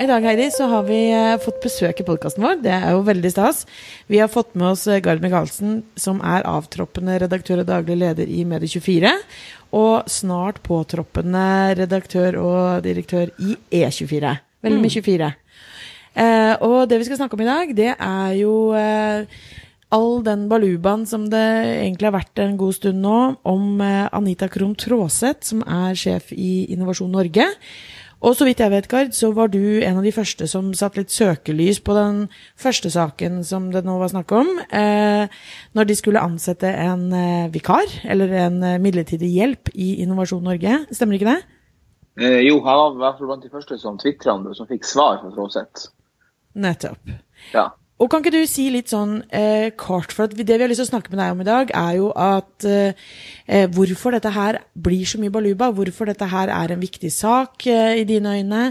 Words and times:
I 0.00 0.06
dag 0.08 0.24
Heidi, 0.24 0.46
så 0.48 0.64
har 0.64 0.86
vi 0.86 0.98
eh, 1.12 1.34
fått 1.44 1.58
besøk 1.60 1.98
i 2.00 2.04
podkasten 2.08 2.40
vår. 2.40 2.62
Det 2.64 2.72
er 2.72 2.94
jo 2.94 3.02
veldig 3.04 3.30
stas. 3.34 3.66
Vi 4.08 4.16
har 4.16 4.30
fått 4.32 4.54
med 4.56 4.70
oss 4.70 4.86
eh, 4.88 5.02
Gard 5.04 5.20
Michaelsen, 5.20 5.82
som 5.92 6.22
er 6.24 6.46
avtroppende 6.48 7.18
redaktør 7.20 7.60
og 7.60 7.68
daglig 7.68 7.98
leder 8.00 8.30
i 8.32 8.46
Medie24. 8.48 9.12
Og 9.76 10.08
snart 10.08 10.62
påtroppende 10.64 11.44
redaktør 11.82 12.40
og 12.40 12.86
direktør 12.88 13.28
i 13.44 13.58
E24. 13.82 14.32
Vel 14.64 14.80
med 14.80 14.96
24. 14.96 15.30
Eh, 16.16 16.54
og 16.64 16.88
det 16.88 17.02
vi 17.02 17.10
skal 17.10 17.20
snakke 17.20 17.36
om 17.36 17.44
i 17.44 17.50
dag, 17.52 17.76
det 17.76 17.92
er 17.92 18.34
jo 18.40 18.56
eh, 18.80 19.28
all 19.92 20.20
den 20.24 20.48
balubaen 20.48 21.04
som 21.08 21.28
det 21.28 21.46
egentlig 21.76 22.08
har 22.08 22.16
vært 22.16 22.40
en 22.40 22.56
god 22.56 22.80
stund 22.80 23.04
nå, 23.04 23.20
om 23.44 23.80
eh, 23.84 24.08
Anita 24.16 24.48
Krohn 24.48 24.76
Traaseth, 24.80 25.52
som 25.52 25.60
er 25.68 25.92
sjef 25.98 26.32
i 26.32 26.70
Innovasjon 26.72 27.12
Norge. 27.12 27.52
Og 28.20 28.34
så 28.36 28.44
vidt 28.44 28.60
jeg 28.60 28.72
vet, 28.72 28.88
Gard, 28.90 29.14
så 29.16 29.30
var 29.32 29.48
du 29.48 29.80
en 29.80 29.96
av 29.96 30.04
de 30.04 30.12
første 30.12 30.44
som 30.50 30.74
satte 30.76 31.00
litt 31.00 31.12
søkelys 31.12 31.78
på 31.80 31.94
den 31.96 32.26
første 32.60 32.90
saken 32.92 33.40
som 33.48 33.70
det 33.72 33.80
nå 33.86 33.94
var 34.00 34.12
snakk 34.12 34.34
om, 34.36 34.50
eh, 34.68 35.24
når 35.72 35.88
de 35.88 35.96
skulle 35.96 36.20
ansette 36.20 36.68
en 36.68 37.06
eh, 37.16 37.48
vikar, 37.54 37.88
eller 38.04 38.34
en 38.42 38.60
eh, 38.62 38.76
midlertidig 38.82 39.32
hjelp 39.38 39.72
i 39.72 39.94
Innovasjon 40.04 40.44
Norge. 40.44 40.82
Stemmer 40.92 41.16
ikke 41.16 41.32
det? 41.32 41.40
Eh, 42.20 42.42
jo, 42.44 42.58
jeg 42.60 42.66
var 42.68 42.92
i 42.92 43.00
hvert 43.00 43.18
fall 43.22 43.32
blant 43.32 43.48
de 43.48 43.52
første 43.54 43.80
som 43.80 43.96
tvitra 44.00 44.36
om 44.36 44.44
det, 44.44 44.56
som 44.58 44.68
fikk 44.68 44.84
svar 44.84 45.22
fra 45.22 45.32
Fråseth. 45.32 45.88
Nettopp. 46.60 47.14
Ja. 47.54 47.70
Og 48.00 48.08
kan 48.08 48.22
ikke 48.22 48.32
du 48.32 48.48
si 48.48 48.70
litt 48.72 48.88
sånn 48.88 49.18
eh, 49.28 49.74
kort, 49.76 50.14
for 50.16 50.30
det 50.32 50.46
vi 50.48 50.56
har 50.56 50.70
lyst 50.70 50.80
til 50.80 50.86
å 50.88 50.92
snakke 50.94 51.12
med 51.12 51.20
deg 51.20 51.34
om 51.34 51.40
i 51.42 51.48
dag, 51.48 51.72
er 51.76 51.96
jo 51.98 52.06
at 52.16 52.64
eh, 52.64 53.00
eh, 53.44 53.66
hvorfor 53.68 54.16
dette 54.16 54.30
her 54.32 54.62
blir 54.72 55.04
så 55.08 55.20
mye 55.20 55.32
baluba, 55.34 55.68
hvorfor 55.76 56.08
dette 56.08 56.28
her 56.32 56.52
er 56.54 56.72
en 56.72 56.80
viktig 56.80 57.10
sak 57.12 57.66
eh, 57.68 57.98
i 58.00 58.06
dine 58.08 58.38
øyne, 58.38 58.62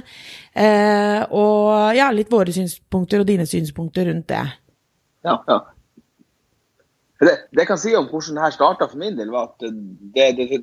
eh, 0.58 1.20
og 1.30 1.94
ja, 1.98 2.08
litt 2.16 2.32
våre 2.34 2.56
synspunkter 2.56 3.22
og 3.22 3.30
dine 3.30 3.46
synspunkter 3.50 4.10
rundt 4.10 4.32
det. 4.34 4.48
Ja, 5.28 5.38
ja. 5.46 5.60
Det, 7.20 7.36
det 7.52 7.62
jeg 7.62 7.68
kan 7.68 7.80
si 7.82 7.94
om 8.00 8.08
hvordan 8.10 8.38
det 8.40 8.44
her 8.48 8.56
starta 8.56 8.88
for 8.90 8.98
min 8.98 9.18
del, 9.20 9.30
var 9.30 9.52
at 9.52 9.62
det, 10.16 10.28
det, 10.40 10.62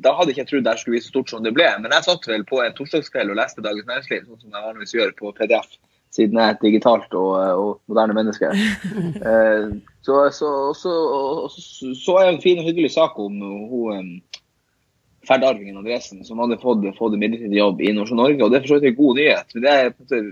da 0.00 0.14
hadde 0.16 0.32
ikke 0.32 0.44
jeg 0.46 0.50
trodd 0.54 0.68
det 0.70 0.76
skulle 0.78 0.96
bli 0.96 1.04
så 1.04 1.12
stort 1.12 1.34
som 1.34 1.44
det 1.44 1.52
ble. 1.56 1.66
Men 1.82 1.92
jeg 1.92 2.06
satt 2.06 2.28
vel 2.30 2.46
på 2.48 2.62
en 2.64 2.76
torsdagskveld 2.78 3.34
og 3.34 3.40
leste 3.40 3.64
Dagens 3.66 3.90
Næringsliv, 3.90 4.24
sånn 4.30 4.44
som 4.46 4.54
jeg 4.54 4.68
vanligvis 4.70 4.96
gjør 4.96 5.14
på 5.18 5.34
PDF 5.42 5.76
siden 6.14 6.38
jeg 6.40 6.44
er 6.48 6.56
et 6.56 6.64
digitalt 6.64 7.14
og, 7.14 7.32
og 7.36 7.70
moderne 7.90 8.16
menneske. 8.16 8.52
Eh, 9.28 9.70
så, 10.04 10.14
så, 10.32 10.48
så, 10.72 10.92
så, 11.52 11.88
så 11.94 12.14
jeg 12.22 12.34
en 12.34 12.42
fin 12.42 12.60
og 12.60 12.64
hyggelig 12.64 12.90
sak 12.94 13.18
om 13.20 13.40
hun 13.68 14.06
ferdarvingen 15.28 15.76
Andresen, 15.76 16.22
som 16.24 16.40
hadde 16.42 16.58
fått, 16.62 16.86
fått 16.98 17.16
midlertidig 17.18 17.58
jobb 17.58 17.82
i 17.84 17.92
Norsk 17.96 18.16
Norge. 18.16 18.44
og 18.44 18.52
Det 18.52 18.58
er 18.58 18.64
for 18.64 18.72
så 18.72 18.78
vidt 18.78 18.92
en 18.92 19.00
god 19.00 19.18
nyhet. 19.18 19.54
men 19.54 19.64
det, 19.64 19.74
er, 19.74 20.22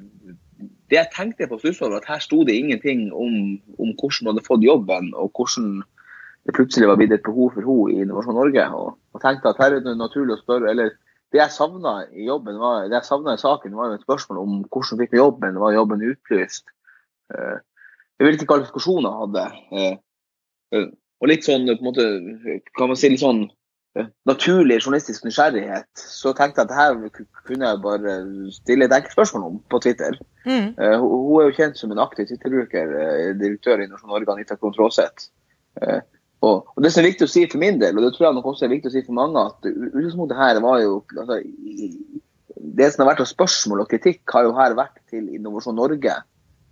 det 0.90 0.98
jeg 1.00 1.12
tenkte 1.14 1.50
på 1.50 1.60
over, 1.60 1.98
at 1.98 2.08
her 2.08 2.22
sto 2.22 2.44
det 2.44 2.56
ingenting 2.56 3.10
om, 3.12 3.58
om, 3.78 3.92
hvordan 3.92 4.20
hun 4.20 4.32
hadde 4.32 4.46
fått 4.46 4.64
jobben, 4.64 5.12
og 5.14 5.32
hvordan 5.36 5.82
det 6.46 6.54
plutselig 6.54 6.88
var 6.88 7.00
blitt 7.00 7.12
et 7.12 7.26
behov 7.26 7.52
for 7.56 7.66
henne 7.66 7.96
i 7.96 8.04
Innovasjon 8.06 8.38
Norge. 8.38 8.68
Og, 8.78 8.94
og 9.12 9.24
tenkte 9.24 9.50
at 9.50 9.60
her 9.60 9.76
er 9.76 9.84
det 9.84 9.96
naturlig 9.98 10.36
å 10.36 10.42
spørre, 10.44 10.70
eller 10.70 10.94
det 11.32 11.40
jeg 11.40 11.54
savna 11.54 11.96
i 12.14 12.26
jobben, 12.28 12.58
var, 12.60 12.86
det 12.86 13.00
jeg 13.00 13.08
savna 13.08 13.34
i 13.34 13.40
saken, 13.40 13.74
var 13.76 13.90
jo 13.90 13.98
et 13.98 14.06
spørsmål 14.06 14.42
om 14.42 14.58
hvordan 14.70 15.02
fikk 15.02 15.14
vi 15.14 15.22
jobben, 15.22 15.60
var 15.62 15.74
jobben 15.74 16.04
utlyst? 16.06 16.70
Uh, 17.34 17.58
hvilke 18.22 18.46
kvalifikasjoner 18.46 19.20
hadde? 19.22 19.44
Uh, 19.74 19.96
uh, 20.76 20.88
og 21.20 21.30
litt 21.32 21.46
sånn, 21.46 21.66
på 21.66 21.80
en 21.80 21.88
måte, 21.88 22.06
kan 22.78 22.92
man 22.92 22.98
si 22.98 23.10
litt 23.10 23.24
sånn 23.24 23.46
naturlig 24.28 24.82
journalistisk 24.82 25.24
nysgjerrighet, 25.24 25.88
så 25.96 26.34
tenkte 26.36 26.60
jeg 26.60 26.68
at 26.68 26.74
her 26.76 27.22
kunne 27.48 27.70
jeg 27.70 27.80
bare 27.80 28.16
stille 28.52 28.84
et 28.84 28.92
enkelt 28.92 29.14
spørsmål 29.14 29.46
om 29.46 29.54
på 29.72 29.80
Twitter. 29.80 30.18
Mm. 30.44 30.74
Hun 30.76 31.38
er 31.40 31.46
jo 31.46 31.54
kjent 31.56 31.80
som 31.80 31.94
en 31.94 32.02
aktiv 32.04 32.28
Twitter-bruker, 32.28 32.92
direktør 33.40 33.80
i 33.80 33.86
Norsk 33.88 34.04
Norge, 34.04 34.28
Anita 34.34 34.58
Krohn 34.60 34.76
Traaseth. 34.76 35.30
Uh, 35.80 36.04
og, 36.46 36.70
og, 36.74 36.82
Det 36.84 36.92
som 36.92 37.02
er 37.02 37.10
viktig 37.10 37.26
å 37.26 37.30
si 37.30 37.44
for 37.50 37.62
min 37.62 37.80
del, 37.82 37.96
og 37.96 38.04
det 38.04 38.12
tror 38.14 38.28
jeg 38.28 38.36
nok 38.38 38.48
også 38.52 38.66
er 38.66 38.74
viktig 38.74 38.90
å 38.90 38.94
si 38.94 39.02
for 39.06 39.18
mange, 39.18 39.42
at 39.42 39.68
utgangspunktet 39.70 40.40
her 40.40 40.60
var 40.64 40.80
jo 40.82 40.98
altså, 41.16 41.38
Det 42.80 42.88
som 42.92 43.02
har 43.02 43.12
vært 43.12 43.22
av 43.24 43.30
spørsmål 43.30 43.84
og 43.84 43.90
kritikk, 43.92 44.22
har 44.34 44.46
jo 44.46 44.54
her 44.56 44.76
vært 44.78 45.00
til 45.12 45.28
Innovasjon 45.36 45.78
Norge. 45.78 46.18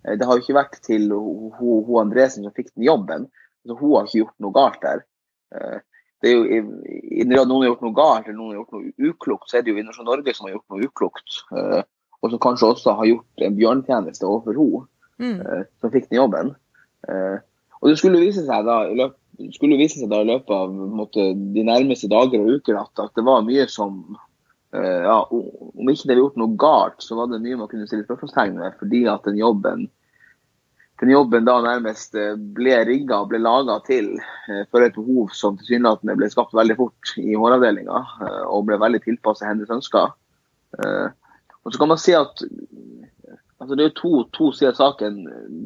Eh, 0.05 0.19
det 0.19 0.29
har 0.29 0.37
jo 0.37 0.45
ikke 0.45 0.59
vært 0.59 0.79
til 0.85 1.09
hun 1.13 1.99
Andresen 2.03 2.47
som 2.47 2.55
fikk 2.55 2.73
den 2.75 2.87
jobben. 2.89 3.27
Altså, 3.65 3.79
hun 3.81 3.97
har 3.97 4.09
ikke 4.09 4.23
gjort 4.23 4.39
noe 4.45 4.57
galt 4.57 4.81
der. 4.85 5.05
Eh, 5.55 5.79
det 6.25 6.31
er 6.31 6.37
jo, 6.39 6.45
I 6.49 7.21
i 7.21 7.27
når 7.29 7.49
noen 7.49 7.65
har 7.65 7.73
gjort 7.73 7.85
noe 7.85 7.97
galt 7.97 8.29
eller 8.29 8.39
noen 8.39 8.53
har 8.55 8.61
gjort 8.63 8.77
noe 8.77 9.11
uklokt, 9.11 9.49
så 9.51 9.59
er 9.59 9.65
det 9.65 9.75
jo 9.75 9.81
Innovasjon 9.81 10.09
Norge 10.09 10.37
som 10.37 10.49
har 10.49 10.57
gjort 10.57 10.75
noe 10.75 10.89
uklokt. 10.89 11.41
Eh, 11.57 11.83
og 12.25 12.33
som 12.33 12.41
kanskje 12.41 12.71
også 12.71 12.95
har 13.01 13.11
gjort 13.11 13.45
en 13.45 13.59
bjørntjeneste 13.59 14.25
overfor 14.25 14.57
henne 14.57 14.87
mm. 15.21 15.67
som 15.83 15.91
fikk 15.93 16.07
den 16.09 16.17
jobben. 16.17 16.55
Og 17.85 17.91
det 17.91 17.99
skulle 18.01 18.23
vise 18.23 18.47
seg 18.47 18.65
da 18.65 18.79
i 18.89 18.95
løpet 18.97 19.19
skulle 19.55 19.79
vise 19.81 19.99
seg 20.01 20.11
da 20.13 20.21
i 20.23 20.29
løpet 20.29 20.53
av 20.55 20.71
måtte, 20.73 21.33
de 21.55 21.65
nærmeste 21.67 22.11
dager 22.11 22.43
og 22.43 22.61
uker 22.61 22.79
at, 22.81 22.93
at 23.03 23.19
det 23.19 23.25
var 23.27 23.45
mye 23.47 23.67
som 23.71 23.99
uh, 24.15 25.03
ja, 25.07 25.19
Om 25.31 25.91
ikke 25.91 26.09
det 26.09 26.15
ble 26.15 26.23
gjort 26.23 26.41
noe 26.41 26.57
galt, 26.61 27.05
så 27.05 27.19
var 27.19 27.31
det 27.31 27.43
mye 27.45 27.59
man 27.61 27.71
kunne 27.71 27.89
stille 27.91 28.07
spørsmålstegn 28.07 28.59
ved. 28.63 28.79
Fordi 28.81 29.05
at 29.11 29.29
den 29.29 29.41
jobben 29.41 29.89
den 31.03 31.11
jobben 31.11 31.43
da 31.43 31.57
nærmest 31.59 32.15
eh, 32.15 32.37
ble 32.55 32.77
rigga 32.87 33.17
og 33.25 33.33
ble 33.33 33.41
laga 33.43 33.81
til 33.83 34.13
uh, 34.15 34.63
for 34.71 34.85
et 34.85 34.95
behov 34.95 35.33
som 35.35 35.57
tilsynelatende 35.59 36.15
ble 36.21 36.29
skapt 36.31 36.55
veldig 36.55 36.77
fort 36.79 37.17
i 37.19 37.35
håravdelinga, 37.35 38.03
uh, 38.23 38.45
og 38.47 38.69
ble 38.69 38.79
veldig 38.79 39.03
tilpasset 39.03 39.49
hennes 39.51 39.73
ønsker. 39.75 40.15
og 41.65 41.73
så 41.73 41.79
kan 41.79 41.89
man 41.91 41.99
si 42.03 42.15
at 42.19 42.41
altså 43.63 43.77
Det 43.79 43.85
er 43.85 43.93
to, 43.97 44.25
to 44.35 44.51
sider 44.53 44.73
av 44.73 44.79
saken. 44.79 45.21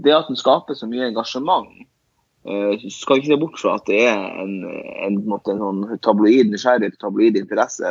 Det 0.04 0.12
at 0.12 0.28
den 0.28 0.36
skaper 0.36 0.76
så 0.76 0.86
mye 0.86 1.08
engasjement, 1.08 1.70
Uh, 2.48 2.80
skal 2.88 3.18
ikke 3.18 3.28
se 3.28 3.36
bort 3.42 3.58
fra 3.60 3.74
at 3.76 3.88
det 3.90 3.98
er 4.08 4.22
en, 4.40 4.52
en, 5.04 5.16
en 5.20 5.58
sånn 5.60 5.82
tabloid 6.00 6.48
nysgjerrighet 6.48 6.94
og 6.96 7.02
tabloid 7.02 7.36
interesse 7.36 7.90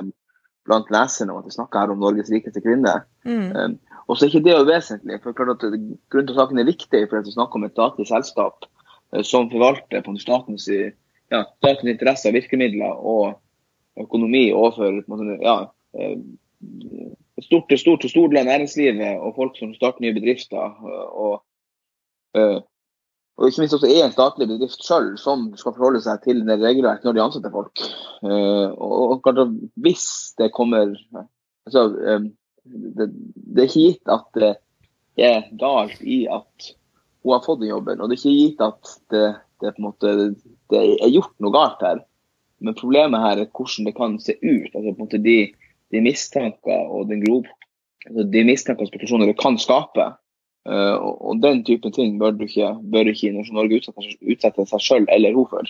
blant 0.65 0.87
leserne 0.89 1.33
om 1.33 1.43
at 1.43 1.49
vi 1.49 1.53
snakker 1.53 1.83
her 1.83 1.91
om 1.93 1.99
Norges 2.01 2.31
rikeste 2.33 2.63
kvinne. 2.65 2.95
Mm. 3.27 3.51
Uh, 3.53 3.99
og 4.07 4.17
så 4.17 4.25
er 4.25 4.31
ikke 4.31 4.47
det 4.47 4.55
jo 4.55 4.63
vesentlig. 4.65 5.19
for 5.21 5.37
klart 5.37 5.51
at 5.59 5.75
Grunnen 5.75 6.29
til 6.29 6.33
at 6.33 6.39
saken 6.39 6.61
er 6.63 6.69
viktig, 6.71 7.03
for 7.03 7.19
at 7.19 7.27
vi 7.27 7.35
snakker 7.35 7.59
om 7.59 7.67
et 7.67 7.75
statlig 7.75 8.07
selskap 8.09 8.65
uh, 8.65 9.21
som 9.21 9.51
forvalter 9.51 10.01
på 10.05 10.15
statens, 10.23 10.65
ja, 10.71 11.43
statens 11.59 11.91
interesser, 11.93 12.33
virkemidler 12.33 12.97
og 12.97 13.37
økonomi 14.01 14.47
overfor 14.55 15.03
ja, 15.43 15.57
stort, 17.43 17.69
til 17.69 17.83
stort, 17.83 18.09
stor 18.09 18.31
del 18.31 18.41
av 18.41 18.49
næringslivet 18.49 19.21
og 19.21 19.37
folk 19.37 19.61
som 19.61 19.75
starter 19.77 20.05
nye 20.05 20.17
bedrifter. 20.17 20.81
og 21.13 21.43
og 23.37 23.47
ikke 23.47 23.61
minst 23.61 23.75
også 23.77 23.89
er 23.89 24.07
en 24.07 24.13
statlig 24.15 24.47
bedrift 24.49 24.81
sjøl 24.81 25.11
som 25.21 25.51
skal 25.59 25.75
forholde 25.75 26.01
seg 26.01 26.23
til 26.23 26.41
det 26.47 26.57
regelverket 26.57 27.05
når 27.05 27.17
de 27.17 27.21
ansetter 27.21 27.53
folk. 27.53 27.83
Uh, 28.25 28.73
og, 28.73 29.19
kanskje 29.25 29.45
hvis 29.85 30.07
det 30.41 30.49
kommer 30.55 30.95
altså, 31.67 31.85
um, 31.93 32.31
det, 32.65 33.11
det, 33.11 33.61
er 33.61 33.69
ikke 33.69 33.83
gitt 33.83 34.13
at 34.15 34.27
det 34.41 34.53
er 35.21 35.45
galt 35.61 36.01
i 36.01 36.23
at 36.33 36.71
hun 37.21 37.35
har 37.35 37.45
fått 37.45 37.61
den 37.61 37.71
jobben, 37.71 38.01
og 38.01 38.09
det 38.09 38.17
er 38.17 38.23
ikke 38.23 38.35
gitt 38.41 38.65
at 38.65 38.91
det, 39.13 39.25
det, 39.61 39.73
måte, 39.83 40.13
det 40.73 40.83
er 40.97 41.13
gjort 41.13 41.35
noe 41.43 41.53
galt 41.53 41.81
her. 41.85 42.03
Men 42.63 42.77
problemet 42.77 43.21
her 43.21 43.43
er 43.43 43.51
hvordan 43.53 43.85
det 43.85 43.97
kan 43.97 44.17
se 44.21 44.33
ut. 44.41 44.71
altså 44.73 44.87
på 44.87 44.95
en 44.95 45.03
måte 45.03 45.21
De, 45.21 45.37
de 45.93 46.01
mistanker 46.01 46.89
og 46.89 47.11
den 47.11 47.21
grov, 47.25 47.45
altså 48.07 48.25
de 48.33 48.47
mistanker 48.47 48.87
og 48.87 48.89
spekulasjoner 48.89 49.29
det 49.29 49.37
kan 49.37 49.59
skape, 49.61 50.15
Uh, 50.67 50.95
og 50.99 51.39
den 51.39 51.61
typen 51.63 51.93
ting 51.95 52.17
bør, 52.19 52.33
du 52.35 52.43
ikke, 52.43 52.73
bør 52.91 53.07
ikke 53.13 53.31
Norge 53.55 53.79
utsette, 53.79 54.17
utsette 54.19 54.65
seg 54.67 54.83
sjøl 54.83 55.05
eller 55.15 55.37
hun 55.37 55.47
for. 55.47 55.69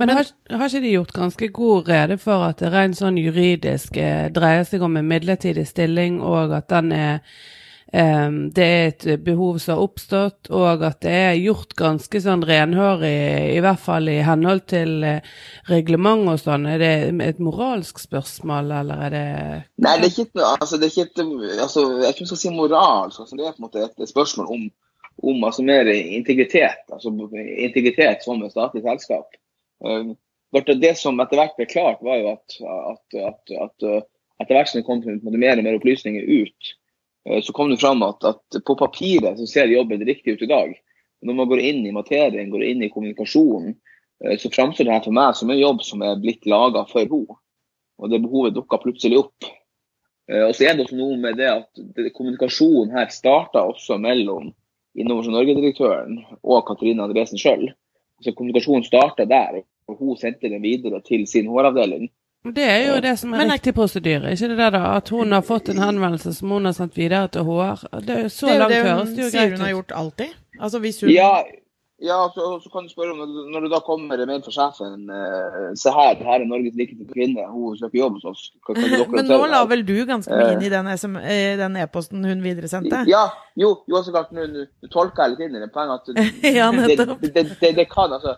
Men 0.00 0.14
har, 0.16 0.30
har, 0.50 0.66
ikke 0.66 0.80
de 0.82 0.94
gjort 0.94 1.12
ganske 1.12 1.48
god 1.54 1.88
rede 1.88 2.16
for 2.18 2.42
at 2.46 2.62
det 2.62 2.72
rent 2.72 2.96
sånn 2.96 3.18
juridisk 3.20 3.98
eh, 4.00 4.30
dreier 4.32 4.64
seg 4.64 4.82
om 4.82 4.96
en 4.96 5.06
midlertidig 5.06 5.66
stilling, 5.68 6.22
og 6.24 6.54
at 6.56 6.70
den 6.72 6.94
er 6.96 7.20
det 7.90 8.64
er 8.64 8.84
et 8.88 9.04
behov 9.24 9.58
som 9.58 9.74
har 9.74 9.82
oppstått, 9.82 10.50
og 10.54 10.84
at 10.86 11.00
det 11.02 11.14
er 11.14 11.40
gjort 11.40 11.74
ganske 11.78 12.20
sånn 12.22 12.44
renhårig, 12.46 13.56
i 13.56 13.62
hvert 13.64 13.82
fall 13.82 14.06
i 14.12 14.20
henhold 14.22 14.62
til 14.70 15.02
eh, 15.06 15.26
reglement 15.70 16.30
og 16.30 16.38
sånn. 16.38 16.68
Er 16.70 16.78
det 16.78 16.92
et 17.26 17.42
moralsk 17.42 17.98
spørsmål, 17.98 18.70
eller 18.82 19.02
er 19.08 19.16
det 19.16 19.24
Nei, 19.82 19.96
det 19.98 20.06
er 20.06 20.14
ikke, 20.14 20.46
altså, 20.52 20.78
det 20.78 20.86
er 20.86 20.94
ikke 20.94 21.08
et 21.08 21.58
altså, 21.64 21.84
Jeg 22.04 22.14
tror 22.14 22.24
jeg 22.24 22.30
skal 22.30 22.42
si 22.44 22.54
moralsk. 22.54 23.24
Altså, 23.24 23.40
det 23.40 23.48
er 23.48 23.58
på 23.58 23.64
en 23.64 23.66
måte 23.66 23.82
et, 23.82 23.98
et 23.98 24.14
spørsmål 24.14 24.54
om, 24.54 24.64
om 25.34 25.44
altså, 25.50 25.66
mer 25.66 25.90
integritet. 25.90 26.86
Altså 26.94 27.10
integritet 27.10 28.22
som 28.26 28.42
et 28.46 28.54
statlig 28.54 28.86
selskap. 28.86 29.34
Um, 29.82 30.14
det 30.54 30.96
som 30.98 31.18
etter 31.22 31.42
hvert 31.42 31.58
ble 31.58 31.66
klart, 31.70 32.02
var 32.06 32.22
jo 32.22 32.36
at, 32.36 32.60
at, 32.60 33.18
at, 33.34 33.58
at 33.66 33.90
etter 34.42 34.56
hvert 34.56 34.70
som 34.70 34.78
det 34.78 34.86
kom 34.86 35.02
mer 35.34 35.58
og 35.58 35.66
mer 35.66 35.78
opplysninger 35.78 36.26
ut, 36.26 36.70
Eh, 36.70 36.79
så 37.44 37.52
kom 37.52 37.70
det 37.70 37.80
fram 37.80 38.02
at, 38.02 38.24
at, 38.24 38.62
på 38.66 38.76
papiret 38.80 39.38
så 39.38 39.46
ser 39.46 39.72
jobben 39.72 40.04
riktig 40.06 40.38
ut 40.38 40.42
i 40.42 40.50
dag. 40.50 40.72
Når 41.22 41.36
man 41.36 41.48
går 41.50 41.60
inn 41.60 41.86
i 41.86 41.92
materien, 41.92 42.50
går 42.50 42.64
inn 42.64 42.82
i 42.82 42.90
kommunikasjonen, 42.92 43.74
eh, 44.24 44.36
så 44.40 44.50
framstår 44.52 44.88
det 44.88 44.94
her 44.94 45.04
for 45.04 45.16
meg 45.16 45.36
som 45.36 45.52
en 45.52 45.60
jobb 45.60 45.82
som 45.84 46.04
er 46.06 46.20
blitt 46.20 46.48
laga 46.48 46.86
for 46.88 47.04
henne. 47.04 47.36
Og 48.00 48.08
det 48.08 48.22
behovet 48.24 48.56
dukka 48.56 48.78
plutselig 48.80 49.20
opp. 49.20 49.50
Eh, 50.30 50.46
og 50.46 50.54
så 50.56 50.70
er 50.70 50.78
det 50.78 50.86
også 50.86 50.96
noe 50.96 51.18
med 51.20 51.36
det 51.40 51.50
at 51.52 52.14
kommunikasjonen 52.16 52.94
her 52.96 53.12
starta 53.12 53.66
også 53.68 54.00
mellom 54.00 54.54
Innovasjon 54.98 55.36
Norge-direktøren 55.36 56.16
og 56.42 56.64
Katrine 56.66 57.04
Andresen 57.04 57.38
sjøl. 57.38 57.68
Så 58.24 58.32
kommunikasjonen 58.36 58.84
starta 58.84 59.26
der, 59.28 59.60
og 59.88 60.00
hun 60.00 60.16
sendte 60.18 60.50
den 60.50 60.64
videre 60.64 60.98
til 61.04 61.26
sin 61.30 61.48
HR-avdeling. 61.52 62.08
Det 62.44 62.64
er 62.64 62.86
jo 62.94 63.00
det 63.04 63.18
som 63.18 63.34
er 63.34 63.38
Men- 63.38 63.50
riktig 63.52 63.74
prosedyre, 63.74 64.30
ikke 64.32 64.48
det 64.48 64.56
der 64.58 64.70
da? 64.70 64.96
At 64.96 65.08
hun 65.10 65.32
har 65.32 65.42
fått 65.42 65.68
en 65.68 65.78
henvendelse 65.78 66.32
som 66.34 66.48
hun 66.50 66.64
har 66.64 66.72
sendt 66.72 66.96
videre 66.96 67.28
til 67.28 67.42
HR. 67.44 67.82
Det 68.00 68.10
er 68.16 68.22
jo 68.22 68.28
så 68.28 68.46
Det 68.46 68.50
er 68.50 68.54
jo 68.54 68.58
langt 68.60 68.72
det 68.72 68.82
greit 68.84 68.98
hun 68.98 69.16
det 69.16 69.24
jo 69.24 69.30
sier 69.30 69.50
hun 69.50 69.60
har 69.60 69.70
gjort 69.74 69.92
alltid. 69.94 70.30
Altså 70.60 70.78
hvis 70.80 71.00
hun 71.00 71.10
Ja, 71.10 71.42
ja 72.00 72.16
så, 72.34 72.46
så 72.64 72.70
kan 72.72 72.86
du 72.86 72.90
spørre 72.92 73.12
om 73.12 73.18
når- 73.52 73.62
du 73.66 73.68
da 73.68 73.80
kommer 73.84 74.20
med 74.26 74.44
for 74.44 74.50
sjefen 74.54 75.08
eh, 75.12 75.74
Se 75.76 75.90
her, 75.92 76.14
her 76.16 76.40
er 76.40 76.46
Norges 76.48 76.74
likeste 76.78 77.04
kvinne, 77.12 77.44
hun 77.52 77.76
søker 77.76 77.98
jobb 77.98 78.16
hos 78.18 78.24
oss. 78.24 78.42
Men 79.16 79.26
nå 79.28 79.38
la 79.50 79.64
vel 79.68 79.82
du 79.84 79.94
ganske 80.08 80.32
mye 80.32 80.54
inn 80.56 80.64
i 80.64 80.70
den 80.72 80.88
SM 80.96 81.16
eh, 81.20 81.56
den 81.60 81.76
e-posten 81.76 82.24
hun 82.24 82.40
videresendte? 82.44 83.04
Ja, 83.10 83.26
jo, 83.60 83.74
jo 83.90 84.02
så 84.06 84.14
klart, 84.14 84.32
nå 84.32 84.46
tolker 84.90 85.26
jeg 85.28 85.34
litt 85.36 85.44
inn 85.48 85.56
i 85.58 85.62
det. 85.64 85.70
Poenget 85.74 86.08
at 86.10 86.32
Ja, 86.60 86.70
det, 86.72 86.96
det, 87.36 87.46
det, 87.60 87.72
det, 87.76 87.86
kan, 87.92 88.12
altså, 88.16 88.36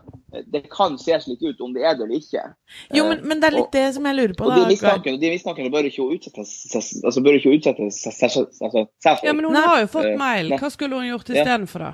det 0.52 0.64
kan 0.72 0.98
se 0.98 1.18
slik 1.22 1.42
ut 1.46 1.60
om 1.62 1.72
det 1.76 1.86
er 1.86 1.94
det 1.96 2.08
eller 2.08 2.18
ikke. 2.18 2.44
Jo, 2.98 3.06
men, 3.08 3.22
men 3.28 3.40
det 3.42 3.52
er 3.52 3.58
litt 3.60 3.68
Og- 3.70 3.72
det 3.78 3.86
som 3.94 4.06
jeg 4.10 4.18
lurer 4.18 4.34
på, 4.38 4.50
Og 4.50 4.56
de 4.58 4.66
mistankene, 4.74 5.20
de 5.22 5.30
mistankene 5.36 5.70
bør 5.72 5.86
ikke 5.88 6.08
utsette 6.18 6.42
altså, 6.42 7.22
bør 7.22 7.38
ikke 7.38 7.54
utsette 7.56 7.88
seg 7.94 8.38
altså. 8.66 8.86
Ja, 9.22 9.32
men 9.32 9.44
hun 9.46 9.54
har 9.62 9.84
jo 9.84 9.90
fått 9.92 10.10
Eh, 10.12 10.16
mail. 10.18 10.50
Hva 10.58 10.68
skulle 10.72 10.98
hun 10.98 11.06
gjort 11.12 11.30
istedenfor, 11.30 11.86
da? 11.86 11.92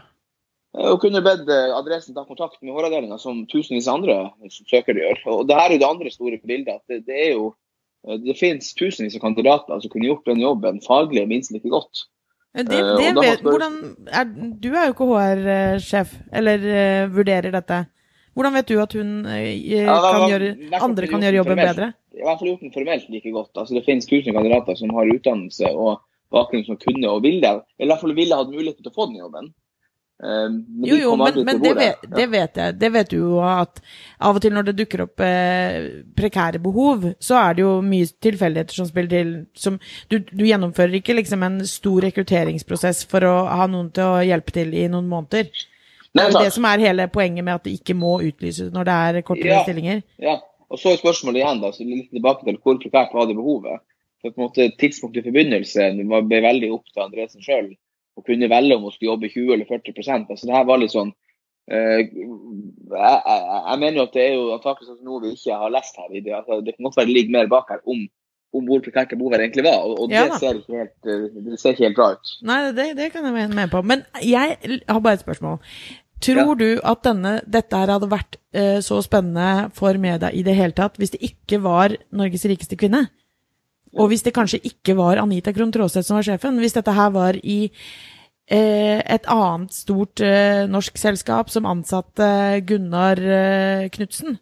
Hun 0.79 0.99
kunne 1.03 1.23
bedt 1.27 1.49
eh, 1.51 1.73
adressen 1.75 2.15
ta 2.15 2.23
kontakt 2.25 2.61
med 2.63 2.75
håravdelinga, 2.77 3.19
som 3.19 3.41
tusenvis 3.51 3.89
andre 3.91 4.31
søkere 4.47 5.01
gjør. 5.03 5.25
Og 5.33 5.49
det 5.49 5.57
her 5.59 5.73
er 5.73 5.75
jo 5.75 5.81
det 5.83 5.89
andre 5.89 6.11
store 6.15 6.39
bildet. 6.47 6.77
at 6.79 6.85
Det, 6.89 7.01
det 7.09 7.17
er 7.25 7.33
jo 7.35 7.49
eh, 8.07 8.19
det 8.23 8.37
finnes 8.39 8.71
tusenvis 8.79 9.17
av 9.19 9.25
kandidater 9.27 9.81
som 9.83 9.91
kunne 9.91 10.07
gjort 10.07 10.29
den 10.31 10.41
jobben 10.45 10.79
faglig 10.85 11.27
minst 11.31 11.51
like 11.55 11.69
godt. 11.73 12.05
Det, 12.55 12.65
Eh, 12.65 12.97
det 12.97 13.11
vet, 13.19 13.43
hvordan 13.45 13.75
er, 14.09 14.25
Du 14.63 14.71
er 14.73 14.87
jo 14.89 14.95
ikke 14.95 15.07
HR-sjef, 15.11 16.15
eller 16.33 16.59
uh, 16.65 17.11
vurderer 17.15 17.53
dette. 17.55 17.83
Hvordan 18.35 18.55
vet 18.57 18.69
du 18.71 18.79
at 18.83 18.93
hun 18.97 19.11
uh, 19.27 19.35
Ja, 19.37 19.85
da- 19.99 20.13
kan 20.15 20.31
gjøre, 20.33 20.49
andre 20.81 21.07
kan 21.11 21.23
gjøre 21.27 21.37
jobben 21.43 21.57
formelt. 21.59 21.77
bedre? 21.77 21.89
I 22.19 22.25
hvert 22.25 22.39
fall 22.41 22.49
gjort 22.49 22.65
den 22.65 22.73
formelt 22.75 23.09
like 23.13 23.31
godt. 23.35 23.51
Altså, 23.55 23.75
det 23.77 23.85
finnes 23.87 24.07
tusen 24.09 24.35
kandidater 24.35 24.75
som 24.81 24.91
har 24.97 25.11
utdannelse 25.13 25.71
og 25.75 26.01
bakgrunn 26.35 26.65
som 26.67 26.79
kunne 26.81 27.09
og 27.11 27.23
ville, 27.23 27.51
eller 27.79 27.87
i 27.87 27.93
hvert 27.93 28.01
fall 28.03 28.15
ville 28.17 28.37
hatt 28.41 28.51
mulighet 28.51 28.79
til 28.81 28.91
å 28.91 28.95
få 28.97 29.07
den 29.13 29.21
jobben. 29.23 29.53
Eh, 30.25 30.51
men 30.51 30.85
Jo, 30.89 30.97
jo, 30.99 31.17
men, 31.17 31.45
men 31.47 31.61
det, 31.63 31.75
vet, 31.79 32.03
det 32.17 32.27
vet 32.33 32.57
jeg. 32.59 32.75
Det 32.81 32.91
vet 32.95 33.11
du 33.13 33.17
jo 33.21 33.39
at 33.47 33.79
av 34.19 34.39
og 34.39 34.43
til 34.43 34.55
når 34.57 34.69
det 34.69 34.77
dukker 34.81 35.05
opp 35.07 35.23
eh, 35.23 36.03
prekære 36.19 36.59
behov, 36.65 37.07
så 37.23 37.39
er 37.39 37.59
det 37.59 37.65
jo 37.65 37.73
mye 37.87 38.11
tilfeldigheter 38.27 38.81
som 38.81 38.89
spiller 38.91 39.13
til. 39.15 39.33
Som, 39.55 39.79
du, 40.11 40.19
du 40.19 40.45
gjennomfører 40.49 40.99
ikke 40.99 41.17
liksom 41.21 41.47
en 41.47 41.61
stor 41.69 42.09
rekrutteringsprosess 42.09 43.05
for 43.11 43.27
å 43.29 43.37
ha 43.47 43.71
noen 43.71 43.93
til 43.95 44.11
å 44.11 44.23
hjelpe 44.27 44.55
til 44.59 44.75
i 44.75 44.89
noen 44.91 45.11
måneder. 45.11 45.53
Det 46.09 46.25
er 46.25 46.35
det 46.35 46.53
som 46.55 46.65
er 46.67 46.83
hele 46.83 47.07
poenget 47.13 47.45
med 47.47 47.61
at 47.61 47.67
det 47.69 47.77
ikke 47.79 47.95
må 47.95 48.17
utlyses 48.25 48.73
når 48.75 48.89
det 48.89 48.95
er 49.09 49.23
kortere 49.27 49.59
Ja. 49.59 49.63
stillinger. 49.63 50.03
Ja, 50.19 50.39
og 50.69 50.81
så 50.81 50.93
er 50.93 50.99
spørsmålet 50.99 51.45
igjen 51.45 51.61
da, 51.63 51.71
så 51.73 51.85
litt 51.87 52.11
tilbake 52.11 52.49
til 52.49 52.59
hvor 52.65 52.81
prekært 52.83 53.15
var 53.15 53.29
det 53.29 53.37
behovet. 53.39 53.85
For 54.19 54.35
på 54.35 54.41
en 54.41 54.49
måte 54.49 54.67
Tidspunktet 54.81 55.23
i 55.23 55.29
forbindelse 55.31 55.93
ble 56.27 56.41
veldig 56.43 56.73
opp 56.75 56.89
til 56.91 57.05
Andresen 57.05 57.45
sjøl. 57.45 57.69
Å 58.19 58.25
kunne 58.27 58.51
velge 58.51 58.77
om 58.77 58.87
hun 58.87 58.95
skulle 58.95 59.13
jobbe 59.13 59.31
20 59.31 59.55
eller 59.55 59.69
40 59.69 60.29
altså 60.29 60.49
det 60.49 60.57
her 60.57 60.67
var 60.67 60.81
litt 60.83 60.95
sånn 60.95 61.13
eh, 61.71 62.01
jeg, 62.03 63.19
jeg, 63.29 63.77
mener 63.79 64.01
jo 64.01 64.07
at 64.09 64.17
det 64.17 64.25
er 64.25 64.33
jo 64.35 64.49
antakeligvis 64.57 65.05
noe 65.07 65.23
vi 65.23 65.35
ikke 65.37 65.59
har 65.61 65.75
lest 65.75 66.01
her. 66.01 66.09
i 66.11 66.23
Det 66.25 66.35
altså, 66.35 66.61
det 66.65 66.75
kan 66.75 66.89
godt 66.89 66.99
være 66.99 67.11
det 67.11 67.19
ligger 67.19 67.37
mer 67.37 67.53
bak 67.53 67.71
her 67.75 67.85
om, 67.85 68.03
om 68.57 68.67
hvor 68.67 68.83
prekært 68.85 69.15
behovet 69.15 69.45
egentlig 69.45 69.69
var. 69.69 69.87
Og, 69.87 69.95
og 70.03 70.15
Ja 70.15 70.27
det, 70.33 70.41
ser 70.43 70.59
helt, 70.73 70.97
eh, 71.07 71.29
det 71.47 71.61
ser 71.63 71.77
ikke 71.77 71.87
helt 71.87 72.01
bra 72.01 72.11
ut. 72.17 72.35
Nei, 72.51 72.61
det, 72.77 72.91
det 72.99 73.13
kan 73.15 73.29
jeg 73.29 73.37
være 73.39 73.55
med 73.61 73.73
på. 73.73 73.85
Men 73.87 74.05
jeg 74.25 74.59
har 74.89 75.03
bare 75.05 75.21
et 75.21 75.27
spørsmål. 75.27 75.63
Tror 76.25 76.57
du 76.59 76.81
at 76.83 77.05
denne, 77.07 77.37
dette 77.47 77.79
her 77.79 77.93
hadde 77.95 78.11
vært 78.11 78.41
eh, 78.57 78.81
så 78.83 78.99
spennende 79.05 79.69
for 79.77 79.95
media 80.03 80.33
i 80.35 80.43
det 80.47 80.57
hele 80.59 80.75
tatt 80.75 80.99
hvis 80.99 81.15
det 81.15 81.23
ikke 81.31 81.61
var 81.63 81.95
Norges 82.11 82.47
rikeste 82.51 82.79
kvinne? 82.81 83.05
Og 83.97 84.11
hvis 84.11 84.25
det 84.27 84.35
kanskje 84.37 84.61
ikke 84.69 84.97
var 84.99 85.21
Anita 85.23 85.53
Krohn 85.57 85.73
Traaseth 85.73 86.07
som 86.09 86.19
var 86.19 86.27
sjefen? 86.27 86.59
Hvis 86.61 86.77
dette 86.77 86.93
her 86.93 87.13
var 87.15 87.39
i 87.41 87.71
eh, 88.51 88.99
et 89.01 89.29
annet 89.33 89.73
stort 89.73 90.21
eh, 90.25 90.67
norsk 90.69 90.99
selskap 91.01 91.51
som 91.53 91.69
ansatte 91.69 92.29
Gunnar 92.69 93.19
eh, 93.23 93.89
Knutsen? 93.95 94.39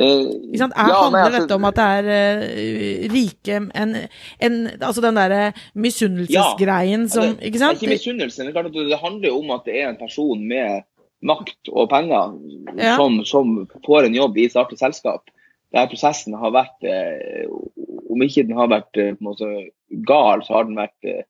Eh? 0.00 0.06
Er, 0.54 0.56
ja, 0.56 0.68
handler 0.70 1.24
altså- 1.26 1.40
dette 1.40 1.56
om 1.58 1.64
at 1.68 1.76
det 1.76 1.84
er 1.84 2.10
eh, 2.14 3.08
rike 3.10 3.56
en, 3.74 3.96
en, 4.40 4.54
Altså 4.80 5.02
den 5.02 5.18
derre 5.18 5.52
misunnelsesgreien 5.74 7.08
som 7.10 7.24
Ja, 7.24 7.32
det, 7.34 7.50
Ikke 7.50 7.58
sant? 7.58 7.80
Det 7.80 7.88
er 7.88 7.98
ikke 7.98 7.98
misunnelse, 7.98 8.44
men 8.44 8.54
klart 8.54 8.70
at 8.70 8.72
det, 8.78 8.86
det 8.88 9.00
handler 9.02 9.28
jo 9.28 9.42
om 9.42 9.50
at 9.50 9.66
det 9.66 9.76
er 9.82 9.90
en 9.90 10.00
person 10.00 10.46
med 10.46 10.86
makt 11.26 11.68
og 11.74 11.90
penger 11.90 12.38
Ja. 12.78 12.96
som, 12.96 13.20
som 13.24 13.68
får 13.84 14.08
en 14.08 14.14
jobb 14.16 14.38
i 14.38 14.46
et 14.48 14.54
statlig 14.54 14.78
selskap. 14.80 15.28
Der 15.72 15.86
prosessen 15.86 16.34
har 16.34 16.50
vært 16.50 16.82
eh, 16.82 17.46
Om 18.10 18.22
ikke 18.26 18.46
den 18.48 18.56
har 18.58 18.68
vært 18.72 18.96
eh, 18.98 19.12
måte 19.22 19.46
gal, 20.06 20.42
så 20.46 20.56
har 20.58 20.64
den 20.70 20.78
vært 20.80 21.06
eh, 21.06 21.22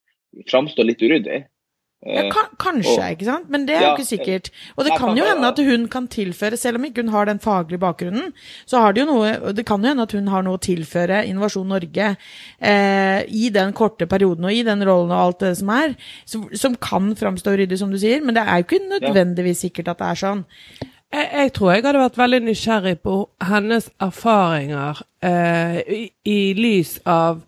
framstått 0.48 0.87
litt 0.88 1.02
uryddig. 1.02 1.42
Ja, 2.00 2.22
kan, 2.32 2.46
kanskje, 2.56 2.94
og- 2.96 3.10
ikke 3.12 3.26
sant? 3.26 3.50
Men 3.52 3.66
det 3.69 3.75
er 3.76 3.82
jo 3.82 3.87
Ja, 3.90 3.96
ikke 3.98 4.06
sikkert. 4.08 4.46
Og 4.78 4.87
det 4.87 4.94
kan 4.96 5.14
jo 5.19 5.25
hende 5.28 5.48
at 5.50 5.58
hun 5.60 5.82
kan 5.92 6.06
tilføre, 6.08 6.56
selv 6.56 6.78
om 6.78 6.87
ikke 6.88 7.02
hun 7.04 7.10
har 7.12 7.26
den 7.28 7.38
faglige 7.38 7.76
bakgrunnen, 7.82 8.32
så 8.64 8.81
har 8.81 8.94
det 8.96 9.02
jo 9.02 9.10
noe 9.12 9.52
Det 9.52 9.66
kan 9.69 9.82
jo 9.84 9.88
hende 9.92 10.06
at 10.08 10.12
hun 10.16 10.26
har 10.32 10.43
noe 10.43 10.56
å 10.56 10.62
tilføre 10.64 11.26
Innovasjon 11.28 11.69
Norge 11.69 12.16
eh, 12.62 13.20
i 13.28 13.50
den 13.52 13.75
korte 13.76 14.06
perioden 14.08 14.46
og 14.48 14.52
i 14.56 14.62
den 14.64 14.81
rollen 14.88 15.12
og 15.12 15.19
alt 15.26 15.38
det 15.44 15.52
som 15.58 15.69
er, 15.76 15.93
som, 16.25 16.48
som 16.56 16.75
kan 16.81 17.12
framstå 17.14 17.52
uryddig, 17.52 17.76
som 17.78 17.90
du 17.93 17.98
sier, 18.00 18.25
men 18.25 18.34
det 18.34 18.46
er 18.48 18.62
jo 18.62 18.64
ikke 18.70 18.81
nødvendigvis 18.94 19.60
sikkert 19.66 19.93
at 19.93 19.98
det 20.00 20.08
er 20.14 20.22
sånn. 20.25 20.44
Jeg, 21.12 21.28
jeg 21.34 21.52
tror 21.56 21.72
jeg 21.74 21.82
hadde 21.88 21.98
vært 22.04 22.18
veldig 22.20 22.40
nysgjerrig 22.46 22.96
på 23.02 23.18
hennes 23.50 23.90
erfaringer 24.00 25.00
eh, 25.26 25.78
i, 25.90 26.02
i 26.30 26.38
lys 26.54 27.00
av 27.10 27.40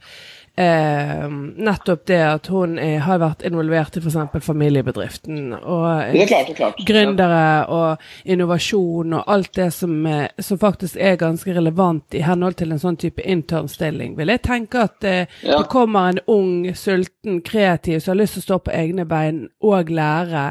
eh, 0.58 1.28
nettopp 1.30 2.02
det 2.10 2.18
at 2.26 2.48
hun 2.50 2.74
er, 2.82 2.96
har 3.06 3.20
vært 3.22 3.44
involvert 3.46 3.96
i 3.96 4.02
f.eks. 4.02 4.18
familiebedriften. 4.44 5.52
Og 5.62 5.86
Det 6.12 6.24
er 6.24 6.30
klart, 6.32 6.50
det 6.50 6.56
klart. 6.58 6.82
gründere 6.88 7.44
og 7.70 8.02
innovasjon 8.34 9.14
og 9.20 9.30
alt 9.36 9.52
det 9.56 9.68
som, 9.78 9.94
er, 10.10 10.28
som 10.42 10.58
faktisk 10.58 10.98
er 10.98 11.20
ganske 11.22 11.54
relevant 11.56 12.18
i 12.18 12.24
henhold 12.26 12.58
til 12.58 12.74
en 12.74 12.82
sånn 12.82 12.98
type 12.98 13.22
internstilling. 13.22 14.16
Vil 14.18 14.34
jeg 14.34 14.42
tenke 14.48 14.88
at 14.88 15.04
eh, 15.06 15.26
Ja. 15.46 15.60
det 15.62 15.68
kommer 15.72 16.10
en 16.10 16.20
ung, 16.26 16.66
sulten, 16.74 17.40
kreativ 17.46 18.00
som 18.02 18.16
har 18.16 18.24
lyst 18.24 18.40
til 18.40 18.42
å 18.42 18.48
stå 18.50 18.58
på 18.66 18.74
egne 18.74 19.06
bein 19.06 19.44
og 19.62 19.90
lære. 19.94 20.48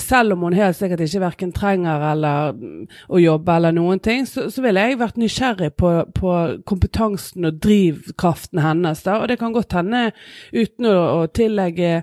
Selv 0.00 0.32
om 0.32 0.46
hun 0.46 0.54
helt 0.56 0.76
sikkert 0.78 1.02
ikke 1.04 1.20
verken 1.20 1.50
trenger 1.52 2.04
eller 2.12 2.54
mm, 2.56 2.84
å 3.12 3.18
jobbe 3.20 3.56
eller 3.58 3.74
noen 3.76 4.00
ting, 4.00 4.24
så, 4.26 4.46
så 4.48 4.64
ville 4.64 4.80
jeg 4.80 5.00
vært 5.02 5.18
nysgjerrig 5.20 5.72
på, 5.76 5.90
på 6.16 6.36
kompetansen 6.68 7.44
og 7.44 7.58
drivkraften 7.60 8.62
hennes. 8.64 9.02
da, 9.04 9.18
Og 9.20 9.28
det 9.28 9.36
kan 9.42 9.52
godt 9.52 9.76
hende, 9.76 10.06
uten 10.52 10.88
å, 10.88 10.96
å 11.20 11.26
tillegge 11.28 11.98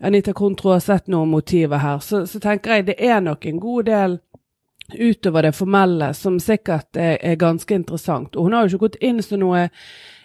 Anita 0.00 0.34
Kontro 0.34 0.74
har 0.74 0.82
sett 0.82 1.06
noen 1.12 1.30
motiver 1.30 1.78
her, 1.78 2.02
så, 2.02 2.24
så 2.26 2.40
tenker 2.42 2.78
jeg 2.80 2.90
det 2.90 2.98
er 2.98 3.22
nok 3.22 3.46
en 3.46 3.62
god 3.62 3.90
del 3.90 4.18
utover 4.90 5.46
det 5.46 5.54
formelle 5.54 6.10
som 6.18 6.40
sikkert 6.42 6.96
er, 6.98 7.18
er 7.22 7.38
ganske 7.38 7.74
interessant. 7.74 8.34
Og 8.34 8.48
hun 8.48 8.56
har 8.56 8.66
jo 8.66 8.74
ikke 8.74 8.88
gått 8.88 9.02
inn 9.06 9.22
som 9.22 9.42
noe 9.42 9.68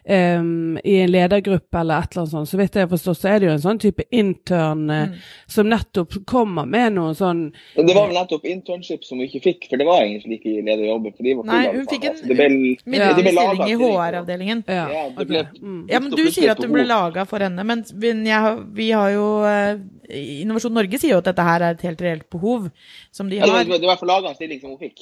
em, 0.06 0.80
i 0.84 0.96
en 1.02 1.12
ledergruppe 1.12 1.80
eller 1.80 2.04
et 2.04 2.12
eller 2.12 2.22
annet 2.22 2.32
sånt. 2.32 2.50
Så 2.50 2.60
vidt 2.60 2.76
jeg 2.78 2.86
har 2.86 2.92
forstått, 2.92 3.20
så 3.22 3.30
er 3.32 3.40
det 3.40 3.48
jo 3.50 3.54
en 3.56 3.64
sånn 3.64 3.82
type 3.82 4.06
intern 4.14 4.86
mm. 4.90 5.16
som 5.52 5.70
nettopp 5.72 6.20
kommer 6.30 6.70
med 6.70 6.96
noen 6.98 7.18
sånn 7.18 7.42
Men 7.76 7.90
Det 7.90 7.96
var 7.98 8.10
vel 8.12 8.20
nettopp 8.20 8.46
internship 8.50 9.06
som 9.08 9.20
hun 9.20 9.28
ikke 9.28 9.44
fikk, 9.48 9.68
for 9.72 9.82
det 9.82 9.88
var 9.90 10.04
egentlig 10.06 10.40
ikke 10.40 10.54
i 10.54 10.64
for 11.16 11.24
de 11.26 11.36
var 11.40 11.50
Nei, 11.50 11.64
hun 11.74 11.90
fikk 11.90 12.08
en 12.10 12.16
altså. 12.16 12.30
Midlertidig 12.86 13.34
stilling 13.36 13.66
i 13.66 13.78
HR-avdelingen. 13.82 14.64
Ja, 14.68 14.86
Ja, 14.96 15.04
det 15.18 15.48
mm. 15.62 15.82
Ja, 15.90 16.00
men 16.00 16.14
du 16.14 16.24
sier 16.32 16.54
at 16.54 16.62
hun 16.64 16.74
ble 16.74 16.86
laga 16.88 17.26
for 17.30 17.44
henne, 17.44 17.66
men 17.66 17.84
jeg, 18.26 18.56
vi 18.76 18.92
har 18.94 19.12
jo 19.14 19.28
eh, 19.48 19.82
Innovasjon 20.16 20.74
Norge 20.76 21.00
sier 21.02 21.16
jo 21.16 21.22
at 21.22 21.28
dette 21.30 21.46
her 21.46 21.64
er 21.66 21.76
et 21.76 21.84
helt 21.88 22.02
reelt 22.04 22.26
behov 22.34 22.68
som 23.16 23.30
de 23.30 23.40
Ja, 23.40 23.48
det, 23.48 23.52
var, 23.52 23.58
har. 23.58 23.66
det 23.66 23.74
var 23.74 23.86
i 23.86 23.90
hvert 23.90 24.04
fall 24.04 24.12
laga 24.12 24.32
en 24.32 24.38
stilling 24.38 24.62
som 24.62 24.74
hun 24.76 24.80
fikk. 24.82 25.02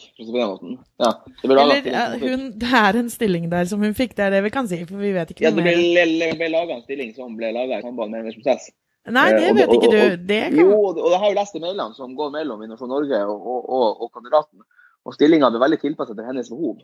Ja, 1.03 1.09
det 1.41 1.49
ble 1.49 1.59
Eller 1.63 2.19
hun, 2.21 2.45
det 2.61 2.71
er 2.83 2.99
en 3.01 3.09
stilling 3.11 3.49
der 3.51 3.67
som 3.69 3.83
hun 3.83 3.95
fikk, 3.97 4.15
det 4.17 4.27
er 4.27 4.37
det 4.37 4.43
vi 4.47 4.53
kan 4.53 4.69
si, 4.69 4.79
for 4.93 5.03
vi 5.03 5.11
vet 5.15 5.33
ikke 5.33 5.45
Ja, 5.45 5.51
noe 5.51 5.65
mer. 5.65 5.75
Ja, 5.75 6.05
det 6.05 6.37
ble 6.39 6.49
laga 6.53 6.77
en 6.77 6.85
stilling 6.85 7.11
som 7.17 7.35
ble 7.39 7.51
laga 7.55 7.81
i 7.81 7.85
samband 7.85 8.13
med 8.13 8.25
en 8.25 8.37
prosess. 8.37 8.69
Nei, 9.03 9.25
det 9.35 9.43
Eh, 9.43 9.49
og 9.51 9.57
vet 9.57 9.67
og- 9.67 9.75
ikke 9.75 9.91
du. 9.91 10.17
Det 10.31 10.41
kan... 10.53 10.59
Jo, 10.61 10.77
og 10.87 10.95
det 11.11 11.19
har 11.19 11.29
jo 11.29 11.35
lest 11.39 11.55
mailene 11.59 11.93
som 11.97 12.15
går 12.15 12.31
mellom 12.31 12.61
Innovasjon 12.63 12.89
Norge 12.93 13.19
og, 13.27 13.69
og, 13.99 14.11
kandidaten. 14.15 14.63
Og 15.03 15.13
stillinga 15.17 15.49
ble 15.51 15.59
veldig 15.59 15.79
tilpasset 15.81 16.15
til 16.15 16.25
hennes 16.29 16.49
behov. 16.49 16.77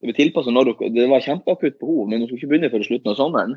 Det 0.00 0.06
ble 0.06 0.14
tilpasset 0.14 0.54
når 0.54 0.74
det 0.94 1.08
var 1.10 1.24
kjempeakutt 1.24 1.80
behov, 1.80 2.06
men 2.08 2.20
hun 2.22 2.28
skulle 2.28 2.38
ikke 2.44 2.52
begynne 2.52 2.70
før 2.70 2.84
slutten 2.86 3.10
av 3.10 3.16
sommeren. 3.18 3.56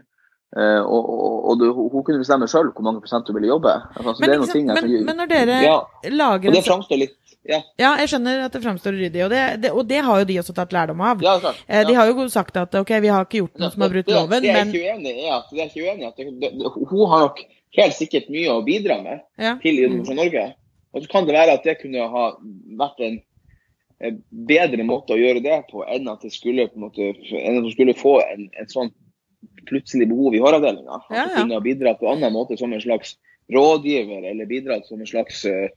Eh, 0.58 0.80
og 0.82 1.04
og, 1.52 1.62
og 1.62 1.92
hun 1.92 2.04
kunne 2.08 2.24
bestemme 2.24 2.48
sjøl 2.48 2.72
hvor 2.72 2.86
mange 2.88 3.02
prosent 3.04 3.28
hun 3.28 3.36
ville 3.36 3.52
jobbe. 3.52 3.74
Altså, 4.00 4.16
men, 4.24 4.46
sant, 4.48 4.66
men, 4.66 5.04
men 5.06 5.18
når 5.20 5.28
dere 5.34 5.58
ja, 5.66 5.78
lager 6.10 6.50
og 6.50 6.56
det 6.56 6.64
framstår 6.66 7.02
litt 7.04 7.27
Ja, 7.48 7.62
Ja, 7.80 7.92
jeg 8.02 8.12
skjønner 8.12 8.46
at 8.46 8.56
det 8.56 8.62
framstår 8.64 8.98
uryddig, 8.98 9.24
og 9.26 9.32
det, 9.32 9.44
det, 9.64 9.72
og 9.72 9.86
det 9.88 10.02
har 10.04 10.22
jo 10.22 10.28
de 10.30 10.40
også 10.42 10.56
tatt 10.58 10.74
lærdom 10.76 11.02
av. 11.02 11.22
ja 11.24 11.38
klart. 11.40 11.62
ja. 11.68 11.84
De 11.88 11.96
har 11.96 12.10
jo 12.10 12.28
sagt 12.34 12.58
at 12.60 12.76
ok, 12.76 12.92
vi 13.04 13.12
har 13.14 13.28
ikke 13.28 13.44
gjort 13.44 13.62
noe 13.62 13.72
som 13.74 13.86
har 13.86 13.94
brutt 13.94 14.12
loven, 14.12 14.44
Det 14.44 14.56
men 14.58 14.74
det 14.74 14.84
er 14.84 14.98
ikke 14.98 15.86
uenig 15.88 16.04
i 16.04 16.10
at 16.10 16.92
hun 16.92 17.06
har 17.14 17.28
nok 17.28 17.44
helt 17.78 17.98
sikkert 17.98 18.30
mye 18.34 18.52
å 18.52 18.64
bidra 18.66 19.00
med 19.04 19.22
ja. 19.38 19.56
til 19.62 19.80
Idrettsforbundet 19.80 20.22
Norge. 20.22 20.46
Og 20.96 21.04
så 21.04 21.12
kan 21.12 21.28
det 21.28 21.36
være 21.36 21.56
at 21.58 21.66
det 21.68 21.78
kunne 21.82 22.06
ha 22.12 22.28
vært 22.80 23.04
en 23.06 23.18
eh, 24.02 24.16
bedre 24.50 24.86
måte 24.88 25.16
å 25.16 25.20
gjøre 25.20 25.44
det 25.46 25.60
på 25.72 25.84
enn 25.86 26.08
at 26.12 26.24
det 26.26 26.34
skulle, 26.34 26.70
på 26.72 26.80
en 26.80 26.88
måte, 26.88 27.12
enn 27.14 27.60
at 27.60 27.68
hun 27.68 27.74
skulle 27.76 27.98
få 27.98 28.18
en, 28.24 28.48
en 28.58 28.72
sånn 28.72 28.94
plutselig 29.68 30.08
behov 30.10 30.36
i 30.36 30.42
håravdelinga. 30.42 31.00
At 31.00 31.10
hun 31.12 31.20
ja. 31.20 31.28
kunne 31.36 31.60
ha 31.60 31.64
bidratt 31.64 32.02
på 32.02 32.10
annen 32.12 32.34
måte 32.36 32.58
som 32.60 32.74
en 32.74 32.84
slags 32.84 33.18
rådgiver, 33.54 34.26
eller 34.32 34.50
bidratt 34.50 34.88
som 34.90 35.02
en 35.04 35.10
slags 35.10 35.44
eh, 35.48 35.70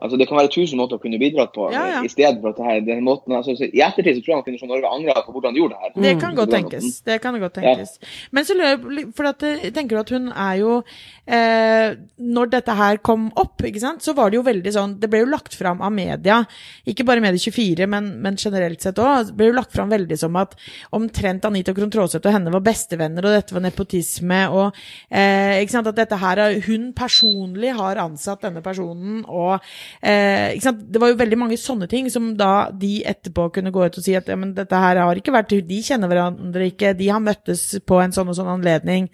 Altså 0.00 0.14
Det 0.16 0.28
kan 0.28 0.36
være 0.38 0.50
tusen 0.54 0.78
måter 0.78 0.94
å 0.94 1.00
kunne 1.02 1.18
bidratt 1.18 1.50
på, 1.56 1.72
Ja, 1.74 1.80
ja. 1.90 2.00
i 2.06 2.08
stedet 2.12 2.38
for 2.40 2.50
at 2.52 2.56
det 2.60 2.66
her, 2.68 2.80
den 2.86 3.00
måten, 3.02 3.34
altså, 3.34 3.56
så 3.58 3.66
I 3.66 3.80
ettertid 3.82 4.14
så 4.14 4.22
tror 4.22 4.30
jeg 4.30 4.38
man 4.38 4.44
kunne 4.46 4.68
Norge 4.70 4.90
angra 4.94 5.22
på 5.26 5.32
hvordan 5.34 5.54
de 5.56 5.58
gjorde 5.58 5.74
det 5.74 5.80
her. 5.82 5.90
Det 6.02 6.12
Mm. 6.14 6.20
kan 6.20 6.34
godt 6.36 6.50
tenkes. 6.54 7.00
Det 7.02 7.16
kan 7.20 7.40
godt 7.40 7.54
tenkes. 7.54 7.98
Men 8.30 8.44
så 8.44 8.54
lurer 8.54 8.78
jeg 8.78 9.08
for 9.16 9.26
at, 9.26 9.42
eh, 9.42 9.70
tenker 9.74 9.98
at 9.98 10.08
hun 10.10 10.28
er 10.30 10.54
jo 10.60 10.84
eh, 11.26 11.96
Når 12.20 12.50
dette 12.50 12.74
her 12.76 12.96
kom 12.98 13.32
opp, 13.36 13.58
ikke 13.60 13.80
sant, 13.80 14.00
så 14.00 14.14
var 14.14 14.30
det 14.30 14.36
jo 14.38 14.42
veldig 14.46 14.72
sånn 14.72 14.94
Det 15.00 15.10
ble 15.10 15.18
jo 15.24 15.26
lagt 15.26 15.52
fram 15.54 15.82
av 15.82 15.90
media, 15.92 16.46
ikke 16.86 17.04
bare 17.04 17.20
Medie24, 17.20 17.86
men, 17.88 18.22
men 18.22 18.36
generelt 18.36 18.80
sett 18.80 18.94
òg. 19.02 19.26
Det 19.26 19.36
ble 19.36 19.46
jo 19.50 19.52
lagt 19.58 19.72
fram 19.74 19.90
veldig 19.90 20.16
som 20.18 20.36
at 20.36 20.54
omtrent 20.92 21.44
Anita 21.44 21.74
Krohn 21.74 21.90
Traaseth 21.90 22.24
og 22.24 22.32
henne 22.32 22.52
var 22.52 22.60
bestevenner, 22.64 23.24
og 23.24 23.34
dette 23.34 23.52
var 23.52 23.60
nepotisme, 23.66 24.40
og 24.48 24.72
eh, 25.10 25.58
ikke 25.64 25.70
sant, 25.74 25.86
at 25.90 25.96
dette 25.96 26.16
her 26.16 26.38
er 26.38 26.60
Hun 26.68 26.92
personlig 26.92 27.74
har 27.76 27.96
ansatt 27.96 28.40
denne 28.46 28.62
personen, 28.62 29.24
og 29.28 29.60
eh, 30.00 30.56
Det 30.58 31.00
var 31.00 31.12
jo 31.12 31.20
veldig 31.20 31.38
mange 31.40 31.58
sånne 31.60 31.88
ting 31.90 32.08
som 32.12 32.30
da 32.38 32.70
de 32.70 33.02
etterpå 33.08 33.48
kunne 33.54 33.72
gå 33.74 33.84
ut 33.86 34.00
og 34.00 34.04
si 34.04 34.16
at 34.18 34.28
ja, 34.30 34.36
men 34.38 34.54
dette 34.56 34.82
her 34.82 35.00
har 35.02 35.20
ikke 35.20 35.34
vært 35.34 35.54
De 35.68 35.80
kjenner 35.84 36.10
hverandre 36.10 36.68
ikke, 36.70 36.94
de 36.98 37.10
har 37.12 37.22
møttes 37.22 37.64
på 37.86 38.00
en 38.02 38.14
sånn 38.14 38.32
og 38.32 38.38
sånn 38.38 38.52
anledning. 38.58 39.08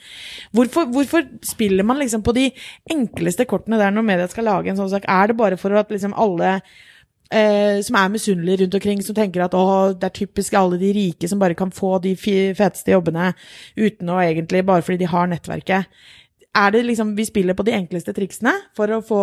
Hvorfor, 0.54 0.88
hvorfor 0.92 1.28
spiller 1.44 1.86
man 1.86 2.00
liksom 2.02 2.24
på 2.26 2.34
de 2.36 2.48
enkleste 2.90 3.46
kortene 3.48 3.80
der 3.80 3.94
når 3.94 4.08
media 4.08 4.30
skal 4.30 4.48
lage 4.50 4.72
en 4.72 4.80
sånn 4.80 4.92
sak? 4.92 5.06
Er 5.08 5.30
det 5.30 5.38
bare 5.38 5.60
for 5.60 5.74
at 5.78 5.92
liksom 5.92 6.16
alle 6.16 6.58
eh, 7.30 7.80
som 7.84 7.96
er 7.98 8.12
misunnelige 8.12 8.62
rundt 8.62 8.74
omkring, 8.74 9.02
som 9.02 9.16
tenker 9.16 9.44
at 9.44 9.54
det 10.00 10.08
er 10.08 10.16
typisk 10.18 10.54
alle 10.58 10.78
de 10.80 10.92
rike 10.94 11.28
som 11.28 11.40
bare 11.40 11.56
kan 11.58 11.72
få 11.72 11.98
de 12.04 12.14
feteste 12.16 12.94
jobbene 12.94 13.32
uten 13.76 14.10
å 14.10 14.20
egentlig 14.22 14.64
Bare 14.64 14.82
fordi 14.82 15.02
de 15.04 15.10
har 15.10 15.26
nettverket. 15.30 15.88
Er 16.54 16.70
det 16.70 16.84
liksom 16.86 17.16
vi 17.18 17.26
spiller 17.26 17.56
på 17.58 17.66
de 17.66 17.74
enkleste 17.74 18.14
triksene 18.14 18.52
for 18.78 18.90
å 18.94 19.00
få, 19.02 19.20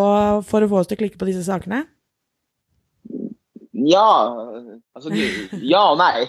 for 0.47 0.63
å 0.63 0.69
få 0.71 0.81
oss 0.81 0.89
til 0.89 0.97
å 0.99 1.01
klikke 1.03 1.19
på 1.19 1.29
disse 1.29 1.45
sakene? 1.47 1.85
Ja, 3.71 4.07
altså, 4.93 5.13
ja 5.63 5.85
og 5.93 5.99
nei. 6.01 6.27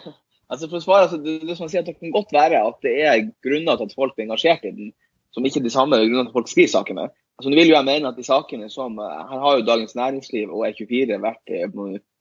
Altså 0.52 0.68
for 0.68 0.78
å 0.78 0.84
svare, 0.84 1.08
altså, 1.08 1.18
det, 1.22 1.40
det, 1.48 1.56
sier, 1.58 1.84
det 1.84 1.96
kan 1.96 2.12
godt 2.14 2.32
være 2.34 2.60
at 2.68 2.78
det 2.84 2.94
er 3.08 3.26
grunner 3.44 3.80
til 3.80 3.88
at 3.88 3.96
folk 3.96 4.14
blir 4.14 4.28
engasjert 4.28 4.66
i 4.68 4.74
den, 4.76 4.92
som 5.34 5.46
ikke 5.48 5.62
er 5.62 5.66
de 5.66 5.74
samme 5.74 5.98
grunnene 5.98 6.26
til 6.26 6.32
at 6.32 6.36
folk 6.36 6.50
skriver 6.52 6.72
sakene. 6.74 7.06
Altså, 7.40 7.50
nå 7.50 7.58
vil 7.58 7.72
jo 7.72 7.76
jeg 7.78 7.88
mene 7.88 8.10
at 8.12 8.18
de 8.20 8.26
sakene 8.26 8.68
som, 8.70 8.98
Her 9.00 9.40
har 9.42 9.58
jo 9.58 9.66
Dagens 9.66 9.96
Næringsliv 9.98 10.52
og 10.52 10.66
E24 10.68 11.18
vært 11.22 11.54
eh, 11.56 11.78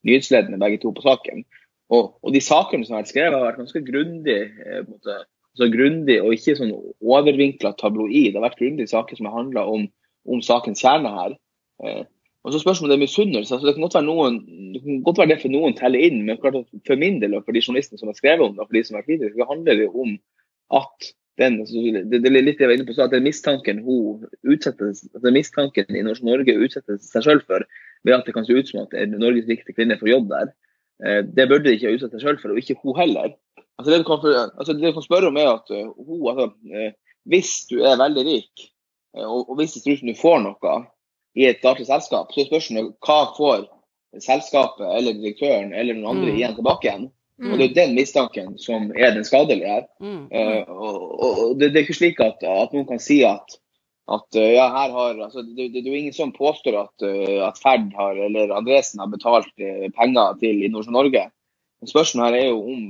nyhetsledende 0.07 0.61
begge 0.61 0.79
to 0.81 0.93
på 0.95 1.03
saken. 1.05 1.43
Og, 1.91 2.15
og 2.23 2.33
de 2.33 2.41
sakene 2.41 2.88
som 2.88 2.95
har 2.95 3.03
vært 3.03 3.11
skrevet, 3.11 3.35
har 3.35 3.50
vært 3.50 3.59
ganske 3.61 3.83
grundig, 3.85 4.39
eh, 4.63 5.19
altså 5.55 5.67
grundig 5.74 6.17
og 6.24 6.36
ikke 6.36 6.55
sånn 6.58 6.74
overvinkla 6.74 7.74
tabloid. 7.79 8.31
Det 8.31 8.39
har 8.39 8.48
vært 8.48 8.60
grundige 8.62 8.91
saker 8.91 9.20
som 9.20 9.29
har 9.29 9.38
handla 9.39 9.65
om, 9.67 9.86
om 10.29 10.43
sakens 10.46 10.84
kjerne 10.84 11.12
her. 11.15 11.38
Eh, 11.84 12.03
og 12.41 12.53
så 12.53 12.62
spørsmålet 12.62 12.89
om 12.89 12.91
det 12.93 12.98
er 12.98 13.05
misunnelse. 13.05 13.53
Altså, 13.53 13.67
det 13.67 13.75
kan 13.75 13.86
godt 13.86 13.98
være 14.00 14.08
noen, 14.08 14.38
det 14.74 14.81
kan 14.81 15.01
godt 15.05 15.20
være 15.22 15.34
det 15.34 15.41
for 15.43 15.53
noen 15.53 15.75
teller 15.77 16.05
inn, 16.08 16.24
men 16.25 16.39
klart 16.41 16.58
at 16.58 16.70
for 16.88 16.98
min 16.98 17.20
del 17.22 17.36
og 17.38 17.46
for 17.46 17.53
de 17.53 17.62
journalistene 17.62 18.01
som 18.01 18.10
har 18.10 18.17
skrevet 18.17 18.46
om 18.46 18.55
det, 18.55 18.63
og 18.63 18.70
for 18.70 18.77
de 18.77 18.84
som 18.88 18.98
vært 18.98 19.10
kritiske, 19.12 19.38
så 19.38 19.50
handler 19.51 19.77
det 19.77 19.89
om 19.91 20.15
at 20.79 21.12
den, 21.41 21.60
altså, 21.62 21.84
det, 22.10 22.22
det 22.24 22.31
er 22.31 22.48
litt 22.48 22.62
jeg 22.62 22.72
var 22.72 22.75
inne 22.79 22.88
på, 22.88 22.96
så 22.98 23.05
at 23.05 23.13
den 23.13 23.27
mistanken 23.27 23.84
hun 23.86 24.25
utsettes, 24.41 25.03
den 25.13 25.38
mistanken 25.38 25.96
i 25.96 26.03
Norsk 26.05 26.25
Norge 26.25 26.58
utsetter 26.58 26.98
seg 27.03 27.27
selv 27.27 27.46
for, 27.46 27.65
ved 28.08 28.17
at 28.17 28.25
det 28.25 28.34
kan 28.36 28.48
se 28.48 28.58
ut 28.58 28.70
som 28.72 28.84
at 28.88 28.98
Norges 29.13 29.48
viktige 29.50 29.77
kvinne 29.77 30.00
får 30.01 30.10
jobb 30.10 30.34
der, 30.34 30.51
eh, 31.05 31.22
det 31.27 31.48
burde 31.51 31.70
de 31.70 31.77
ikke 31.77 31.93
utsette 31.93 32.17
seg 32.17 32.25
selv 32.25 32.41
for, 32.41 32.53
og 32.53 32.62
ikke 32.62 32.79
hun 32.81 32.98
heller. 32.98 33.36
Altså, 33.81 33.91
det, 33.91 34.05
kan, 34.05 34.25
altså, 34.61 34.73
det 34.77 34.85
du 34.85 34.93
kan 34.95 35.07
spørre 35.07 35.31
om 35.31 35.39
er 35.41 35.51
at 35.55 35.73
hun, 35.73 36.21
altså, 36.29 36.51
eh, 36.69 36.93
hvis 37.29 37.53
du 37.69 37.81
er 37.81 38.00
veldig 38.00 38.25
rik, 38.27 38.65
eh, 39.17 39.25
og, 39.25 39.50
og 39.50 39.59
hvis 39.59 39.75
det 39.75 39.83
ser 39.83 39.95
ut 39.95 40.03
som 40.03 40.11
du 40.11 40.21
får 40.21 40.41
noe 40.45 40.75
i 41.38 41.47
et 41.50 41.61
statlig 41.61 41.88
selskap, 41.89 42.31
så 42.31 42.43
er 42.43 42.50
spørsmålet 42.50 42.93
hva 43.05 43.19
får 43.38 43.65
selskapet 44.19 44.85
eller 44.97 45.15
direktøren 45.15 45.73
eller 45.73 45.95
noen 45.95 46.17
andre 46.17 46.31
Mm. 46.31 46.38
igjen 46.38 46.55
tilbake 46.55 46.88
igjen. 46.88 47.09
Mm. 47.41 47.51
Og 47.51 47.57
Det 47.57 47.65
er 47.65 47.73
den 47.73 47.95
mistanken 47.95 48.57
som 48.59 48.91
er 48.95 49.15
den 49.15 49.25
skadelige 49.25 49.67
her. 49.67 49.85
Mm. 50.00 50.27
Uh, 50.29 50.61
og, 50.69 50.97
og, 51.23 51.39
og 51.39 51.59
det, 51.59 51.71
det 51.71 51.79
er 51.79 51.85
ikke 51.88 51.97
slik 51.97 52.19
at, 52.21 52.43
at 52.43 52.73
noen 52.75 52.88
kan 52.89 53.00
si 53.01 53.21
at, 53.25 53.55
at 54.11 54.38
uh, 54.38 54.50
ja, 54.51 54.67
her 54.75 54.91
har, 54.93 55.15
altså, 55.15 55.41
det, 55.41 55.71
det, 55.71 55.81
det 55.81 55.88
er 55.88 55.95
jo 55.95 56.01
ingen 56.03 56.17
som 56.17 56.35
påstår 56.35 56.77
at, 56.83 57.07
uh, 57.07 57.47
at 57.47 57.57
Ferd 57.63 57.95
har, 57.97 58.19
eller 58.27 58.53
Andresen 58.53 59.01
har 59.01 59.09
betalt 59.09 59.50
eh, 59.57 59.88
penger 59.95 60.38
til 60.43 60.61
Innovasjon 60.67 60.93
Norge. 61.00 61.23
Men 61.81 61.89
Spørsmålet 61.89 62.29
her 62.29 62.41
er 62.43 62.51
jo 62.51 62.61
om 62.61 62.83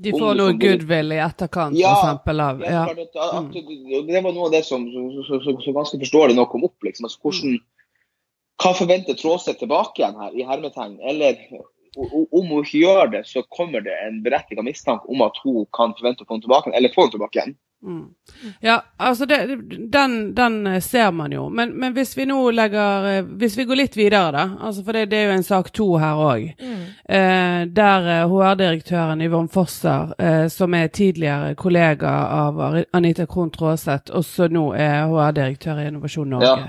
De 0.00 0.12
får 0.16 0.38
noe 0.38 0.54
goodwill 0.56 1.12
i 1.12 1.18
etterkant, 1.20 1.76
Ja, 1.78 1.90
for 1.94 2.06
eksempel, 2.06 2.40
av 2.40 2.62
Ja, 2.64 2.70
ja. 2.72 2.84
klart 2.88 3.02
at, 3.04 3.18
at, 3.40 4.06
Det 4.08 4.22
var 4.24 4.32
noe 4.32 4.46
av 4.48 4.54
det 4.54 4.62
som 4.64 4.86
så, 4.92 5.02
så, 5.26 5.40
så, 5.44 5.56
så 5.64 5.74
ganske 5.76 6.00
forståelig 6.04 6.38
nok 6.38 6.52
kom 6.54 6.64
opp. 6.68 6.78
liksom, 6.86 7.08
altså 7.08 7.20
hvordan, 7.26 7.58
Hva 8.60 8.72
forventer 8.76 9.18
Tråseth 9.18 9.60
tilbake 9.60 10.02
igjen 10.02 10.16
her, 10.20 10.32
i 10.36 10.46
hermetegn? 10.48 10.96
Eller 11.12 11.36
om 11.96 12.46
hun 12.46 12.62
ikke 12.62 12.84
gjør 12.84 13.10
det, 13.16 13.24
så 13.26 13.42
kommer 13.48 13.82
det 13.84 13.96
en 14.06 14.22
berettiget 14.24 14.64
mistanke 14.64 15.08
om 15.10 15.24
at 15.26 15.40
hun 15.44 15.64
kan 15.74 15.96
forvente 15.98 16.24
å 16.24 16.28
få 16.28 16.36
henne 16.36 16.46
tilbake 16.46 16.70
igjen, 16.70 16.78
eller 16.78 16.94
få 16.94 17.04
henne 17.04 17.16
tilbake 17.16 17.40
igjen. 17.40 17.56
Mm. 17.82 18.14
Ja, 18.60 18.82
altså 18.96 19.24
det, 19.26 19.56
den, 19.88 20.34
den 20.34 20.66
eh, 20.66 20.80
ser 20.80 21.10
man 21.10 21.32
jo. 21.32 21.48
Men, 21.48 21.72
men 21.80 21.94
hvis 21.96 22.12
vi 22.18 22.26
nå 22.28 22.50
legger 22.52 23.06
eh, 23.08 23.30
Hvis 23.40 23.56
vi 23.56 23.64
går 23.64 23.78
litt 23.80 23.96
videre, 23.96 24.28
da. 24.36 24.42
Altså 24.60 24.84
for 24.84 24.92
det, 24.92 25.06
det 25.08 25.16
er 25.16 25.30
jo 25.30 25.38
en 25.38 25.46
sak 25.46 25.70
to 25.72 25.86
her 25.96 26.20
òg. 26.20 26.50
Eh, 27.08 27.66
der 27.76 28.08
eh, 28.14 28.24
HR-direktøren 28.30 29.20
Yvonne 29.24 29.48
Fosser, 29.48 30.14
eh, 30.18 30.48
som 30.48 30.74
er 30.74 30.86
tidligere 30.88 31.54
kollega 31.54 32.10
av 32.10 32.60
Anita 32.92 33.26
Krohn 33.26 33.50
Traaseth, 33.50 34.12
også 34.12 34.48
nå 34.48 34.72
er 34.74 35.06
HR-direktør 35.10 35.80
i 35.82 35.86
Innovasjon 35.90 36.30
Norge. 36.30 36.68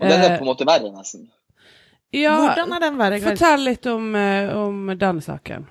Og 0.00 0.08
den 0.08 0.20
er 0.20 0.32
Eh, 0.32 0.38
på 0.38 0.44
en 0.44 0.50
måte 0.50 0.66
verre, 0.66 0.90
nesten. 0.96 1.28
Ja, 2.12 2.34
Hvordan 2.40 2.72
er 2.72 2.80
den 2.80 2.98
verre? 2.98 3.20
Fortell 3.20 3.64
litt 3.64 3.86
om, 3.86 4.14
eh, 4.16 4.56
om 4.56 4.86
den 4.98 5.20
saken. 5.20 5.66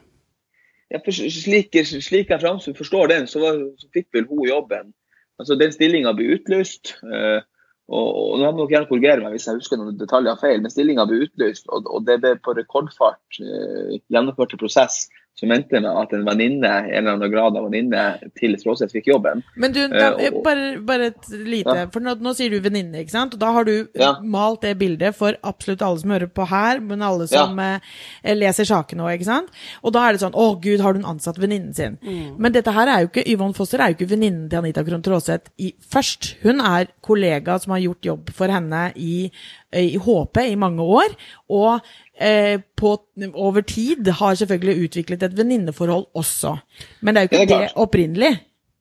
Ja, 0.91 0.99
for 1.05 1.11
slik, 1.11 1.75
slik 1.85 2.29
jeg 2.29 2.41
framstår, 2.41 2.73
forstår 2.77 3.07
den, 3.07 3.27
så, 3.27 3.39
var, 3.43 3.57
så 3.77 3.87
fikk 3.93 4.07
vel 4.13 4.25
hun 4.29 4.47
jobben. 4.47 4.93
Altså, 5.39 5.55
Den 5.59 5.71
stillinga 5.71 6.13
ble 6.13 6.35
utlyst. 6.37 6.95
eh, 7.03 7.41
og, 7.89 8.09
og 8.21 8.33
nå 8.41 8.51
må 8.53 8.65
dere 8.65 8.75
gjerne 8.75 8.89
korrigere 8.89 9.23
meg 9.23 9.33
hvis 9.35 9.47
jeg 9.49 9.59
husker 9.61 9.79
noen 9.79 9.97
detaljer 9.97 10.37
feil, 10.41 10.61
men 10.61 10.73
stillinga 10.73 11.07
ble 11.09 11.23
utlyst, 11.25 11.65
og, 11.73 11.89
og 11.89 12.05
det 12.05 12.19
ble 12.21 12.35
på 12.45 12.53
rekordfart 12.57 13.41
eh, 13.41 13.97
gjennomført 14.13 14.53
en 14.53 14.61
prosess 14.61 15.07
som 15.39 15.51
endte 15.55 15.79
med 15.81 15.87
at 15.89 16.13
en 16.13 16.25
venninne, 16.27 16.67
en 16.69 16.91
eller 16.99 17.15
annen 17.15 17.31
grad 17.31 17.55
av 17.57 17.65
venninne 17.69 18.03
til 18.37 18.55
Stråseth 18.59 18.91
fikk 18.95 19.07
jobben. 19.13 19.43
Men 19.55 19.71
du, 19.71 19.81
da, 19.87 20.09
Eh, 20.19 20.29
og- 20.33 20.43
bare, 20.43 20.79
bare 20.83 21.05
et 21.13 21.29
lite 21.31 21.75
Ja. 21.75 21.85
For 21.93 21.99
nå, 22.03 22.15
nå 22.19 22.33
sier 22.35 22.49
du 22.51 22.59
venninne, 22.59 22.95
ikke 23.03 23.11
sant? 23.15 23.33
Og 23.33 23.39
da 23.39 23.51
har 23.53 23.63
du 23.63 23.87
Ja. 23.95 24.15
malt 24.21 24.61
det 24.61 24.77
bildet 24.77 25.15
for 25.15 25.33
absolutt 25.43 25.81
alle 25.81 25.99
som 25.99 26.09
hører 26.11 26.27
på 26.27 26.47
her, 26.47 26.79
men 26.81 27.01
alle 27.01 27.27
som 27.27 27.57
eh, 27.59 27.79
leser 28.25 28.65
sakene 28.65 29.01
òg, 29.07 29.19
ikke 29.19 29.25
sant? 29.25 29.49
Og 29.83 29.93
da 29.93 30.07
er 30.09 30.13
det 30.13 30.21
sånn 30.21 30.33
Å, 30.35 30.59
gud, 30.61 30.79
har 30.81 30.93
hun 30.93 31.03
ansatt 31.05 31.37
venninnen 31.37 31.73
sin? 31.73 31.97
Men 32.37 32.51
dette 32.51 32.71
her 32.71 32.87
er 32.87 33.01
jo 33.01 33.07
ikke 33.07 33.27
Yvonne 33.27 33.55
Foster 33.55 33.79
er 33.79 33.93
jo 33.93 33.95
ikke 34.05 34.09
venninnen 34.17 34.49
til 34.49 34.59
Anita 34.59 34.83
Krohn 34.83 35.01
Traaseth 35.01 35.49
først. 35.89 36.35
Hun 36.43 36.59
er 36.61 36.87
kollega 37.01 37.59
som 37.61 37.71
har 37.73 37.79
gjort 37.81 38.01
jobb 38.01 38.29
for 38.31 38.47
henne 38.47 38.91
i, 38.95 39.31
i 39.75 39.97
HP 39.97 40.37
i 40.49 40.55
mange 40.59 40.81
år. 40.81 41.15
Og 41.49 41.79
eh, 42.21 42.59
på, 42.77 42.93
over 43.33 43.61
tid 43.61 44.07
har 44.19 44.35
selvfølgelig 44.35 44.85
utviklet 44.89 45.23
et 45.23 45.37
venninneforhold 45.37 46.05
også. 46.17 46.57
Men 47.01 47.15
det 47.15 47.21
er 47.21 47.27
jo 47.27 47.35
Ja, 47.37 47.41
ikke 47.41 47.53
det 47.53 47.61
det 47.67 47.75
opprinnelig. 47.75 48.31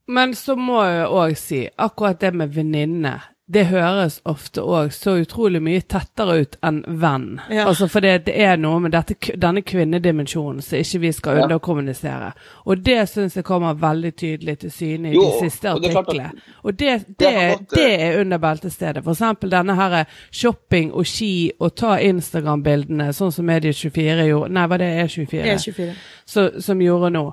Men 0.09 0.35
så 0.35 0.57
må 0.57 0.81
jeg 0.85 1.09
òg 1.13 1.35
si, 1.37 1.67
akkurat 1.77 2.21
det 2.21 2.33
med 2.35 2.55
venninne, 2.55 3.19
det 3.49 3.63
høres 3.71 4.19
ofte 4.29 4.61
òg 4.61 4.91
så 4.93 5.15
utrolig 5.23 5.63
mye 5.65 5.81
tettere 5.89 6.35
ut 6.43 6.57
enn 6.69 6.83
venn. 7.01 7.39
Ja. 7.49 7.65
Altså 7.71 7.87
for 7.89 8.05
det, 8.05 8.27
det 8.27 8.35
er 8.45 8.59
noe 8.61 8.83
med 8.85 8.93
dette, 8.93 9.17
denne 9.41 9.63
kvinnedimensjonen 9.65 10.61
som 10.65 10.77
ikke 10.83 11.01
vi 11.07 11.13
skal 11.17 11.41
underkommunisere. 11.47 12.35
Og 12.69 12.83
det 12.85 12.99
syns 13.09 13.39
jeg 13.39 13.47
kommer 13.49 13.79
veldig 13.81 14.13
tydelig 14.21 14.59
til 14.65 14.75
syne 14.75 15.13
i 15.13 15.17
Jo, 15.17 15.25
de 15.25 15.49
siste 15.49 15.73
artiklene. 15.73 16.29
Og 16.61 16.77
det, 16.77 16.99
det, 17.09 17.31
Det 17.33 17.57
det 17.73 17.87
eh, 17.87 18.05
er 18.11 18.21
under 18.21 18.43
beltestedet. 18.43 19.05
For 19.07 19.17
eksempel 19.17 19.57
denne 19.57 19.79
her 19.81 19.97
shopping 20.29 20.93
og 20.93 21.09
ski 21.09 21.33
og 21.59 21.73
ta 21.81 21.97
Instagram-bildene, 22.05 23.09
sånn 23.17 23.33
som 23.33 23.49
Medie24 23.49 24.29
gjorde 24.29 24.53
Nei, 24.59 24.67
var 24.69 24.85
det 24.85 24.93
E24? 25.07 25.49
E24. 25.55 25.89
Så, 26.29 26.51
som 26.61 26.85
gjorde 26.85 27.15
nå. 27.17 27.25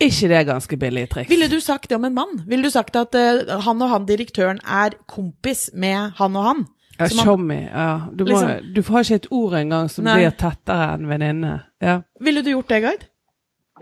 Ikke 0.00 0.28
det 0.28 0.36
er 0.36 0.44
ganske 0.44 0.76
billig 0.76 1.08
triks? 1.10 1.30
Ville 1.30 1.48
du 1.48 1.60
sagt 1.60 1.88
det 1.90 1.96
om 1.96 2.04
en 2.04 2.14
mann? 2.14 2.40
Ville 2.46 2.64
du 2.64 2.70
sagt 2.70 2.96
at 2.96 3.14
uh, 3.14 3.60
han 3.66 3.82
og 3.82 3.88
han 3.90 4.06
direktøren 4.06 4.58
er 4.64 4.96
kompis 5.06 5.70
med 5.74 6.12
han 6.18 6.36
og 6.36 6.44
han? 6.44 6.64
Ja, 7.00 7.06
Tjommi. 7.08 7.56
Ja. 7.66 8.00
Du, 8.14 8.24
må, 8.24 8.30
Liksom- 8.30 8.74
du 8.74 8.82
har 8.92 9.00
ikke 9.02 9.14
et 9.14 9.26
ord 9.32 9.54
engang 9.58 9.88
som 9.90 10.04
Nei. 10.04 10.18
blir 10.20 10.30
tettere 10.38 10.92
enn 10.94 11.08
venninne. 11.08 11.54
Ja. 11.82 12.00
Ville 12.20 12.42
du 12.42 12.50
gjort 12.52 12.68
det, 12.68 12.82
Gard? 12.82 13.06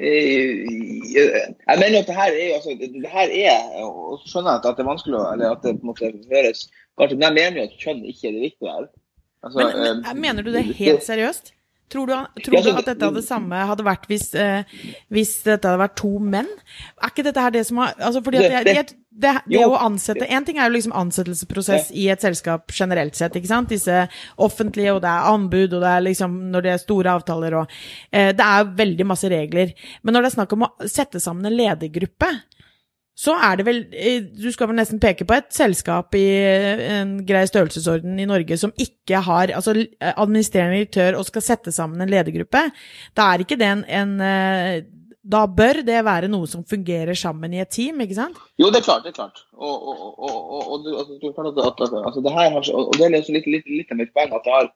Eh, 0.01 0.65
Jeg 1.69 1.77
mener 1.81 1.99
at 2.01 2.07
det 2.07 2.15
her 2.17 2.31
er 2.33 2.55
altså, 2.57 2.77
det 2.81 3.11
her 3.11 3.29
er, 3.29 3.83
og 3.85 4.21
så 4.23 4.31
skjønner 4.31 4.51
jeg 4.55 4.61
at- 4.71 4.77
det 4.77 4.85
er 4.85 4.89
vanskelig 4.91 5.19
eller 5.33 5.51
at 5.51 5.63
det 5.63 5.75
på 5.81 5.83
en 5.83 5.91
måte 5.91 6.13
høres 6.31 6.71
kanskje, 6.99 7.17
Men 7.19 7.23
jeg 7.23 7.35
mener 7.35 7.57
jo 7.57 7.63
at 7.69 7.77
kjønn 7.83 8.05
ikke 8.05 8.29
er 8.29 8.33
det 8.33 8.41
viktige 8.47 8.71
her. 8.77 8.87
Altså, 9.45 9.59
Men, 9.59 9.77
men 9.83 10.05
eh, 10.07 10.15
mener 10.21 10.43
du 10.43 10.53
det 10.53 10.65
helt 10.77 11.03
seriøst? 11.05 11.53
Tror 11.91 12.07
du, 12.07 12.13
tror 12.45 12.63
du 12.63 12.71
at 12.71 12.77
det- 12.85 12.87
dette 12.95 13.05
hadde 13.09 13.23
samme 13.27 13.59
hadde 13.67 13.83
vært 13.85 14.07
hvis, 14.07 14.29
eh, 14.35 14.63
hvis 15.11 15.43
dette 15.43 15.67
hadde 15.69 15.81
vært 15.83 15.97
to 15.97 16.19
menn? 16.23 16.47
Er 17.03 17.11
ikke 17.11 17.25
dette 17.27 17.41
her 17.43 17.51
det 17.51 17.67
som 17.67 17.79
har 17.83 17.95
altså 17.99 18.23
fordi 18.23 18.39
at 18.39 18.65
Det- 18.65 18.75
det- 18.77 18.95
det, 19.21 19.43
det 19.49 19.59
å 19.67 19.77
ansette 19.77 20.25
En 20.31 20.45
ting 20.45 20.57
er 20.59 20.71
jo 20.71 20.77
liksom 20.77 20.93
ansettelsesprosess 20.95 21.91
i 21.93 22.09
et 22.09 22.21
selskap 22.23 22.69
generelt 22.73 23.15
sett, 23.17 23.35
ikke 23.35 23.47
sant? 23.49 23.69
Disse 23.69 24.09
offentlige, 24.39 24.95
og 24.95 25.03
det 25.03 25.11
er 25.11 25.27
anbud, 25.35 25.73
og 25.75 25.81
det 25.83 25.91
er 25.91 26.01
liksom 26.01 26.51
når 26.53 26.63
det 26.63 26.73
er 26.73 26.79
store 26.79 27.11
avtaler 27.19 27.55
og 27.61 27.69
eh, 28.13 28.33
Det 28.33 28.41
er 28.41 28.65
veldig 28.65 29.07
masse 29.07 29.29
regler. 29.29 29.75
Men 30.05 30.15
når 30.15 30.23
det 30.23 30.33
er 30.33 30.37
snakk 30.45 30.53
om 30.53 30.63
å 30.63 30.71
sette 30.89 31.21
sammen 31.21 31.45
en 31.47 31.57
ledergruppe, 31.57 32.31
så 33.21 33.35
er 33.37 33.59
det 33.61 33.67
vel 33.67 33.81
eh, 33.93 34.23
Du 34.33 34.47
skal 34.55 34.71
vel 34.71 34.79
nesten 34.79 35.01
peke 35.03 35.27
på 35.29 35.35
et 35.37 35.51
selskap 35.53 36.15
i 36.17 36.25
eh, 36.41 36.85
en 37.01 37.19
grei 37.29 37.43
størrelsesorden 37.49 38.17
i 38.23 38.29
Norge 38.29 38.57
som 38.61 38.73
ikke 38.81 39.21
har 39.27 39.53
altså 39.57 39.75
eh, 39.77 40.15
administrerende 40.15 40.79
direktør 40.81 41.19
og 41.19 41.27
skal 41.29 41.45
sette 41.45 41.75
sammen 41.75 42.01
en 42.01 42.13
ledergruppe. 42.13 42.63
Da 43.19 43.29
er 43.35 43.45
ikke 43.45 43.59
det 43.61 43.69
en, 43.69 43.85
en 43.85 44.15
Da 45.31 45.43
bør 45.47 45.83
det 45.85 45.99
være 46.07 46.31
noe 46.33 46.49
som 46.49 46.65
fungerer 46.65 47.19
sammen 47.19 47.53
i 47.53 47.61
et 47.61 47.71
team, 47.77 48.01
ikke 48.01 48.17
sant? 48.17 48.39
Jo, 48.59 48.71
det 48.73 48.81
er 48.81 48.87
klart. 48.87 49.05
det 49.05 49.13
er 49.13 49.19
klart. 49.19 49.43
Og, 49.53 50.85
du- 50.85 50.97
altså, 50.97 51.19
du 51.21 51.29
at, 51.67 51.83
altså, 52.07 52.23
det 52.25 52.33
her 52.33 52.51
har, 52.55 52.71
og 52.73 52.97
det 52.97 53.05
er 53.05 53.13
litt, 53.19 53.29
litt, 53.29 53.69
litt 53.69 53.93
av 53.93 54.01
mitt 54.01 54.15
poeng 54.17 54.33
at 54.33 54.47
det 54.47 54.55
har 54.57 54.71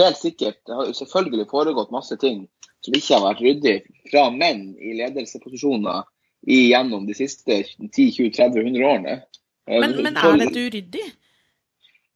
helt 0.00 0.16
sikkert 0.16 0.56
det 0.66 0.76
har 0.78 0.92
selvfølgelig 0.96 1.48
foregått 1.50 1.92
masse 1.92 2.16
ting 2.22 2.46
som 2.80 2.96
ikke 2.96 3.12
har 3.18 3.26
vært 3.26 3.44
ryddig 3.44 3.76
fra 4.08 4.30
menn 4.32 4.70
i 4.80 4.94
ledelsesposisjoner 5.02 6.00
i, 6.00 6.19
gjennom 6.46 7.06
de 7.06 7.14
siste 7.14 7.62
10-20-30-100 7.80 8.84
årene. 8.86 9.22
Eh, 9.68 9.80
Men, 9.80 9.96
men 10.02 10.16
er 10.16 10.38
dette 10.40 10.62
uryddig? 10.70 11.08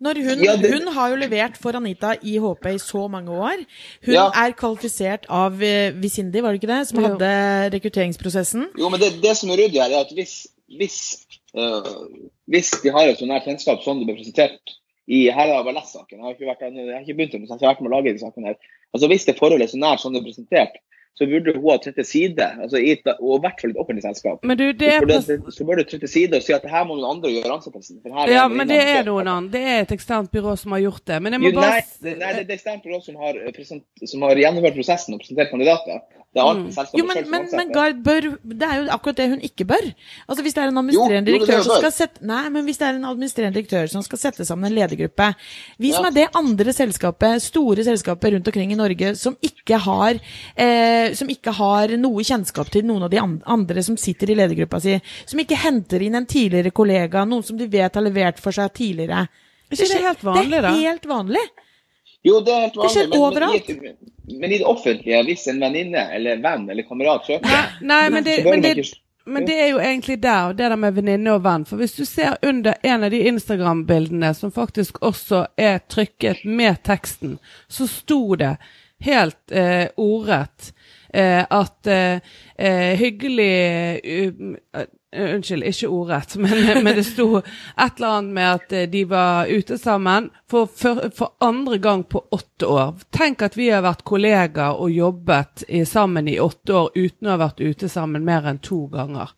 Når 0.04 0.18
hun, 0.26 0.42
Ja, 0.44 0.56
det- 0.56 0.72
hun 0.72 0.86
har 0.92 1.10
jo 1.10 1.16
levert 1.16 1.56
for 1.56 1.76
Anita 1.76 2.14
i 2.22 2.36
HP 2.38 2.66
i 2.74 2.78
så 2.78 3.08
mange 3.08 3.30
år. 3.30 3.64
Hun 4.04 4.14
Ja. 4.14 4.26
er 4.34 4.52
kvalifisert 4.52 5.24
av 5.28 5.62
eh, 5.62 5.92
Visindi, 5.92 6.40
var 6.42 6.52
det 6.52 6.60
ikke 6.62 6.72
det, 6.78 6.86
som 6.88 6.98
Jo. 7.00 7.08
hadde 7.08 7.70
rekrutteringsprosessen? 7.72 8.70
Jo, 8.76 8.88
men 8.90 9.00
det, 9.00 9.22
det 9.22 9.36
som 9.36 9.50
er 9.50 9.56
ryddig 9.56 9.80
her, 9.80 9.90
er 9.94 10.00
at 10.00 10.12
hvis, 10.12 10.46
hvis, 10.68 11.26
øh, 11.56 12.08
hvis 12.48 12.70
de 12.82 12.90
har 12.90 13.06
et 13.08 13.18
så 13.18 13.26
nært 13.26 13.44
kjennskap 13.46 13.82
som 13.84 13.98
det 13.98 14.06
ble 14.06 14.16
presentert 14.16 14.60
i 15.06 15.30
Her 15.30 15.52
har 15.52 15.64
jeg 15.64 15.82
saken, 15.86 16.18
jeg 16.18 16.24
har 16.24 16.32
ikke, 16.34 16.46
vært, 16.48 16.60
jeg 16.74 16.94
har 16.94 17.00
ikke 17.04 17.16
begynt 17.16 17.32
med, 17.32 17.48
jeg 17.48 17.48
har 17.48 17.56
ikke 17.58 17.70
vært 17.72 17.80
med 17.82 17.92
å 17.92 17.94
lage 17.96 18.04
denne 18.08 18.20
saken 18.24 18.44
her. 18.46 18.56
Altså 18.94 19.06
Hvis 19.08 19.24
det 19.26 19.38
forholdet 19.38 19.62
er 19.68 19.72
så 19.72 19.78
nært 19.78 20.00
som 20.00 20.12
det 20.12 20.20
er 20.22 20.26
presentert, 20.26 20.74
så 21.14 21.26
burde 21.30 21.52
hun 21.54 21.66
ha 21.70 21.76
trådt 21.78 21.94
til 22.00 22.06
side, 22.06 22.46
altså 22.64 22.80
i 22.82 22.90
et, 22.96 23.06
og 23.20 23.36
i 23.36 23.42
hvert 23.44 23.60
fall 23.62 23.70
et 23.70 23.76
offentlig 23.78 24.02
selskap. 24.02 24.40
Men 24.42 24.58
du, 24.58 24.64
det 24.74 24.96
så 25.54 25.66
bør 25.66 25.78
du 25.78 25.84
trå 25.86 26.00
til 26.02 26.10
side 26.10 26.40
og 26.40 26.42
si 26.42 26.56
at 26.56 26.64
det 26.66 26.72
her 26.72 26.88
må 26.88 26.96
noen 26.98 27.06
andre 27.16 27.30
gjøre 27.30 27.54
ansettelsen. 27.54 28.00
Ja, 28.32 28.48
en 28.48 28.56
men 28.58 28.70
det 28.70 28.80
er 28.82 29.06
noen 29.06 29.30
andre. 29.30 29.52
Det 29.54 29.62
er 29.76 29.84
et 29.84 29.94
eksternt 29.94 30.32
byrå 30.34 30.56
som 30.58 30.74
har 30.74 30.82
gjort 30.82 31.04
det. 31.06 31.20
Men 31.22 31.36
jeg 31.36 31.44
må 31.44 31.52
Jo, 31.52 31.60
bare 31.60 31.76
nei, 31.76 31.84
det, 32.00 32.16
nei, 32.18 32.32
det, 32.32 32.40
er 32.40 32.48
et 32.48 32.52
eksternt 32.56 32.82
byrå 32.86 32.98
som 33.04 33.22
har, 33.22 33.38
eh, 33.38 34.08
som 34.10 34.26
har 34.26 34.42
gjennomført 34.42 34.80
prosessen 34.80 35.14
og 35.14 35.22
presentert 35.22 35.54
kandidater. 35.54 36.02
Det 36.34 36.40
er 36.42 36.48
alltid 36.50 36.72
selskapet 36.74 36.98
jo, 36.98 37.04
Jo, 37.04 37.12
selv 37.14 37.26
som 37.26 37.30
men, 37.30 37.44
men 37.60 37.68
Gard 37.74 37.98
bør 38.02 38.24
Det 38.42 38.66
er 38.66 38.80
jo 38.80 38.86
akkurat 38.90 39.16
det 39.20 39.26
hun 39.30 39.40
ikke 39.46 39.64
bør. 39.70 39.84
Altså 40.28 40.42
Hvis 40.42 40.54
det 40.56 40.62
er 40.64 40.72
en 40.72 40.80
administrerende 40.80 41.30
Jo, 41.30 41.36
jo, 41.38 41.44
direktør 41.46 41.58
er 41.60 41.62
som 41.68 41.78
skal 41.78 41.92
sette 41.94 42.26
Nei, 42.26 42.40
men 42.56 42.64
hvis 42.66 42.80
det 42.80 42.86
er 42.88 42.98
en 42.98 43.04
administrerende 43.12 43.54
direktør 43.60 43.86
som 43.92 44.02
skal 44.02 44.18
sette 44.18 44.46
sammen 44.48 44.66
en 44.66 44.74
ledergruppe 44.74 45.28
Vi 45.78 45.92
som 45.94 46.04
Ja. 46.04 46.10
er 46.10 46.16
det 46.18 46.26
andre 46.34 46.74
selskapet, 46.74 47.42
store 47.44 47.84
selskapet 47.86 48.34
rundt 48.34 48.50
omkring 48.50 48.72
i 48.74 48.80
Norge, 48.80 49.14
som 49.16 49.36
ikke 49.46 49.78
har 49.86 50.18
eh, 50.56 51.14
Som 51.14 51.30
ikke 51.30 51.54
har 51.54 51.94
noe 52.02 52.26
kjennskap 52.26 52.70
til 52.74 52.82
noen 52.88 53.06
av 53.06 53.10
de 53.14 53.22
andre 53.22 53.82
som 53.86 53.96
sitter 53.96 54.30
i 54.34 54.38
ledergruppa 54.42 54.80
si, 54.82 54.98
som 55.30 55.38
ikke 55.38 55.56
henter 55.62 56.02
inn 56.02 56.18
en 56.18 56.26
tidligere 56.26 56.72
kollega, 56.74 57.22
noen 57.24 57.44
som 57.46 57.56
de 57.56 57.66
vet 57.70 57.94
har 57.94 58.02
levert 58.02 58.40
for 58.42 58.50
seg 58.50 58.72
tidligere. 58.74 59.28
Det 59.70 59.80
Er 59.80 59.94
det 59.94 60.02
helt 60.04 60.24
vanlig, 60.24 60.50
Det 60.50 60.62
da? 60.62 60.68
er 60.74 60.90
helt 60.90 61.06
vanlig. 61.06 61.44
Jo, 62.24 62.40
det 62.40 62.52
er 62.52 62.60
helt 62.66 62.76
vanlig. 62.76 62.92
skjer 62.94 63.08
men- 63.10 63.94
men 64.26 64.34
i 64.34 64.40
Men 64.40 64.52
i 64.52 64.58
det 64.58 64.64
offentlige, 64.66 65.22
hvis 65.24 65.46
en 65.52 65.60
venninne 65.60 66.04
eller 66.16 66.36
venn 66.40 66.70
eller 66.70 66.82
kamerat 66.82 67.26
søker, 67.26 67.44
Nei, 67.44 67.64
nei 67.82 68.10
men, 68.10 68.24
det, 68.24 68.38
men, 68.44 68.62
det, 68.62 68.84
men 69.26 69.44
det 69.46 69.58
er 69.60 69.68
jo 69.68 69.78
egentlig 69.78 70.16
der, 70.22 70.54
det 70.56 70.70
der 70.70 70.76
med 70.80 70.94
venninne 70.96 71.34
og 71.34 71.42
venn. 71.44 71.66
For 71.68 71.76
hvis 71.76 71.92
du 71.92 72.04
ser 72.08 72.38
under 72.42 72.74
en 72.82 73.04
av 73.04 73.10
de 73.12 73.20
Instagram-bildene 73.28 74.34
som 74.34 74.52
faktisk 74.52 75.02
også 75.04 75.46
er 75.60 75.78
trykket 75.88 76.44
med 76.44 76.80
teksten, 76.88 77.38
så 77.68 77.86
sto 77.86 78.34
det 78.40 78.56
helt 79.04 79.52
eh, 79.52 79.88
ordrett 80.00 80.72
eh, 81.12 81.44
at 81.50 81.86
eh, 81.86 82.20
eh, 82.56 82.96
hyggelig 82.96 84.00
uh, 84.74 84.86
Unnskyld, 85.14 85.62
ikke 85.70 85.88
ordrett, 85.88 86.36
men, 86.42 86.82
men 86.84 86.96
det 86.98 87.04
sto 87.06 87.38
et 87.38 87.96
eller 87.96 88.08
annet 88.08 88.34
med 88.34 88.48
at 88.50 88.72
eh, 88.74 88.88
de 88.90 89.04
var 89.08 89.46
ute 89.46 89.78
sammen 89.78 90.30
for, 90.50 90.66
for, 90.66 91.08
for 91.14 91.34
andre 91.44 91.78
gang 91.78 92.04
på 92.04 92.24
åtte 92.34 92.66
år. 92.66 92.98
Tenk 93.14 93.44
at 93.46 93.56
vi 93.58 93.70
har 93.70 93.84
vært 93.86 94.04
kollegaer 94.08 94.80
og 94.80 94.90
jobbet 94.90 95.64
i, 95.68 95.84
sammen 95.86 96.28
i 96.28 96.40
åtte 96.42 96.74
år 96.74 96.90
uten 96.94 97.28
å 97.28 97.36
ha 97.36 97.42
vært 97.46 97.62
ute 97.62 97.88
sammen 97.88 98.26
mer 98.26 98.48
enn 98.50 98.62
to 98.64 98.86
ganger. 98.92 99.30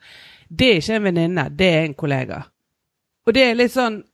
Det 0.49 0.71
er 0.71 0.81
ikke 0.81 0.99
en 1.01 1.09
venninne, 1.11 1.49
det 1.53 1.71
er 1.73 1.85
en 1.85 1.99
kollega. 1.99 2.43
Og 3.27 3.35
det 3.35 3.43
er 3.45 3.59
litt 3.59 3.75
sånn 3.75 4.01
eh, 4.01 4.11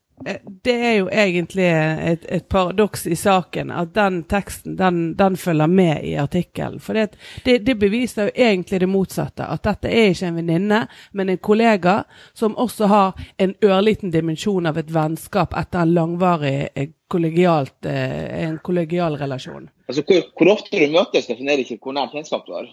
Det 0.65 0.75
er 0.75 0.95
jo 0.97 1.09
egentlig 1.09 1.67
et, 1.67 2.25
et 2.29 2.49
paradoks 2.49 3.07
i 3.07 3.17
saken 3.17 3.71
at 3.75 3.95
den 3.95 4.23
teksten 4.31 4.77
den, 4.77 5.01
den 5.19 5.37
følger 5.37 5.67
med 5.67 6.05
i 6.05 6.15
artikkelen. 6.21 6.81
For 6.81 6.99
det, 6.99 7.17
det, 7.45 7.59
det 7.67 7.77
beviser 7.81 8.29
jo 8.29 8.35
egentlig 8.35 8.81
det 8.81 8.89
motsatte. 8.91 9.47
At 9.47 9.65
dette 9.67 9.91
er 9.91 10.13
ikke 10.13 10.31
en 10.31 10.41
venninne, 10.41 10.81
men 11.13 11.33
en 11.33 11.43
kollega 11.43 12.03
som 12.33 12.57
også 12.57 12.91
har 12.93 13.27
en 13.43 13.55
ørliten 13.65 14.13
dimensjon 14.15 14.67
av 14.71 14.79
et 14.79 14.93
vennskap 14.93 15.57
etter 15.59 15.83
en 15.85 15.95
langvarig 15.97 16.57
eh, 16.75 16.93
kollegialt, 17.13 17.85
eh, 17.85 18.45
en 18.47 18.59
kollegial 18.65 19.19
relasjon. 19.21 19.69
Altså, 19.89 20.05
hvor, 20.09 20.23
hvor 20.39 20.55
ofte 20.55 20.79
du 20.79 20.87
møtes, 20.93 21.29
definerer 21.29 21.65
ikke 21.65 21.81
hvor 21.83 21.97
nært 21.97 22.15
kjennskap 22.17 22.47
du 22.47 22.55
har. 22.57 22.71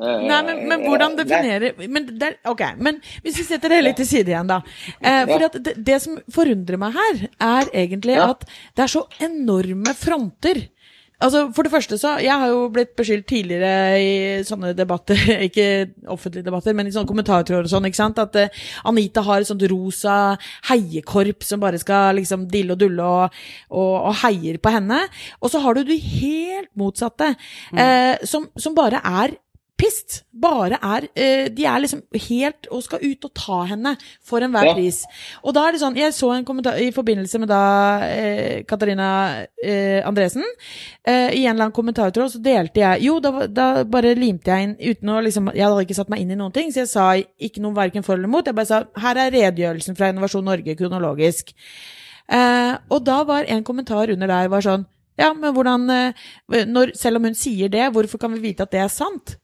Eh, 0.00 0.22
Nei, 0.30 0.40
men, 0.48 0.62
men 0.70 0.84
hvordan 0.88 1.16
definerer 1.18 1.74
men, 1.92 2.06
der, 2.18 2.36
er- 2.38 2.50
Ok, 2.54 2.62
men 2.80 3.02
hvis 3.24 3.36
vi 3.42 3.44
setter 3.50 3.68
det 3.74 3.82
litt 3.84 3.98
til 4.00 4.08
side 4.08 4.32
igjen, 4.32 4.48
da. 4.48 4.62
Eh, 5.00 5.22
for 5.28 5.44
at 5.50 5.58
det, 5.62 5.74
det 5.84 6.00
som 6.02 6.18
forundrer 6.32 6.80
meg 6.80 6.96
her, 6.96 7.24
er 7.52 7.68
egentlig 7.84 8.16
Ja. 8.16 8.30
at 8.32 8.46
det 8.76 8.86
er 8.86 8.92
så 8.96 9.06
enorme 9.20 9.92
fronter. 9.98 10.62
Altså, 11.20 11.42
For 11.52 11.62
det 11.66 11.72
første 11.74 11.98
så 12.00 12.14
Jeg 12.24 12.32
har 12.32 12.48
jo 12.48 12.62
blitt 12.72 12.94
beskyldt 12.96 13.26
tidligere 13.28 13.98
i 14.00 14.12
sånne 14.48 14.70
debatter, 14.72 15.20
ikke 15.50 15.66
offentlige 16.08 16.46
debatter, 16.46 16.72
men 16.72 16.88
i 16.88 16.94
sånne 16.94 17.10
kommentartråder 17.10 17.68
og 17.68 17.72
sånn, 17.74 17.84
ikke 17.90 18.00
sant, 18.00 18.16
at 18.24 18.38
uh, 18.40 18.62
Anita 18.88 19.20
har 19.26 19.42
et 19.44 19.50
sånt 19.50 19.66
rosa 19.68 20.38
heiekorp 20.70 21.44
som 21.44 21.60
bare 21.60 21.76
skal 21.82 22.16
liksom 22.16 22.48
dille 22.48 22.72
og 22.72 22.80
dulle 22.80 23.04
og, 23.04 23.36
og, 23.68 23.92
og 24.08 24.16
heier 24.22 24.56
på 24.64 24.72
henne. 24.72 25.02
Og 25.44 25.52
så 25.52 25.60
har 25.60 25.76
du 25.76 25.84
de 25.92 26.00
helt 26.00 26.72
motsatte, 26.80 27.34
uh, 27.76 28.16
som, 28.24 28.48
som 28.56 28.72
bare 28.80 29.04
er 29.04 29.36
pissed. 29.80 30.18
Bare 30.40 30.76
er 30.84 31.06
eh, 31.16 31.48
De 31.56 31.64
er 31.66 31.80
liksom 31.82 32.02
helt 32.28 32.68
og 32.70 32.82
skal 32.84 33.00
ut 33.02 33.24
og 33.26 33.32
ta 33.36 33.58
henne 33.70 33.94
for 34.22 34.44
enhver 34.44 34.68
Ja. 34.68 34.74
pris. 34.76 35.00
Og 35.42 35.54
da 35.56 35.66
er 35.66 35.72
det 35.74 35.80
sånn 35.82 35.96
Jeg 35.98 36.12
så 36.16 36.30
en 36.36 36.44
kommentar 36.44 36.76
i 36.80 36.90
forbindelse 36.94 37.40
med 37.40 37.48
da 37.50 37.60
eh, 38.06 38.62
Katarina 38.68 39.08
eh, 39.64 40.00
Andresen. 40.06 40.44
Eh, 41.04 41.32
I 41.40 41.46
en 41.46 41.54
eller 41.56 41.66
annen 41.70 41.76
kommentartråd 41.76 42.34
så 42.36 42.42
delte 42.44 42.84
jeg 42.84 43.02
Jo, 43.08 43.18
da, 43.24 43.46
da 43.48 43.66
bare 43.84 44.14
limte 44.18 44.52
jeg 44.52 44.68
inn 44.68 44.76
uten 44.92 45.08
å 45.16 45.20
liksom 45.24 45.50
Jeg 45.56 45.64
hadde 45.66 45.86
ikke 45.88 45.98
satt 45.98 46.12
meg 46.12 46.20
inn 46.24 46.30
i 46.36 46.38
noen 46.38 46.52
ting, 46.54 46.70
så 46.72 46.84
jeg 46.84 46.92
sa 46.92 47.08
ikke 47.16 47.64
noe 47.64 47.74
verken 47.76 48.04
for 48.06 48.14
eller 48.18 48.28
imot. 48.30 48.46
Jeg 48.52 48.54
bare 48.60 48.68
sa 48.70 48.84
her 49.00 49.16
er 49.24 49.32
redegjørelsen 49.34 49.96
fra 49.98 50.12
Innovasjon 50.12 50.44
Norge 50.44 50.76
kronologisk. 50.78 51.54
Eh, 52.30 52.74
og 52.92 53.04
da 53.04 53.22
var 53.26 53.48
en 53.50 53.64
kommentar 53.66 54.12
under 54.12 54.30
der 54.30 54.48
var 54.52 54.62
sånn 54.62 54.84
Ja, 55.18 55.32
men 55.34 55.52
hvordan 55.52 55.82
eh, 55.90 56.64
når, 56.70 56.92
Selv 56.96 57.18
om 57.18 57.24
hun 57.26 57.34
sier 57.34 57.68
det, 57.68 57.88
hvorfor 57.92 58.20
kan 58.22 58.32
vi 58.36 58.40
vite 58.50 58.62
at 58.64 58.70
det 58.72 58.80
er 58.84 58.92
sant? 58.92 59.34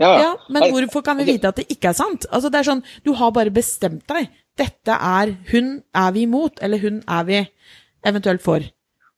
Ja, 0.00 0.12
Ja, 0.20 0.30
men 0.50 0.62
hvorfor 0.72 1.02
kan 1.06 1.16
vi 1.18 1.24
vite 1.24 1.48
at 1.52 1.56
det 1.56 1.68
ikke 1.70 1.88
er 1.92 1.94
sant? 1.94 2.26
Altså, 2.32 2.50
det 2.50 2.58
er 2.60 2.66
sånn, 2.66 2.80
du 3.04 3.12
har 3.14 3.30
bare 3.30 3.50
bestemt 3.54 4.06
deg. 4.10 4.28
Dette 4.58 4.90
er 4.94 5.34
Hun 5.52 5.82
er 5.94 6.10
vi 6.12 6.22
imot, 6.26 6.58
eller 6.62 6.78
hun 6.82 7.02
er 7.08 7.24
vi 7.24 7.38
eventuelt 8.04 8.42
for. 8.42 8.60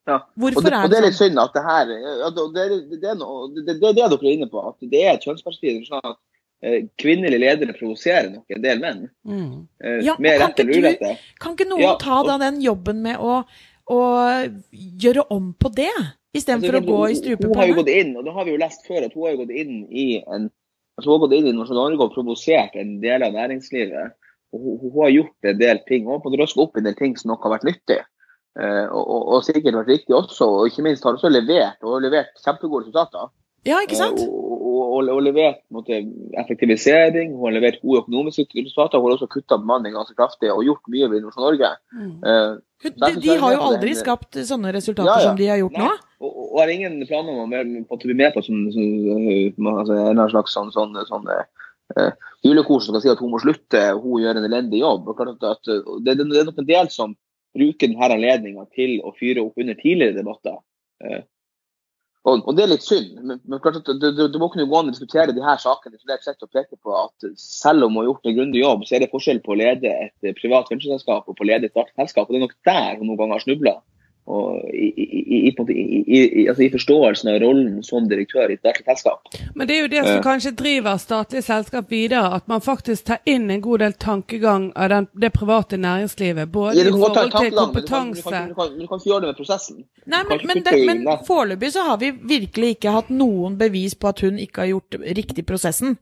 Ja. 0.06 0.20
Hvorfor 0.38 0.58
og 0.60 0.64
det, 0.64 0.72
er 0.72 0.84
og 0.84 0.90
det 0.90 0.90
det 0.90 0.98
er 0.98 1.06
litt 1.08 1.16
sånn? 1.16 1.30
synd 1.32 1.38
at 1.42 1.52
det 1.56 1.62
her 1.66 1.86
det, 1.86 1.96
det, 2.36 2.44
det, 2.90 3.00
det, 3.02 3.14
noe- 3.18 3.48
det, 3.54 3.64
det, 3.66 3.74
det 3.80 3.88
er 3.88 3.94
det 3.96 4.18
dere 4.20 4.28
er 4.28 4.36
inne 4.36 4.46
på, 4.52 4.60
at 4.68 4.76
det 4.92 5.00
er 5.02 5.14
et 5.16 5.24
kjønnsperspektiv. 5.26 5.80
Sånn 5.88 6.04
at 6.04 6.18
eh, 6.62 6.84
kvinnelige 7.00 7.40
ledere 7.42 7.74
provoserer 7.74 8.28
nok 8.36 8.54
en 8.54 8.62
del 8.62 8.78
menn. 8.84 9.00
Mm. 9.26 9.66
Eh, 9.82 9.98
Ja, 10.06 10.14
med 10.18 10.38
kan 10.38 10.52
rett 10.52 10.60
eller 10.60 10.78
urette. 10.84 11.14
Kan 11.42 11.56
ikke 11.56 11.68
noen 11.72 11.82
Ja, 11.82 11.96
ta 11.98 12.20
da 12.22 12.36
den 12.38 12.60
jobben 12.62 13.02
med 13.02 13.16
å, 13.18 13.40
å 13.90 13.98
gjøre 14.72 15.26
om 15.34 15.50
på 15.58 15.72
det, 15.74 15.90
istedenfor 16.36 16.76
Altså, 16.78 16.84
å 16.84 16.92
gå 16.92 17.00
i 17.10 17.34
hun- 17.34 17.48
Hun 17.48 17.56
har 17.58 17.66
jo 17.66 17.74
gått 17.80 17.88
inn, 17.96 18.14
og 18.16 18.24
det 18.24 18.32
har 18.36 18.44
vi 18.44 18.50
jo 18.52 18.58
lest 18.62 18.86
før, 18.86 19.04
at 19.06 19.12
hun 19.14 19.22
har 19.24 19.32
jo 19.34 19.42
gått 19.44 19.56
inn 19.56 19.86
i 19.90 20.22
en 20.22 20.50
hun 21.04 21.12
har 21.12 21.22
gått 21.26 21.36
inn 21.36 21.50
i 21.50 21.54
Norge 21.56 22.00
og 22.00 22.14
provosert 22.14 22.76
en 22.80 22.96
del 23.02 23.24
av 23.26 23.34
næringslivet. 23.36 24.14
Og 24.54 24.62
hun, 24.62 24.76
hun 24.80 25.00
har 25.02 25.12
gjort 25.12 25.50
en 25.50 25.58
del 25.60 25.80
ting, 25.88 26.06
og 26.06 26.24
en 26.24 26.36
måte 26.38 26.60
opp 26.62 26.78
en 26.78 26.86
del 26.86 26.96
ting 26.96 27.16
som 27.20 27.34
nok 27.34 27.44
har 27.44 27.58
vært 27.58 27.66
nyttig. 27.68 27.98
Eh, 28.56 28.86
og, 28.88 29.02
og, 29.02 29.24
og 29.36 29.42
sikkert 29.44 29.82
vært 29.82 29.92
riktig 29.92 30.16
også, 30.16 30.48
og 30.48 30.70
ikke 30.70 30.86
minst 30.86 31.04
har 31.04 31.18
også 31.18 31.28
levert 31.28 31.82
og 31.84 32.00
levert 32.04 32.32
kjempegode 32.40 32.86
resultater. 32.86 33.28
Ja, 33.68 33.82
ikke 33.84 33.98
sant? 33.98 34.22
Eh, 34.22 34.44
Og, 34.86 35.08
og, 35.10 35.20
levert 35.24 35.58
på 35.66 35.80
måte, 35.80 35.98
effektivisering, 36.40 37.34
hun 37.36 37.48
har 37.48 37.56
levert 37.56 37.82
gode 37.82 38.04
økonomiske 38.04 38.46
resultater. 38.54 39.00
Hun 39.00 39.10
har 39.10 39.16
også 39.16 39.28
kutta 39.28 39.58
bemanning 39.60 39.92
ganske 39.96 40.16
kraftig 40.16 40.48
og 40.52 40.62
gjort 40.64 40.88
mye 40.92 41.08
ved 41.10 41.20
Innovasjon 41.20 41.44
Norge. 41.44 41.70
Mm. 41.92 42.12
De, 42.82 43.12
de 43.22 43.36
har 43.40 43.54
jo 43.54 43.60
aldri 43.70 43.94
skapt 43.96 44.36
sånne 44.44 44.70
resultater 44.76 45.08
Ja, 45.08 45.20
ja. 45.22 45.28
som 45.30 45.38
de 45.38 45.46
har 45.48 45.60
gjort 45.62 45.78
Nei. 45.78 45.86
nå. 45.86 45.92
og, 46.20 46.28
og, 46.28 46.48
og 46.50 46.58
har 46.60 46.72
ingen 46.74 46.98
planer 47.08 47.38
om 47.40 47.54
å 47.88 47.98
bli 48.02 48.16
med 48.16 48.34
på 48.34 48.42
sånn, 48.44 48.66
sånn, 48.74 48.90
sånn, 49.56 49.70
altså, 49.72 49.96
en 50.12 50.20
slags 50.34 50.56
sånn, 50.56 50.72
sånn, 50.74 50.98
sånn 51.08 51.30
uh, 51.32 52.10
julekurs 52.44 52.84
som 52.86 52.94
skal 52.94 53.04
si 53.04 53.12
at 53.14 53.22
hun 53.24 53.32
må 53.32 53.40
slutte, 53.42 53.80
hun 53.96 54.20
gjør 54.22 54.40
en 54.40 54.48
elendig 54.50 54.82
jobb. 54.82 55.08
At, 55.14 55.32
at, 55.54 55.72
uh, 55.72 55.96
det, 56.04 56.18
det, 56.20 56.28
er 56.28 56.50
nok 56.50 56.60
en 56.60 56.68
del 56.68 56.92
som 56.92 57.16
bruker 57.56 57.88
denne 57.88 58.10
anledninga 58.12 58.66
til 58.76 58.98
å 59.00 59.14
fyre 59.16 59.46
opp 59.46 59.56
under 59.60 59.78
tidligere 59.78 60.18
debatter. 60.18 60.58
Eh, 61.04 61.22
og, 62.26 62.42
og 62.42 62.56
det 62.58 62.64
er 62.64 62.70
litt 62.72 62.84
synd. 62.84 63.18
Men, 63.22 63.40
men 63.46 63.60
klart 63.62 63.78
at 63.78 63.86
det, 63.86 64.12
det, 64.18 64.28
det 64.34 64.40
må 64.42 64.48
kunne 64.50 64.66
gå 64.66 64.78
an 64.78 64.90
å 64.90 64.94
diskutere 64.94 65.34
de 65.34 65.44
her 65.44 65.60
sakene 65.62 65.94
isolert 65.94 66.26
sett 66.26 66.42
og 66.42 66.50
peke 66.50 66.78
på 66.82 66.94
at 66.98 67.28
selv 67.38 67.86
om 67.86 67.94
hun 67.94 68.02
har 68.02 68.08
gjort 68.10 68.26
en 68.26 68.38
grundig 68.40 68.62
jobb, 68.64 68.86
så 68.86 68.96
er 68.96 69.04
det 69.04 69.12
forskjell 69.12 69.42
på 69.44 69.54
å 69.54 69.58
lede 69.60 69.92
et 70.10 70.40
privat 70.40 70.72
ventureselskap 70.72 71.30
og 71.30 71.38
på 71.38 71.46
å 71.46 71.50
lede 71.52 71.70
et 71.70 71.76
statlig. 71.76 72.26
Og 72.26 72.34
det 72.34 72.40
er 72.40 72.46
nok 72.48 72.56
der 72.66 72.98
hun 72.98 73.06
noen 73.06 73.20
ganger 73.22 73.38
har 73.38 73.46
snubla. 73.46 73.76
Og 74.26 74.62
i, 74.74 74.86
i, 74.90 75.04
i, 75.06 75.38
i, 75.48 75.50
på 75.54 75.62
en 75.62 75.66
måte 75.68 75.74
i, 75.78 76.00
i, 76.02 76.20
i, 76.42 76.44
altså 76.50 76.62
i 76.64 76.70
forståelsen 76.72 77.28
av 77.30 77.36
rollen 77.44 77.76
som 77.86 78.08
direktør 78.10 78.50
i 78.50 78.56
et 78.56 78.60
statlig 78.64 78.86
selskap. 78.88 79.28
Men 79.54 79.68
det 79.68 79.76
er 79.76 79.82
jo 79.84 79.90
det 79.92 80.00
som 80.02 80.16
Eh. 80.16 80.22
kanskje 80.24 80.50
driver 80.58 80.96
statlige 80.98 81.42
selskap 81.46 81.90
videre, 81.94 82.34
at 82.34 82.48
man 82.50 82.60
faktisk 82.60 83.04
tar 83.06 83.18
inn 83.24 83.50
en 83.50 83.60
god 83.62 83.78
del 83.84 83.92
tankegang 83.92 84.72
av 84.74 84.88
den, 84.88 85.06
det 85.14 85.30
private 85.32 85.76
næringslivet. 85.78 86.50
Både 86.52 86.74
Ja, 86.74 86.88
i 86.88 86.90
forhold 86.90 87.32
til 87.38 87.52
kompetanse 87.54 88.30
men 88.30 88.48
du 88.48 88.54
kan- 88.54 88.98
ikke 88.98 88.98
gjøre 89.06 89.20
det 89.20 89.28
med 89.30 89.36
prosessen. 89.36 89.84
Nei, 90.06 90.22
men, 90.28 90.40
men, 90.46 90.62
det, 90.64 90.86
men 90.86 91.06
foreløpig 91.26 91.70
så 91.72 91.82
har 91.86 91.96
vi 92.02 92.10
virkelig 92.10 92.76
ikke 92.76 92.90
hatt 92.98 93.08
noen 93.10 93.56
bevis 93.58 93.94
på 93.94 94.08
at 94.08 94.20
hun 94.20 94.38
ikke 94.38 94.60
har 94.64 94.66
gjort 94.74 94.98
riktig 95.16 95.46
prosessen. 95.46 95.98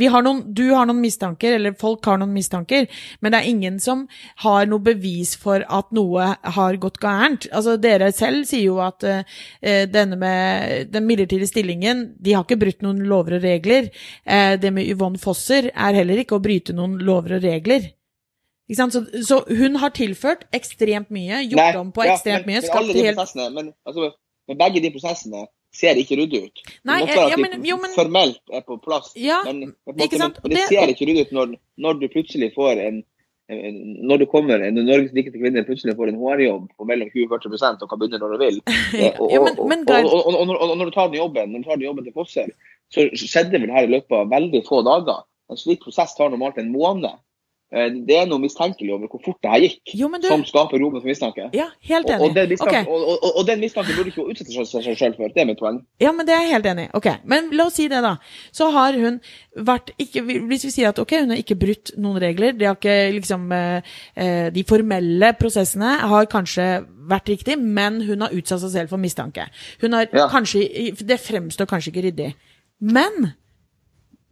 Vi 0.00 0.08
har 0.10 0.24
noen, 0.26 0.42
du 0.54 0.64
har 0.72 0.88
noen 0.88 1.00
mistanker, 1.02 1.54
eller 1.56 1.76
folk 1.78 2.04
har 2.08 2.18
noen 2.18 2.34
mistanker, 2.34 2.88
men 3.22 3.34
det 3.34 3.40
er 3.40 3.50
ingen 3.50 3.80
som 3.82 4.04
har 4.42 4.66
noe 4.70 4.82
bevis 4.82 5.34
for 5.38 5.62
at 5.62 5.90
noe 5.94 6.32
har 6.56 6.78
gått 6.82 6.98
gærent. 7.02 7.46
Altså, 7.54 7.76
dere 7.78 8.10
selv 8.14 8.48
sier 8.50 8.66
jo 8.72 8.80
at 8.82 9.06
uh, 9.06 9.22
denne 9.62 10.18
med 10.18 10.90
den 10.94 11.06
midlertidige 11.06 11.52
stillingen, 11.52 12.08
de 12.18 12.34
har 12.34 12.46
ikke 12.46 12.60
brutt 12.64 12.82
noen 12.82 13.04
lover 13.06 13.38
og 13.38 13.46
regler. 13.46 13.90
Uh, 14.26 14.54
det 14.58 14.74
med 14.74 14.90
Yvonne 14.90 15.20
Fosser 15.22 15.70
er 15.70 16.00
heller 16.00 16.24
ikke 16.24 16.40
å 16.40 16.42
bryte 16.44 16.74
noen 16.76 16.98
lover 17.04 17.38
og 17.38 17.46
regler. 17.46 17.92
Så, 18.72 19.04
så 19.22 19.42
hun 19.52 19.76
har 19.76 19.92
tilført 19.94 20.46
ekstremt 20.56 21.10
mye, 21.12 21.42
gjort 21.44 21.60
Nei, 21.60 21.72
om 21.76 21.90
på 21.92 22.06
ja, 22.06 22.14
ekstremt 22.14 22.46
men, 22.48 22.62
mye, 22.62 22.62
men 22.64 22.96
helt 22.96 23.18
prosessene, 23.18 23.50
men, 23.52 23.74
altså, 23.84 24.08
men 24.48 24.58
begge 24.62 24.80
de 24.80 24.90
prosessene 24.94 25.44
ser 25.74 25.98
ikke 26.00 26.16
ryddig 26.20 26.40
ut. 26.46 26.62
Nei, 26.84 27.00
det 27.00 27.08
måtte 27.08 27.16
være 27.18 27.30
ja, 27.30 27.34
at 27.34 27.40
men- 27.44 27.62
de 27.62 27.68
jo, 27.68 27.76
men- 27.82 27.94
formelt 27.96 28.40
er 28.52 28.62
på 28.66 28.76
plass, 28.82 29.12
Ja, 29.16 29.40
men, 29.44 29.74
måte, 29.86 30.18
men 30.44 30.54
det 30.56 30.68
ser 30.70 30.86
ikke 30.94 31.06
ryddig 31.10 31.26
ut 31.28 31.32
når, 31.36 31.56
når 31.78 32.00
du 32.00 32.08
plutselig 32.08 32.54
får 32.54 32.80
en 32.88 33.02
når 33.44 34.18
du 34.22 34.24
kommer 34.32 34.56
når 34.72 34.86
Norges 34.86 35.10
rikeste 35.12 35.36
kvinne 35.36 35.60
plutselig 35.68 35.92
får 35.98 36.08
en 36.08 36.16
HR-jobb 36.16 36.68
på 36.78 36.86
mellom 36.88 37.10
20-40 37.12 37.82
og 37.84 37.90
kan 37.90 37.98
begynne 38.00 38.20
når 38.22 38.30
du 38.32 38.38
vil. 38.40 38.60
Og, 39.20 39.28
Ja, 39.28 39.38
og, 39.40 39.44
men- 39.44 39.58
og, 39.58 39.68
men 39.68 39.82
og, 39.84 40.14
og, 40.14 40.26
og, 40.32 40.48
og, 40.48 40.70
og 40.70 40.78
når 40.80 40.84
du 40.88 40.94
tar 40.94 41.10
den 41.12 41.18
jobben 41.20 41.52
når 41.52 41.58
du 41.60 41.64
tar 41.68 41.76
den 41.76 41.84
jobben 41.84 42.04
til 42.06 42.14
Fosser, 42.16 42.48
så 42.88 43.04
skjedde 43.12 43.60
vel 43.60 43.70
her 43.74 43.84
i 43.84 43.92
løpet 43.98 44.16
av 44.16 44.30
veldig 44.32 44.62
få 44.64 44.80
dager. 44.86 45.20
En 45.52 45.60
slik 45.60 45.82
prosess 45.84 46.14
tar 46.16 46.30
normalt 46.32 46.56
en 46.62 46.72
måned. 46.72 47.20
Eh, 47.74 47.90
Det 48.06 48.16
er 48.16 48.26
noe 48.30 48.38
mistenkelig 48.38 48.92
over 48.94 49.08
hvor 49.10 49.20
fort 49.24 49.40
det 49.42 49.50
her 49.50 49.62
gikk, 49.64 49.94
du 50.22 50.28
som 50.28 50.44
skaper 50.46 50.78
rom 50.78 50.94
for 50.94 51.08
mistanke. 51.08 51.48
Ja, 51.56 51.66
helt 51.88 52.06
Og, 52.10 52.20
og, 52.20 52.34
den 52.34 52.44
enig. 52.46 52.50
mistanke, 52.54 52.82
Ok, 52.84 52.88
og, 52.88 53.38
og, 53.38 53.58
mistanken 53.58 53.96
burde 53.96 54.12
ikke 54.12 54.26
utsette 54.30 54.52
seg 54.54 54.84
seg 54.84 54.98
selv 54.98 55.16
for. 55.18 55.28
Det 55.34 55.42
er 55.42 55.48
mitt 55.48 55.58
poeng. 55.58 55.80
Ja, 56.00 56.12
men 56.12 56.26
det 56.26 56.34
er 56.36 56.44
jeg 56.44 56.52
helt 56.54 56.66
enig 56.70 56.86
i. 56.86 56.90
Ok, 56.94 57.08
men 57.24 57.50
la 57.50 57.66
oss 57.66 57.74
si 57.80 57.88
det, 57.88 58.02
da. 58.04 58.16
Så 58.52 58.70
har 58.70 58.92
hun 58.94 59.20
vært 59.56 59.90
ikke, 59.98 60.22
Hvis 60.24 60.64
vi 60.64 60.70
sier 60.70 60.88
at 60.88 60.98
ok, 60.98 61.16
hun 61.24 61.30
har 61.34 61.42
ikke 61.42 61.58
brutt 61.58 61.92
noen 61.98 62.20
regler, 62.22 62.52
de 62.52 62.64
har 62.68 62.76
ikke 62.78 63.12
liksom 63.18 63.50
eh, 63.52 63.82
eh, 64.16 64.50
De 64.54 64.64
formelle 64.64 65.32
prosessene 65.38 65.98
har 66.00 66.26
kanskje 66.26 66.86
vært 67.08 67.28
riktig, 67.28 67.58
men 67.58 68.00
hun 68.06 68.20
har 68.24 68.30
utsatt 68.32 68.60
seg 68.62 68.70
selv 68.70 68.88
for 68.94 68.98
mistanke. 69.02 69.48
Hun 69.82 69.92
har 69.92 70.06
Ja. 70.12 70.28
kanskje 70.28 70.94
Det 70.94 71.20
fremstår 71.20 71.66
kanskje 71.66 71.90
ikke 71.92 72.06
ryddig. 72.10 72.34
Men 72.80 73.34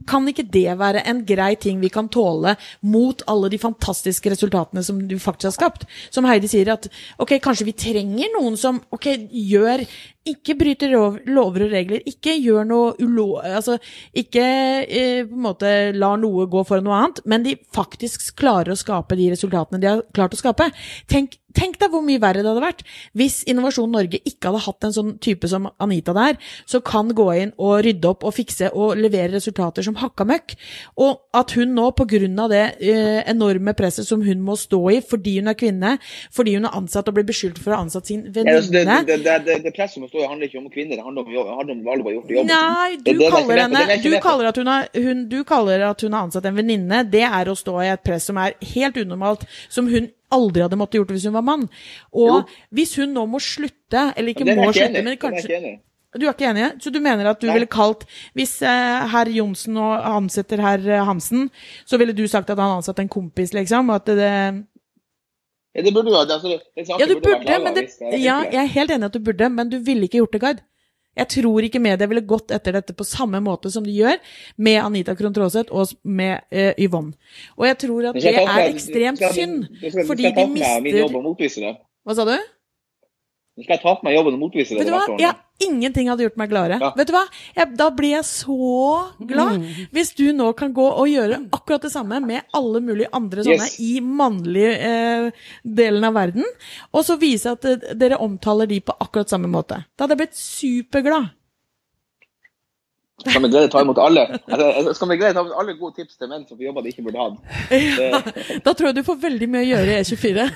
kan 0.09 0.27
ikke 0.29 0.47
det 0.53 0.79
være 0.79 1.05
en 1.09 1.23
grei 1.27 1.55
ting 1.61 1.81
vi 1.83 1.91
kan 1.93 2.11
tåle 2.13 2.57
mot 2.89 3.23
alle 3.31 3.51
de 3.53 3.61
fantastiske 3.63 4.33
resultatene 4.33 4.83
som 4.85 5.01
du 5.09 5.17
faktisk 5.23 5.51
har 5.51 5.57
skapt? 5.57 5.87
Som 6.11 6.29
Heidi 6.29 6.51
sier, 6.51 6.73
at 6.75 6.89
ok, 7.23 7.39
kanskje 7.43 7.69
vi 7.69 7.77
trenger 7.77 8.33
noen 8.37 8.59
som 8.61 8.81
ok, 8.95 9.09
gjør 9.31 9.85
ikke 10.29 10.55
bryter 10.59 10.93
lov, 10.93 11.19
lover 11.27 11.67
og 11.67 11.73
regler, 11.75 12.03
ikke 12.07 12.37
gjør 12.39 12.67
noe 12.69 12.93
ulo... 13.03 13.27
Altså, 13.43 13.79
ikke 14.15 14.43
eh, 14.87 15.23
på 15.27 15.35
en 15.35 15.47
måte 15.49 15.71
lar 15.97 16.21
noe 16.23 16.47
gå 16.51 16.63
for 16.69 16.85
noe 16.85 16.99
annet, 17.01 17.23
men 17.27 17.47
de 17.47 17.57
faktisk 17.75 18.31
klarer 18.39 18.75
å 18.75 18.79
skape 18.79 19.19
de 19.19 19.33
resultatene 19.33 19.83
de 19.83 19.91
har 19.91 20.05
klart 20.15 20.37
å 20.37 20.39
skape. 20.39 20.69
Tenk, 21.11 21.35
tenk 21.59 21.81
deg 21.81 21.91
hvor 21.93 22.05
mye 22.07 22.21
verre 22.23 22.45
det 22.45 22.49
hadde 22.49 22.63
vært 22.63 22.85
hvis 23.19 23.41
Innovasjon 23.51 23.91
Norge 23.93 24.21
ikke 24.29 24.51
hadde 24.51 24.63
hatt 24.65 24.87
en 24.87 24.95
sånn 24.95 25.11
type 25.23 25.51
som 25.51 25.67
Anita 25.83 26.15
der, 26.17 26.39
som 26.71 26.85
kan 26.87 27.11
gå 27.17 27.27
inn 27.41 27.55
og 27.59 27.83
rydde 27.87 28.13
opp 28.13 28.27
og 28.29 28.37
fikse 28.37 28.71
og 28.71 28.95
levere 29.01 29.35
resultater 29.35 29.85
som 29.85 29.99
hakka 29.99 30.27
møkk. 30.29 30.55
Og 31.03 31.19
at 31.37 31.57
hun 31.59 31.75
nå, 31.75 31.89
på 31.99 32.07
grunn 32.15 32.39
av 32.45 32.53
det 32.53 32.63
eh, 32.79 33.21
enorme 33.31 33.75
presset 33.79 34.07
som 34.07 34.23
hun 34.23 34.47
må 34.47 34.55
stå 34.61 34.81
i 34.95 35.01
fordi 35.03 35.41
hun 35.41 35.51
er 35.51 35.59
kvinne, 35.59 35.97
fordi 36.33 36.57
hun 36.61 36.71
er 36.71 36.79
ansatt 36.79 37.11
og 37.11 37.19
blir 37.19 37.27
beskyldt 37.27 37.59
for 37.59 37.75
å 37.75 37.81
ha 37.81 37.89
ansatt 37.89 38.07
sin 38.07 38.23
Ja, 38.23 38.47
altså, 38.55 38.71
det, 38.71 38.87
venninne 38.87 39.03
det, 39.11 39.21
det, 39.27 39.39
det, 39.49 39.61
det 39.67 39.75
presset 39.75 40.12
som 40.13 40.21
står, 40.21 40.29
handler 40.29 40.49
ikke 40.51 40.59
om 40.61 40.71
kvinner, 40.71 40.97
det 41.01 41.05
handler 41.05 41.25
om, 41.25 41.33
jobb- 41.33 41.47
det 41.49 41.57
handler 41.57 41.75
om 41.75 41.89
alle 41.93 42.15
gjort 42.15 42.31
jobben. 42.37 42.47
Nei, 42.53 42.97
du 42.97 43.03
det 43.13 43.15
er 43.27 43.31
kaller 43.33 43.63
henne 43.65 43.85
er 43.89 44.03
du 44.03 44.11
kaller, 44.21 44.49
at 44.53 44.57
hun 44.61 44.67
har, 44.67 44.89
hun, 44.95 45.29
du 45.29 45.39
kaller 45.45 45.85
at 45.91 46.01
hun 46.05 46.13
har 46.13 46.27
ansatt 46.29 46.45
en 46.51 46.57
venninne. 46.57 47.03
Det 47.11 47.23
er 47.25 47.49
å 47.49 47.57
stå 47.57 47.79
i 47.83 47.89
et 47.93 48.03
press 48.05 48.29
som 48.29 48.37
er 48.37 48.55
helt 48.75 48.97
unormalt, 49.01 49.47
som 49.73 49.89
hun 49.89 50.11
aldri 50.33 50.63
hadde 50.65 50.77
måttet 50.81 51.01
gjort 51.01 51.11
hvis 51.17 51.25
hun 51.29 51.35
var 51.35 51.43
mann. 51.49 51.65
Og 52.13 52.29
Jo. 52.29 52.43
hvis 52.73 52.95
hun 53.01 53.13
nå 53.17 53.27
må 53.29 53.41
slutte, 53.41 54.13
eller 54.17 54.29
ikke 54.33 54.47
er 54.49 54.57
må 54.57 54.69
slutte, 54.73 54.89
enig 54.93 55.05
men 55.05 55.13
er 55.13 55.17
kanskje 55.17 55.57
enig. 55.59 55.75
Du 56.13 56.27
er 56.27 56.35
ikke 56.35 56.45
enig? 56.51 56.67
Så 56.85 56.91
du 56.93 57.01
mener 57.01 57.25
at 57.31 57.41
du 57.41 57.47
Nei. 57.47 57.55
ville 57.57 57.67
kalt 57.73 58.03
Hvis 58.37 58.59
uh, 58.61 59.09
herr 59.09 59.31
Johnsen 59.33 59.79
og 59.81 59.95
ansetter 60.11 60.61
herr 60.61 61.05
Hansen, 61.09 61.47
så 61.89 61.97
ville 61.97 62.13
du 62.13 62.27
sagt 62.29 62.51
at 62.53 62.59
han 62.61 62.77
ansatte 62.83 63.01
en 63.01 63.09
kompis, 63.09 63.55
liksom? 63.57 63.89
og 63.89 63.97
At 63.97 64.11
det, 64.13 64.65
Ja, 65.73 65.83
det 65.83 65.93
burde 65.95 66.13
altså, 66.13 66.49
det, 66.49 66.59
det 66.77 66.85
saken 66.87 67.01
ja, 67.01 67.07
du 67.09 67.15
burde 67.17 67.39
burde, 67.41 67.59
men 67.65 67.77
det, 67.77 67.87
ja, 68.21 68.43
jeg 68.45 68.61
er 68.61 68.71
helt 68.75 68.93
enig 68.93 69.09
at 69.09 69.17
du 69.17 69.23
burde, 69.25 69.49
men 69.49 69.71
du 69.73 69.79
ville 69.81 70.05
ikke 70.09 70.21
gjort 70.21 70.37
det, 70.37 70.41
Gard. 70.43 70.63
Jeg 71.17 71.29
tror 71.29 71.65
ikke 71.67 71.81
media 71.83 72.09
ville 72.09 72.23
gått 72.25 72.53
etter 72.57 72.77
dette 72.79 72.95
på 72.97 73.05
samme 73.05 73.41
måte 73.45 73.69
som 73.73 73.85
de 73.85 73.93
gjør 73.93 74.17
med 74.65 74.79
Anita 74.81 75.13
Krohn 75.17 75.35
Traaseth 75.37 75.73
og 75.73 75.93
med 76.09 76.41
uh, 76.53 76.73
Yvonne. 76.81 77.13
Og 77.59 77.67
jeg 77.69 77.79
tror 77.85 78.09
at 78.11 78.17
det 78.17 78.33
er 78.33 78.63
ekstremt 78.71 79.25
synd, 79.37 79.67
fordi 80.09 80.33
de 80.33 80.47
mister? 80.55 81.77
Hva 82.03 82.17
sa 82.17 82.29
du? 82.29 82.37
Nå 83.53 83.67
skal 83.67 83.75
jeg 83.77 83.83
ta 83.83 83.93
på 83.99 84.07
meg 84.07 84.15
jobben 84.17 84.37
og 84.39 84.41
motvise 84.47 84.73
det. 84.73 84.81
Vet 84.81 84.89
du 84.89 84.95
hva? 84.95 85.07
verste 85.11 85.49
ingenting 85.63 86.09
hadde 86.09 86.25
gjort 86.25 86.39
meg 86.41 86.49
gladere. 86.51 86.79
Ja. 86.81 86.89
Vet 86.97 87.11
du 87.11 87.13
hva? 87.15 87.23
Jeg, 87.55 87.69
da 87.79 87.89
blir 87.95 88.15
jeg 88.17 88.25
så 88.27 88.57
glad 89.29 89.67
hvis 89.95 90.15
du 90.19 90.25
nå 90.35 90.49
kan 90.59 90.73
gå 90.75 90.87
og 90.89 91.11
gjøre 91.11 91.39
akkurat 91.55 91.85
det 91.85 91.93
samme 91.93 92.19
med 92.25 92.49
alle 92.57 92.81
mulige 92.83 93.11
andre 93.13 93.45
sånne 93.45 93.69
Yes. 93.69 93.77
i 93.85 94.01
mannlige 94.01 94.73
eh, 94.89 95.45
delen 95.63 96.09
av 96.09 96.17
verden, 96.17 96.49
og 96.97 97.05
så 97.07 97.19
vise 97.21 97.53
at 97.53 97.69
eh, 97.69 97.93
dere 97.95 98.19
omtaler 98.25 98.67
de 98.71 98.81
på 98.81 98.97
akkurat 99.05 99.31
samme 99.31 99.51
måte. 99.53 99.83
Da 99.95 100.07
hadde 100.07 100.17
jeg 100.17 100.23
blitt 100.25 100.41
superglad. 100.41 101.31
Skal 103.21 103.43
med 103.45 103.53
glede 103.53 103.69
ta 103.71 103.81
imot 103.85 103.99
alle 104.03 104.23
altså, 104.55 104.95
skal 104.97 105.09
med 105.11 105.19
glede 105.21 105.35
ta 105.37 105.43
imot 105.45 105.59
alle 105.61 105.75
gode 105.79 105.95
tips 106.01 106.17
til 106.19 106.31
menn 106.31 106.47
som 106.49 106.57
får 106.57 106.65
jobber 106.67 106.83
de 106.83 106.91
ikke 106.95 107.05
burde 107.07 107.21
hatt. 107.23 107.37
Ja, 107.71 108.21
Da 108.65 108.73
tror 108.73 108.89
jeg 108.89 108.97
du 108.97 109.03
får 109.07 109.19
veldig 109.23 109.49
mye 109.53 109.63
å 109.63 109.69
gjøre 109.69 109.93
i 109.93 110.01
E24. 110.01 110.47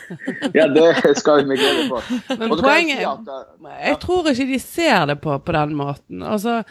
ja, 0.56 0.66
det 0.72 1.16
skal 1.20 1.44
vi 1.46 1.58
glede 1.60 1.84
på. 1.92 2.00
Men 2.32 2.48
jeg 2.48 2.62
poenget 2.64 3.02
si 3.02 3.08
at, 3.12 3.30
ja. 3.36 3.74
Jeg 3.90 4.00
tror 4.02 4.30
ikke 4.32 4.48
de 4.50 4.60
ser 4.64 5.06
det 5.12 5.18
på 5.22 5.38
på 5.46 5.56
den 5.58 5.76
måten. 5.78 6.24
Altså, 6.26 6.62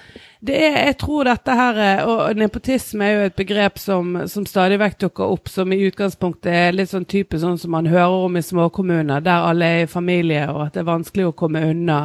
det 0.45 0.55
er, 0.67 0.75
jeg 0.87 0.97
tror 1.01 1.25
dette 1.27 1.55
her 1.57 1.77
er- 1.81 2.05
Og 2.05 2.35
nepotisme 2.37 3.05
er 3.05 3.13
jo 3.13 3.25
et 3.25 3.35
begrep 3.35 3.79
som, 3.79 4.27
som 4.27 4.45
stadig 4.45 4.77
vekk 4.79 4.97
dukker 4.99 5.31
opp, 5.33 5.49
som 5.49 5.71
i 5.73 5.79
utgangspunktet 5.87 6.51
er 6.51 6.75
litt 6.75 6.89
sånn 6.91 7.05
type 7.09 7.39
sånn 7.41 7.57
som 7.57 7.71
man 7.71 7.85
hører 7.89 8.25
om 8.27 8.37
i 8.37 8.43
småkommuner, 8.45 9.23
der 9.25 9.47
alle 9.49 9.65
er 9.65 9.83
i 9.83 9.89
familie, 9.89 10.45
og 10.51 10.67
at 10.67 10.73
det 10.73 10.83
er 10.83 10.89
vanskelig 10.91 11.25
å 11.29 11.35
komme 11.35 11.63
unna. 11.71 11.99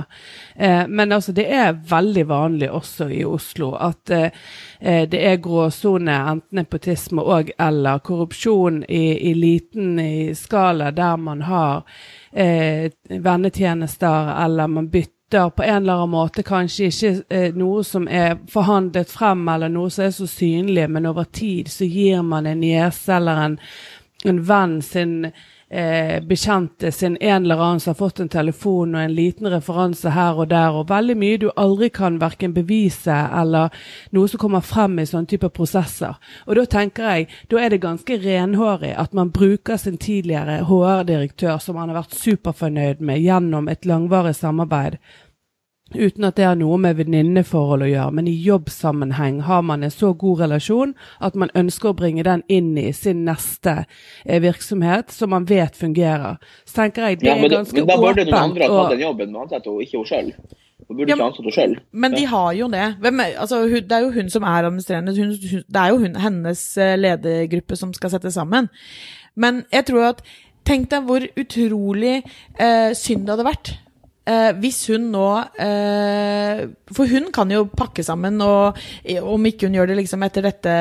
Eh, 0.57 0.87
men 0.89 1.13
altså, 1.13 1.33
det 1.37 1.47
er 1.53 1.77
veldig 1.91 2.27
vanlig 2.31 2.71
også 2.71 3.11
i 3.11 3.23
Oslo 3.25 3.75
at 3.77 4.11
eh, 4.11 4.31
eh, 4.81 5.05
det 5.11 5.21
er 5.27 5.41
gråsone, 5.45 6.17
enten 6.33 6.61
nepotisme 6.63 7.23
og 7.23 7.51
eller 7.59 7.99
korrupsjon 8.05 8.83
i, 8.89 9.31
i 9.31 9.35
liten 9.35 9.99
i 10.01 10.35
skala, 10.35 10.91
der 10.91 11.17
man 11.17 11.43
har 11.43 11.83
eh, 12.33 12.91
vennetjenester, 13.09 14.35
eller 14.45 14.67
man 14.67 14.89
bytter 14.91 15.20
på 15.31 15.63
en 15.63 15.83
eller 15.83 15.93
annen 15.93 16.11
måte 16.11 16.43
kanskje 16.43 16.89
ikke 16.91 17.11
eh, 17.31 17.55
noe 17.55 17.85
som 17.87 18.09
er 18.09 18.39
forhandlet 18.51 19.11
frem, 19.11 19.47
eller 19.49 19.71
noe 19.71 19.91
som 19.91 20.05
er 20.07 20.15
så 20.15 20.27
synlig, 20.31 20.89
men 20.91 21.07
over 21.07 21.29
tid 21.31 21.71
så 21.71 21.87
gir 21.87 22.23
man 22.27 22.49
en 22.51 22.61
niese 22.65 23.15
eller 23.15 23.45
en 23.45 23.59
en 24.25 24.43
venn 24.45 24.83
sin 24.83 25.25
eh, 25.71 26.21
bekjente 26.25 26.93
sin 26.93 27.17
en 27.17 27.43
eller 27.43 27.57
annen 27.57 27.81
som 27.81 27.91
har 27.91 27.95
fått 27.95 28.21
en 28.21 28.29
telefon 28.29 28.95
og 28.95 29.03
en 29.03 29.15
liten 29.15 29.49
referanse 29.49 30.13
her 30.13 30.39
og 30.43 30.51
der, 30.51 30.77
og 30.77 30.91
veldig 30.91 31.17
mye 31.17 31.39
du 31.41 31.49
aldri 31.57 31.89
kan 31.95 32.19
verken 32.21 32.55
bevise 32.57 33.15
eller 33.15 33.71
noe 34.17 34.29
som 34.29 34.43
kommer 34.43 34.65
frem 34.67 34.99
i 34.99 35.07
sånne 35.09 35.31
type 35.31 35.49
prosesser. 35.57 36.19
Og 36.47 36.59
da 36.59 36.67
tenker 36.67 37.09
jeg, 37.09 37.31
da 37.49 37.63
er 37.63 37.73
det 37.73 37.83
ganske 37.85 38.21
renhårig 38.21 38.93
at 38.99 39.17
man 39.17 39.33
bruker 39.33 39.81
sin 39.81 39.99
tidligere 39.99 40.61
HR-direktør, 40.69 41.59
som 41.63 41.79
man 41.79 41.89
har 41.89 42.03
vært 42.03 42.19
superfornøyd 42.19 43.01
med 43.01 43.23
gjennom 43.23 43.71
et 43.71 43.89
langvarig 43.89 44.37
samarbeid, 44.37 44.99
Uten 45.95 46.25
at 46.29 46.37
det 46.39 46.45
har 46.47 46.55
noe 46.59 46.77
med 46.79 46.97
venninneforhold 47.01 47.83
å 47.83 47.89
gjøre, 47.91 48.13
men 48.15 48.29
i 48.31 48.35
jobbsammenheng 48.45 49.41
har 49.49 49.63
man 49.67 49.83
en 49.83 49.91
så 49.91 50.13
god 50.15 50.45
relasjon 50.45 50.93
at 51.21 51.35
man 51.35 51.51
ønsker 51.59 51.91
å 51.91 51.97
bringe 51.99 52.23
den 52.27 52.45
inn 52.49 52.77
i 52.79 52.93
sin 52.95 53.25
neste 53.27 53.81
eh, 54.25 54.39
virksomhet, 54.45 55.11
som 55.11 55.33
man 55.35 55.49
vet 55.51 55.75
fungerer. 55.77 56.39
Så 56.65 56.79
tenker 56.83 57.09
jeg 57.09 57.21
det 57.21 57.27
Ja, 57.31 57.35
men, 57.41 57.49
er 57.51 57.57
ganske 57.57 57.75
ganske 57.75 57.81
men 57.81 57.91
da 57.91 57.97
burde 58.01 58.25
noen 58.29 58.41
andre 58.45 58.69
ha 58.71 58.83
tatt 58.85 58.95
den 58.97 59.05
jobben 59.07 59.33
med 59.33 59.41
ansatte, 59.47 59.71
og 59.75 59.83
ikke 59.83 59.99
hun 59.99 60.11
sjøl. 60.13 60.31
Hun 60.87 60.97
burde 60.97 61.11
Ja, 61.11 61.17
ikke 61.17 61.27
ansatt 61.27 61.43
henne 61.45 61.57
sjøl. 61.59 61.75
Men 61.93 62.15
de 62.19 62.25
har 62.35 62.53
jo 62.61 62.69
det. 62.77 62.87
Hvem, 63.01 63.21
er- 63.27 63.35
altså, 63.47 63.63
hun, 63.67 63.83
det 63.91 63.99
er 63.99 64.07
jo 64.07 64.13
hun 64.21 64.31
som 64.31 64.47
er 64.47 64.63
administrerende. 64.71 65.17
Hun, 65.19 65.35
hun, 65.51 65.65
det 65.67 65.83
er 65.83 65.89
jo 65.95 65.99
hun, 66.05 66.15
hennes 66.23 66.63
eh, 66.79 66.95
ledergruppe 66.99 67.77
som 67.79 67.93
skal 67.99 68.15
settes 68.15 68.39
sammen. 68.39 68.71
Men 69.35 69.65
jeg 69.73 69.87
tror 69.91 70.13
at 70.15 70.23
Tenk 70.71 70.91
deg 70.93 71.07
hvor 71.09 71.25
utrolig 71.41 72.19
eh, 72.61 72.91
synd 72.95 73.25
det 73.25 73.33
hadde 73.33 73.47
vært. 73.47 73.71
Eh, 74.31 74.51
hvis 74.63 74.79
hun 74.93 75.09
nå 75.11 75.27
eh, 75.59 76.61
For 76.95 77.11
hun 77.11 77.31
kan 77.35 77.51
jo 77.51 77.65
pakke 77.67 78.05
sammen, 78.07 78.37
og 78.45 78.79
om 79.27 79.49
ikke 79.49 79.67
hun 79.67 79.79
gjør 79.79 79.91
det 79.91 79.97
liksom 80.01 80.23
etter 80.27 80.45
dette 80.47 80.75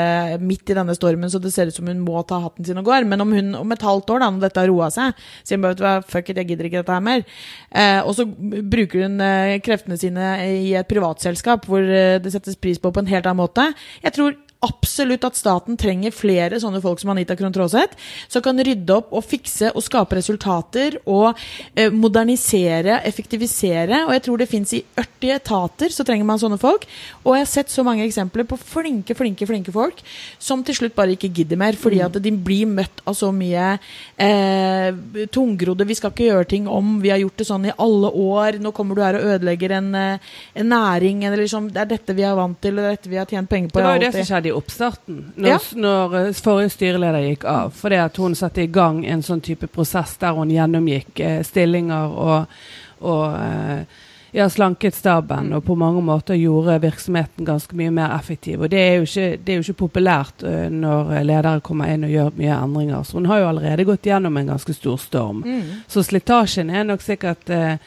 midt 0.44 0.70
i 0.70 0.78
denne 0.78 0.96
stormen, 0.98 1.32
så 1.32 1.42
det 1.42 1.54
ser 1.54 1.72
ut 1.72 1.78
som 1.78 1.90
hun 1.90 2.04
må 2.04 2.22
ta 2.30 2.42
hatten 2.44 2.68
sin 2.68 2.82
og 2.82 2.90
går, 2.90 3.08
men 3.10 3.24
om 3.24 3.34
hun 3.34 3.56
om 3.58 3.74
et 3.74 3.86
halvt 3.86 4.14
år, 4.16 4.24
da, 4.24 4.30
når 4.34 4.46
dette 4.46 4.64
har 4.64 4.72
roa 4.72 4.90
seg, 4.94 5.24
sier 5.44 5.60
hun 5.60 5.66
bare 5.66 5.96
fuck 6.10 6.30
it, 6.30 6.42
jeg 6.42 6.52
gidder 6.52 6.70
ikke 6.70 6.84
dette 6.84 6.98
her 6.98 7.06
mer. 7.06 7.26
Eh, 7.70 8.02
og 8.04 8.14
så 8.18 8.28
bruker 8.28 9.08
hun 9.08 9.18
eh, 9.24 9.58
kreftene 9.66 9.98
sine 10.00 10.34
i 10.46 10.76
et 10.78 10.90
privatselskap 10.90 11.68
hvor 11.70 11.84
eh, 11.84 12.20
det 12.22 12.34
settes 12.34 12.60
pris 12.60 12.82
på 12.82 12.94
på 12.94 13.04
en 13.04 13.12
helt 13.12 13.26
annen 13.26 13.44
måte. 13.44 13.70
Jeg 14.04 14.16
tror 14.18 14.38
absolutt 14.66 15.24
at 15.24 15.38
staten 15.40 15.78
trenger 15.80 16.12
flere 16.12 16.58
sånne 16.60 16.82
folk 16.84 17.00
som 17.00 17.14
Anita 17.14 17.36
Krohn 17.40 17.54
Traaseth, 17.56 17.96
som 18.28 18.44
kan 18.44 18.60
rydde 18.60 18.92
opp 18.92 19.14
og 19.16 19.24
fikse 19.24 19.72
og 19.72 19.84
skape 19.86 20.18
resultater 20.20 20.98
og 21.06 21.30
eh, 21.76 21.88
modernisere, 21.96 23.00
effektivisere. 23.08 24.04
Og 24.08 24.12
jeg 24.18 24.26
tror 24.26 24.42
det 24.42 24.50
fins 24.52 24.74
i 24.76 24.82
40 25.00 25.32
etater, 25.38 25.94
så 25.96 26.04
trenger 26.08 26.28
man 26.28 26.42
sånne 26.42 26.60
folk. 26.60 26.84
Og 27.24 27.38
jeg 27.38 27.46
har 27.46 27.52
sett 27.54 27.72
så 27.72 27.86
mange 27.88 28.04
eksempler 28.04 28.48
på 28.50 28.60
flinke, 28.60 29.16
flinke, 29.16 29.48
flinke 29.48 29.76
folk 29.76 30.04
som 30.40 30.66
til 30.68 30.76
slutt 30.76 30.98
bare 30.98 31.16
ikke 31.16 31.32
gidder 31.40 31.60
mer, 31.60 31.80
fordi 31.80 32.04
at 32.04 32.20
de 32.20 32.36
blir 32.36 32.68
møtt 32.68 33.00
av 33.08 33.16
så 33.16 33.32
mye 33.36 33.72
eh, 34.20 34.92
tungrodde 35.32 35.88
'vi 35.88 35.96
skal 35.96 36.12
ikke 36.12 36.28
gjøre 36.28 36.50
ting 36.52 36.68
om', 36.68 37.00
'vi 37.00 37.14
har 37.14 37.24
gjort 37.24 37.38
det 37.40 37.48
sånn 37.48 37.70
i 37.70 37.76
alle 37.78 38.12
år', 38.12 38.60
'nå 38.60 38.74
kommer 38.76 38.96
du 38.96 39.02
her 39.02 39.16
og 39.16 39.24
ødelegger 39.24 39.72
en, 39.80 39.96
eh, 39.96 40.20
en 40.56 40.70
næring', 40.70 41.24
eller 41.24 41.38
liksom 41.38 41.72
'det 41.72 41.82
er 41.82 41.92
dette 41.96 42.16
vi 42.16 42.24
er 42.24 42.36
vant 42.36 42.60
til, 42.62 42.76
og 42.76 42.84
det 42.84 42.86
er 42.86 42.96
dette 42.98 43.10
vi 43.10 43.16
har 43.16 43.26
tjent 43.26 43.50
penger 43.50 43.70
på'. 43.70 43.80
Det 43.80 43.84
var 43.84 43.96
jo 43.96 44.00
det 44.00 44.08
alltid». 44.08 44.26
som 44.26 44.36
skjedde 44.36 44.49
i 44.50 44.56
oppstarten, 44.56 45.22
når, 45.36 45.50
Ja. 45.50 45.60
når 45.80 46.18
eh, 46.20 46.34
forrige 46.34 46.74
styreleder 46.76 47.26
gikk 47.30 47.48
av. 47.50 47.72
Fordi 47.78 48.02
at 48.04 48.18
hun 48.22 48.36
satte 48.36 48.66
i 48.66 48.68
gang 48.74 49.06
en 49.06 49.24
sånn 49.26 49.42
type 49.46 49.70
prosess 49.72 50.18
der 50.22 50.36
hun 50.38 50.52
gjennomgikk 50.54 51.20
eh, 51.24 51.42
stillinger 51.48 52.14
og, 52.28 52.62
og 53.02 53.26
eh, 53.40 54.06
ja, 54.32 54.46
slanket 54.50 54.94
staben 54.94 55.54
og 55.58 55.64
på 55.66 55.74
mange 55.80 56.04
måter 56.06 56.38
gjorde 56.38 56.76
virksomheten 56.84 57.48
ganske 57.48 57.74
mye 57.76 57.90
mer 57.92 58.12
effektiv. 58.14 58.62
Og 58.62 58.70
det 58.70 58.80
er 58.84 59.00
jo 59.00 59.08
ikke, 59.08 59.30
det 59.42 59.54
er 59.54 59.58
jo 59.58 59.64
ikke 59.66 59.80
populært 59.88 60.44
eh, 60.46 60.68
når 60.70 61.16
ledere 61.26 61.64
kommer 61.66 61.90
inn 61.94 62.06
og 62.06 62.14
gjør 62.14 62.36
mye 62.38 62.60
endringer. 62.60 63.08
Så 63.08 63.18
hun 63.18 63.26
har 63.32 63.42
jo 63.42 63.48
allerede 63.54 63.88
gått 63.90 64.06
gjennom 64.06 64.38
en 64.38 64.54
ganske 64.54 64.76
stor 64.78 65.02
storm. 65.02 65.42
Mm. 65.48 65.82
Så 65.90 66.04
slitasjen 66.06 66.70
er 66.70 66.86
nok 66.86 67.02
sikkert 67.06 67.50
eh, 67.50 67.82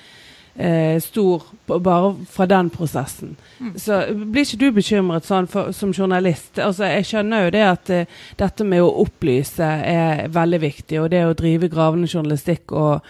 eh, 0.56 0.98
stor 1.00 1.42
bare 1.68 2.12
fra 2.30 2.46
den 2.50 2.70
prosessen. 2.70 3.36
Så 3.80 4.00
blir 4.14 4.44
ikke 4.44 4.60
du 4.60 4.68
bekymret 4.76 5.24
sånn 5.28 5.46
for, 5.50 5.72
som 5.76 5.92
journalist? 5.96 6.58
Altså, 6.60 6.84
jeg 6.90 7.06
skjønner 7.08 7.46
jo 7.46 7.52
det 7.54 7.62
at 7.68 7.90
eh, 7.94 8.16
dette 8.40 8.64
med 8.68 8.82
å 8.84 8.90
opplyse 9.04 9.64
er 9.64 10.26
veldig 10.34 10.60
viktig, 10.64 11.00
og 11.02 11.10
det 11.14 11.22
å 11.28 11.36
drive 11.38 11.70
gravende 11.72 12.10
journalistikk 12.10 12.72
og, 12.72 13.06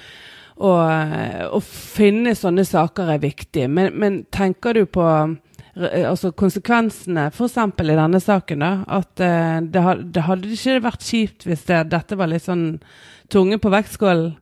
og, 0.62 0.82
eh, 0.90 1.46
finne 1.66 2.34
sånne 2.38 2.64
saker 2.68 3.14
er 3.16 3.22
viktig. 3.24 3.66
Men, 3.70 3.94
men 3.98 4.20
tenker 4.30 4.76
du 4.78 4.84
på 4.86 5.06
eh, 5.08 6.04
altså 6.06 6.30
konsekvensene, 6.36 7.30
f.eks. 7.32 7.56
i 7.56 7.96
denne 7.96 8.20
saken, 8.20 8.62
da, 8.62 8.72
at 9.00 9.20
eh, 9.24 9.58
det, 9.72 9.82
had- 9.88 10.06
det 10.14 10.26
hadde 10.28 10.52
ikke 10.52 10.78
vært 10.84 11.08
kjipt 11.08 11.48
hvis 11.48 11.64
det, 11.70 11.82
dette 11.96 12.18
var 12.20 12.30
litt 12.30 12.44
sånn 12.46 12.66
tunge 13.32 13.56
på 13.58 13.70
vektskålen? 13.72 14.34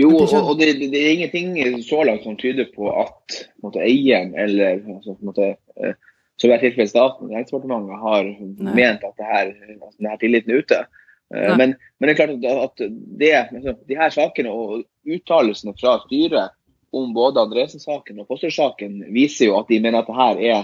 Jo, 0.00 0.08
og, 0.16 0.54
det, 0.56 0.70
det 0.80 0.88
det 0.94 1.00
er 1.02 1.12
ingenting 1.18 1.82
så 1.84 2.00
langt 2.08 2.24
som 2.24 2.36
tyder 2.40 2.70
på 2.72 2.88
at 2.96 3.34
på 3.60 3.68
måte, 3.68 3.82
eieren 3.84 4.32
eller 4.40 4.80
måte, 5.20 5.50
eh, 5.76 5.98
som 6.40 6.54
tilfelle 6.62 6.88
staten, 6.88 7.32
Helsedepartementet 7.34 8.00
har 8.00 8.24
Nei. 8.24 8.74
ment 8.78 9.04
at 9.04 9.20
det 9.20 9.42
denne 10.00 10.16
tilliten 10.20 10.54
er 10.54 10.62
ute. 10.64 10.80
Eh, 11.34 11.56
Men, 11.56 11.76
men 11.98 12.08
det 12.08 12.14
er 12.14 12.20
klart 12.22 12.48
at, 12.64 12.82
det, 13.20 13.32
altså, 13.36 13.76
de 13.88 13.98
her 14.00 14.10
sakene 14.10 14.50
og 14.50 14.82
uttalelsene 15.04 15.76
fra 15.80 15.98
styret 16.06 16.56
om 16.92 17.12
både 17.16 17.40
Andresen-saken 17.40 18.20
og 18.20 18.28
Foster-saken 18.28 18.98
viser 19.12 19.48
jo 19.48 19.60
at 19.60 19.68
de 19.68 19.80
mener 19.80 20.00
at 20.00 20.08
det 20.08 20.18
her 20.18 20.40
er 20.40 20.58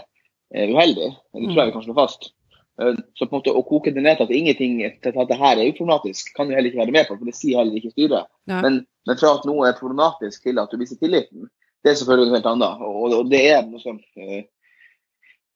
eh, 0.54 0.72
uheldig. 0.72 1.12
Det 1.36 1.46
tror 1.52 1.62
jeg 1.62 1.70
vi 1.70 1.76
kan 1.76 1.86
slå 1.86 1.96
fast. 2.00 2.32
Eh, 2.80 2.94
Så 3.14 3.26
på 3.26 3.34
en 3.34 3.40
måte 3.40 3.54
å 3.54 3.64
koke 3.66 3.90
det 3.94 4.02
ned 4.04 4.18
til 4.18 4.28
at 4.28 4.34
ingenting 4.34 4.76
til 5.02 5.16
at 5.22 5.30
det 5.30 5.38
her 5.38 5.58
er 5.58 5.70
uproblematisk, 5.72 6.34
kan 6.36 6.48
du 6.48 6.54
heller 6.54 6.70
ikke 6.70 6.84
være 6.84 6.94
med 6.94 7.08
på, 7.08 7.16
for 7.18 7.26
det 7.26 7.34
sier 7.38 7.58
heller 7.58 7.80
ikke 7.80 7.94
styret. 7.94 8.28
Ja. 8.50 8.60
Men, 8.62 8.84
men 9.08 9.18
fra 9.18 9.34
at 9.38 9.48
noe 9.48 9.66
er 9.66 9.78
problematisk 9.78 10.46
til 10.46 10.60
at 10.62 10.70
du 10.70 10.78
viser 10.78 11.00
tilliten, 11.00 11.48
det 11.82 11.90
er 11.92 11.98
selvfølgelig 11.98 12.30
noe 12.30 12.38
helt 12.38 12.52
annet. 12.52 12.86
Og, 12.86 13.16
og 13.18 13.32
det 13.32 13.42
er 13.50 13.66
noe 13.66 13.82
som 13.82 13.98
eh, 14.18 14.46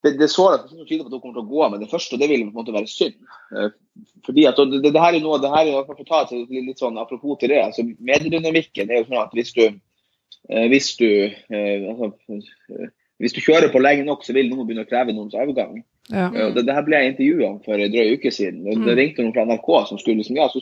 det, 0.02 0.16
det 0.18 0.26
er 0.26 0.32
så 0.32 0.48
rart, 0.50 0.66
det 0.66 0.82
er 0.82 0.88
tyder 0.88 1.04
på 1.04 1.12
at 1.12 1.14
hun 1.14 1.22
kommer 1.22 1.36
til 1.38 1.44
å 1.44 1.50
gå 1.52 1.62
av 1.62 1.74
med 1.74 1.84
det 1.84 1.90
første, 1.92 2.16
og 2.16 2.22
det 2.22 2.28
vil 2.32 2.42
på 2.48 2.50
en 2.50 2.58
måte 2.58 2.74
være 2.74 2.90
synd. 2.90 3.20
Eh, 3.54 3.70
Fordi 4.26 4.48
at 4.50 4.58
det, 4.72 4.82
det 4.88 5.04
her 5.04 5.14
er 5.14 5.22
noe, 5.22 5.38
det 5.42 5.52
her 5.52 5.70
er, 5.70 5.86
for 5.86 6.02
å 6.02 6.08
ta 6.08 6.24
et 6.24 6.34
litt, 6.34 6.50
litt 6.72 6.82
sånn 6.82 6.98
apropos 6.98 7.38
til 7.38 7.54
det, 7.54 7.62
altså 7.62 7.86
mediedynamikken 7.86 8.90
er 8.90 9.02
jo 9.02 9.10
sånn 9.12 9.22
at 9.22 9.36
hvis 9.36 9.54
du, 9.54 9.62
hvis 10.72 10.88
du, 10.98 11.06
altså, 11.52 12.08
hvis 13.22 13.34
du 13.36 13.40
kjører 13.40 13.70
på 13.72 13.80
lenge 13.82 14.04
nok, 14.08 14.24
så 14.26 14.34
vil 14.34 14.50
noen 14.50 14.66
begynne 14.66 14.84
å 14.84 14.90
kreve 14.90 15.14
noens 15.14 15.34
avgang. 15.38 15.78
Ja. 16.10 16.26
Eh, 16.34 16.50
Det, 16.56 16.66
det 16.66 16.74
her 16.74 16.82
ble 16.86 16.98
jeg 17.00 17.12
intervjua 17.14 17.48
om 17.52 17.60
for 17.64 17.78
en 17.78 17.92
drøy 17.94 18.16
uke 18.18 18.32
siden. 18.34 18.64
Det, 18.66 18.74
det 18.82 18.92
Mm. 18.92 18.98
ringte 18.98 19.22
noen 19.22 19.34
fra 19.36 19.44
NRK 19.46 19.68
som 19.88 19.98
skulle 20.02 20.18
liksom, 20.20 20.36
ja, 20.36 20.48
så, 20.50 20.60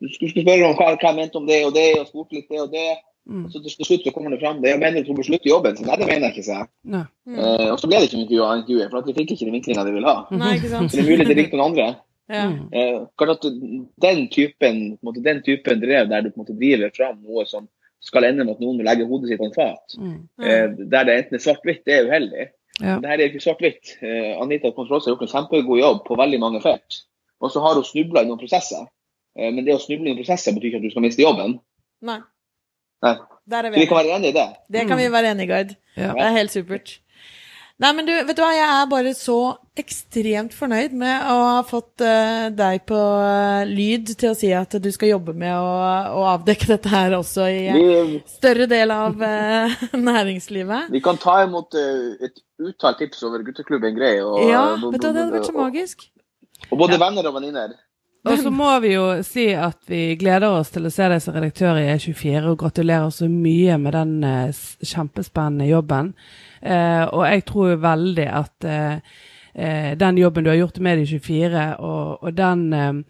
du 0.00 0.08
skulle, 0.08 0.30
skulle 0.32 0.46
spørre 0.46 0.66
om 0.70 0.74
hva, 0.80 0.94
hva 0.96 1.10
jeg 1.12 1.16
mente 1.20 1.36
om 1.38 1.46
det 1.46 1.60
og 1.68 1.74
det, 1.76 1.86
og 2.00 2.08
spurte 2.08 2.38
litt 2.38 2.48
det 2.48 2.60
og 2.64 2.72
det. 2.72 2.88
Mm. 3.30 3.44
Så 3.52 3.60
til 3.62 3.84
slutt 3.84 4.02
så 4.06 4.10
kommer 4.14 4.32
det 4.32 4.40
fram 4.40 4.62
det. 4.62 4.70
Jeg 4.72 4.80
mener 4.80 5.04
du 5.04 5.12
bør 5.14 5.26
slutte 5.28 5.46
jobben. 5.50 5.76
Så 5.76 5.84
nei, 5.84 5.96
det 6.00 6.06
mener 6.08 6.24
jeg 6.30 6.32
ikke, 6.34 6.44
sa 6.48 6.54
jeg. 6.62 6.68
Nei. 6.96 7.02
Eh, 7.36 7.66
og 7.70 7.76
så 7.78 7.86
ble 7.90 8.00
det 8.00 8.08
ikke 8.08 8.16
noe 8.16 8.24
intervju 8.24 8.46
av 8.46 8.54
intervjuet, 8.62 8.90
for 8.90 8.98
at 9.02 9.06
de 9.10 9.14
fikk 9.20 9.34
ikke 9.36 9.44
den 9.46 9.54
vinklinga 9.58 9.84
de 9.86 9.92
ville 9.94 10.08
ha. 10.08 10.22
Nei? 10.40 10.54
Så 10.64 10.80
det 10.88 11.02
er 11.04 11.10
mulig 11.10 11.26
det 11.28 11.36
ringte 11.36 11.60
noen 11.60 11.68
andre. 11.68 11.88
Ja. 12.30 12.46
Mm. 12.48 12.58
Eh, 12.72 13.28
at 13.34 13.46
den 14.06 14.24
typen, 14.32 14.80
på 14.96 15.02
en 15.04 15.06
måte, 15.10 15.22
den 15.22 15.42
typen 15.46 15.80
drev 15.84 16.08
der 16.08 16.24
du 16.24 16.30
på 16.30 16.40
en 16.40 16.44
måte 16.46 16.56
driver 16.58 16.90
fram 16.96 17.20
noe 17.20 17.44
som 17.46 17.68
skal 18.00 18.24
ende 18.24 18.44
med 18.44 18.54
at 18.56 18.60
noen 18.64 18.78
må 18.78 18.84
legge 18.86 19.04
hodet 19.08 19.28
sitt 19.28 19.38
på 19.40 19.48
en 19.50 19.54
fat, 19.54 19.96
Mm. 19.98 20.28
Mm. 20.40 20.90
der 20.90 21.04
det 21.04 21.16
enten 21.18 21.34
er 21.36 21.42
svart-hvitt, 21.44 21.84
det 21.84 21.94
er 21.98 22.08
uheldig. 22.08 22.46
Ja. 22.80 22.96
Her 23.04 23.18
er 23.18 23.26
ikke 23.28 23.40
svart-hvitt. 23.44 23.96
Eh, 24.02 24.40
Anita 24.40 24.70
Kontrolls 24.72 25.04
har 25.04 25.12
gjort 25.14 25.26
en 25.26 25.32
kjempegod 25.34 25.78
jobb 25.80 26.04
på 26.06 26.16
veldig 26.16 26.40
mange 26.40 26.62
felt. 26.64 27.02
Og 27.40 27.50
så 27.52 27.60
har 27.60 27.74
hun 27.74 27.84
snubla 27.84 28.22
i 28.22 28.28
noen 28.28 28.40
prosesser. 28.40 28.86
Eh, 29.36 29.50
men 29.52 29.64
det 29.66 29.74
å 29.74 29.80
snuble 29.82 30.06
i 30.08 30.14
noen 30.14 30.20
prosesser 30.22 30.52
betyr 30.56 30.70
ikke 30.70 30.80
at 30.80 30.86
du 30.88 30.90
skal 30.94 31.04
miste 31.04 31.22
jobben. 31.22 31.58
Nei. 32.02 32.20
Nei. 33.02 33.14
Der 33.50 33.64
er 33.64 33.70
Så 33.70 33.74
vi 33.74 33.80
vi 33.80 33.86
kan 33.86 33.96
være 34.00 34.16
enige 34.16 34.28
i 34.32 34.36
det. 34.38 34.48
Det 34.72 34.88
kan 34.88 34.98
vi 34.98 35.08
være 35.12 35.30
enige 35.34 35.44
i, 35.44 35.46
Gard. 35.52 35.76
Ja. 35.96 36.12
Det 36.14 36.24
er 36.24 36.36
helt 36.38 36.50
supert. 36.52 37.00
Nei, 37.80 37.94
men 37.96 38.04
du, 38.04 38.12
vet 38.12 38.36
du 38.36 38.42
hva, 38.42 38.50
jeg 38.52 38.68
er 38.68 38.88
bare 38.90 39.12
så 39.16 39.38
ekstremt 39.80 40.52
fornøyd 40.52 40.92
med 41.00 41.22
å 41.32 41.36
ha 41.46 41.60
fått 41.64 42.02
uh, 42.04 42.50
deg 42.52 42.82
på 42.88 42.98
uh, 42.98 43.62
lyd 43.64 44.10
til 44.20 44.34
å 44.34 44.36
si 44.36 44.50
at 44.52 44.74
du 44.84 44.88
skal 44.92 45.14
jobbe 45.14 45.32
med 45.32 45.54
å, 45.56 45.70
å 46.20 46.26
avdekke 46.34 46.68
dette 46.74 46.92
her 46.92 47.16
også 47.16 47.46
i 47.48 47.62
uh, 47.72 48.12
større 48.28 48.66
del 48.68 48.92
av 48.92 49.22
eh, 49.24 49.78
næringslivet. 50.10 50.90
vi 50.92 51.00
kan 51.04 51.16
ta 51.22 51.38
imot 51.46 51.78
et 51.80 52.42
uttalt 52.60 53.00
tips 53.00 53.24
over 53.24 53.46
gutteklubben 53.46 53.96
Grei. 53.96 54.18
Og, 54.20 54.42
Ja, 54.50 54.74
og- 54.74 54.92
vet 54.92 55.00
du 55.00 55.08
hva, 55.08 55.14
det 55.14 55.24
hadde 55.24 55.38
vært 55.38 55.48
så 55.48 55.56
magisk. 55.56 56.04
Og 56.68 56.76
både 56.84 57.00
venner 57.00 57.30
og 57.30 57.38
venninner. 57.38 57.72
Og 58.28 58.36
så 58.36 58.52
må 58.52 58.74
vi 58.84 58.92
jo 58.92 59.06
si 59.24 59.46
at 59.56 59.80
vi 59.88 60.02
gleder 60.20 60.52
oss 60.52 60.68
til 60.74 60.84
å 60.84 60.92
se 60.92 61.08
deg 61.08 61.24
som 61.24 61.32
redaktør 61.32 61.80
i 61.80 61.88
E24, 61.94 62.44
og 62.52 62.60
gratulerer 62.60 63.08
så 63.16 63.30
mye 63.32 63.80
med 63.80 63.96
den 63.96 64.12
kjempespennende 64.84 65.70
jobben. 65.70 66.12
Eh, 66.62 67.04
og 67.08 67.26
jeg 67.26 67.44
tror 67.48 67.76
veldig 67.80 68.26
at 68.28 68.66
eh, 68.68 69.20
eh, 69.54 69.92
den 69.98 70.18
jobben 70.20 70.44
du 70.44 70.50
har 70.52 70.58
gjort 70.58 70.78
i 70.78 70.84
Medie24, 70.84 71.62
og, 71.78 72.22
og 72.22 72.34
den 72.36 73.04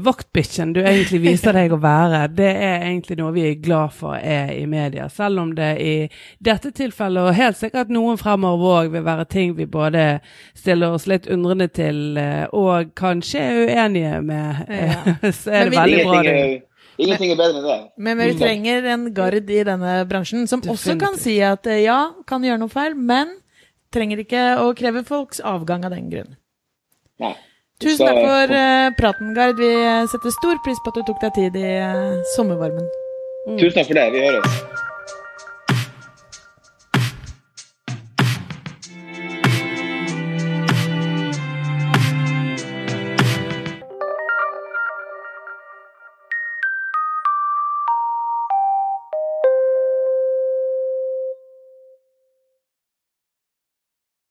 vaktbikkjen 0.00 0.72
du 0.72 0.78
egentlig 0.80 1.20
viser 1.26 1.52
deg 1.52 1.74
å 1.74 1.80
være, 1.82 2.22
det 2.32 2.48
er 2.54 2.86
egentlig 2.86 3.18
noe 3.18 3.34
vi 3.34 3.42
er 3.50 3.58
glad 3.60 3.92
for 3.92 4.16
er 4.16 4.54
i 4.54 4.64
media. 4.70 5.10
Selv 5.12 5.42
om 5.42 5.50
det 5.58 5.72
i 5.82 5.94
dette 6.38 6.72
tilfellet, 6.72 7.28
og 7.28 7.36
helt 7.36 7.58
sikkert 7.60 7.92
noen 7.92 8.16
fremover 8.20 8.78
òg, 8.78 8.92
vil 8.94 9.04
være 9.04 9.26
ting 9.28 9.52
vi 9.58 9.66
både 9.68 10.22
stiller 10.56 10.96
oss 10.96 11.08
litt 11.10 11.28
undrende 11.28 11.68
til, 11.68 12.16
og 12.56 12.94
kanskje 12.96 13.42
er 13.44 13.64
uenige 13.66 14.22
med, 14.24 14.64
Ja. 14.70 15.18
så 15.42 15.50
er 15.50 15.68
det 15.68 15.76
veldig 15.76 16.06
bra. 16.08 16.22
Det. 16.24 16.73
Ingenting 16.98 17.32
er 17.34 17.38
bedre 17.38 17.60
enn 17.60 17.66
det. 17.66 17.78
Men 18.06 18.20
vi 18.20 18.28
trenger 18.38 18.88
en 18.94 19.08
gard 19.16 19.50
i 19.50 19.62
denne 19.66 19.96
bransjen 20.10 20.46
som 20.50 20.62
også 20.62 20.96
kan 21.00 21.18
si 21.20 21.38
at 21.44 21.66
eh, 21.70 21.84
ja, 21.86 22.14
kan 22.28 22.44
gjøre 22.44 22.62
noe 22.62 22.72
feil, 22.72 22.94
men 22.94 23.36
trenger 23.94 24.22
ikke 24.24 24.44
å 24.62 24.70
kreve 24.78 25.04
folks 25.06 25.42
avgang 25.44 25.86
av 25.86 25.94
den 25.94 26.08
grunn. 26.12 26.34
Nei. 27.22 27.34
Tusen 27.82 28.06
takk 28.06 28.20
for 28.22 28.54
uh, 28.54 28.88
praten, 28.98 29.34
Gard. 29.34 29.58
Vi 29.58 29.70
setter 30.10 30.34
stor 30.34 30.60
pris 30.64 30.78
på 30.82 30.92
at 30.94 31.00
du 31.00 31.06
tok 31.10 31.20
deg 31.26 31.34
tid 31.36 31.58
i 31.58 31.76
uh, 31.82 32.22
sommervarmen. 32.36 32.86
Tusen 33.58 33.74
takk 33.76 33.90
for 33.90 33.98
det. 33.98 34.08
Vi 34.14 34.22
høres. 34.24 34.92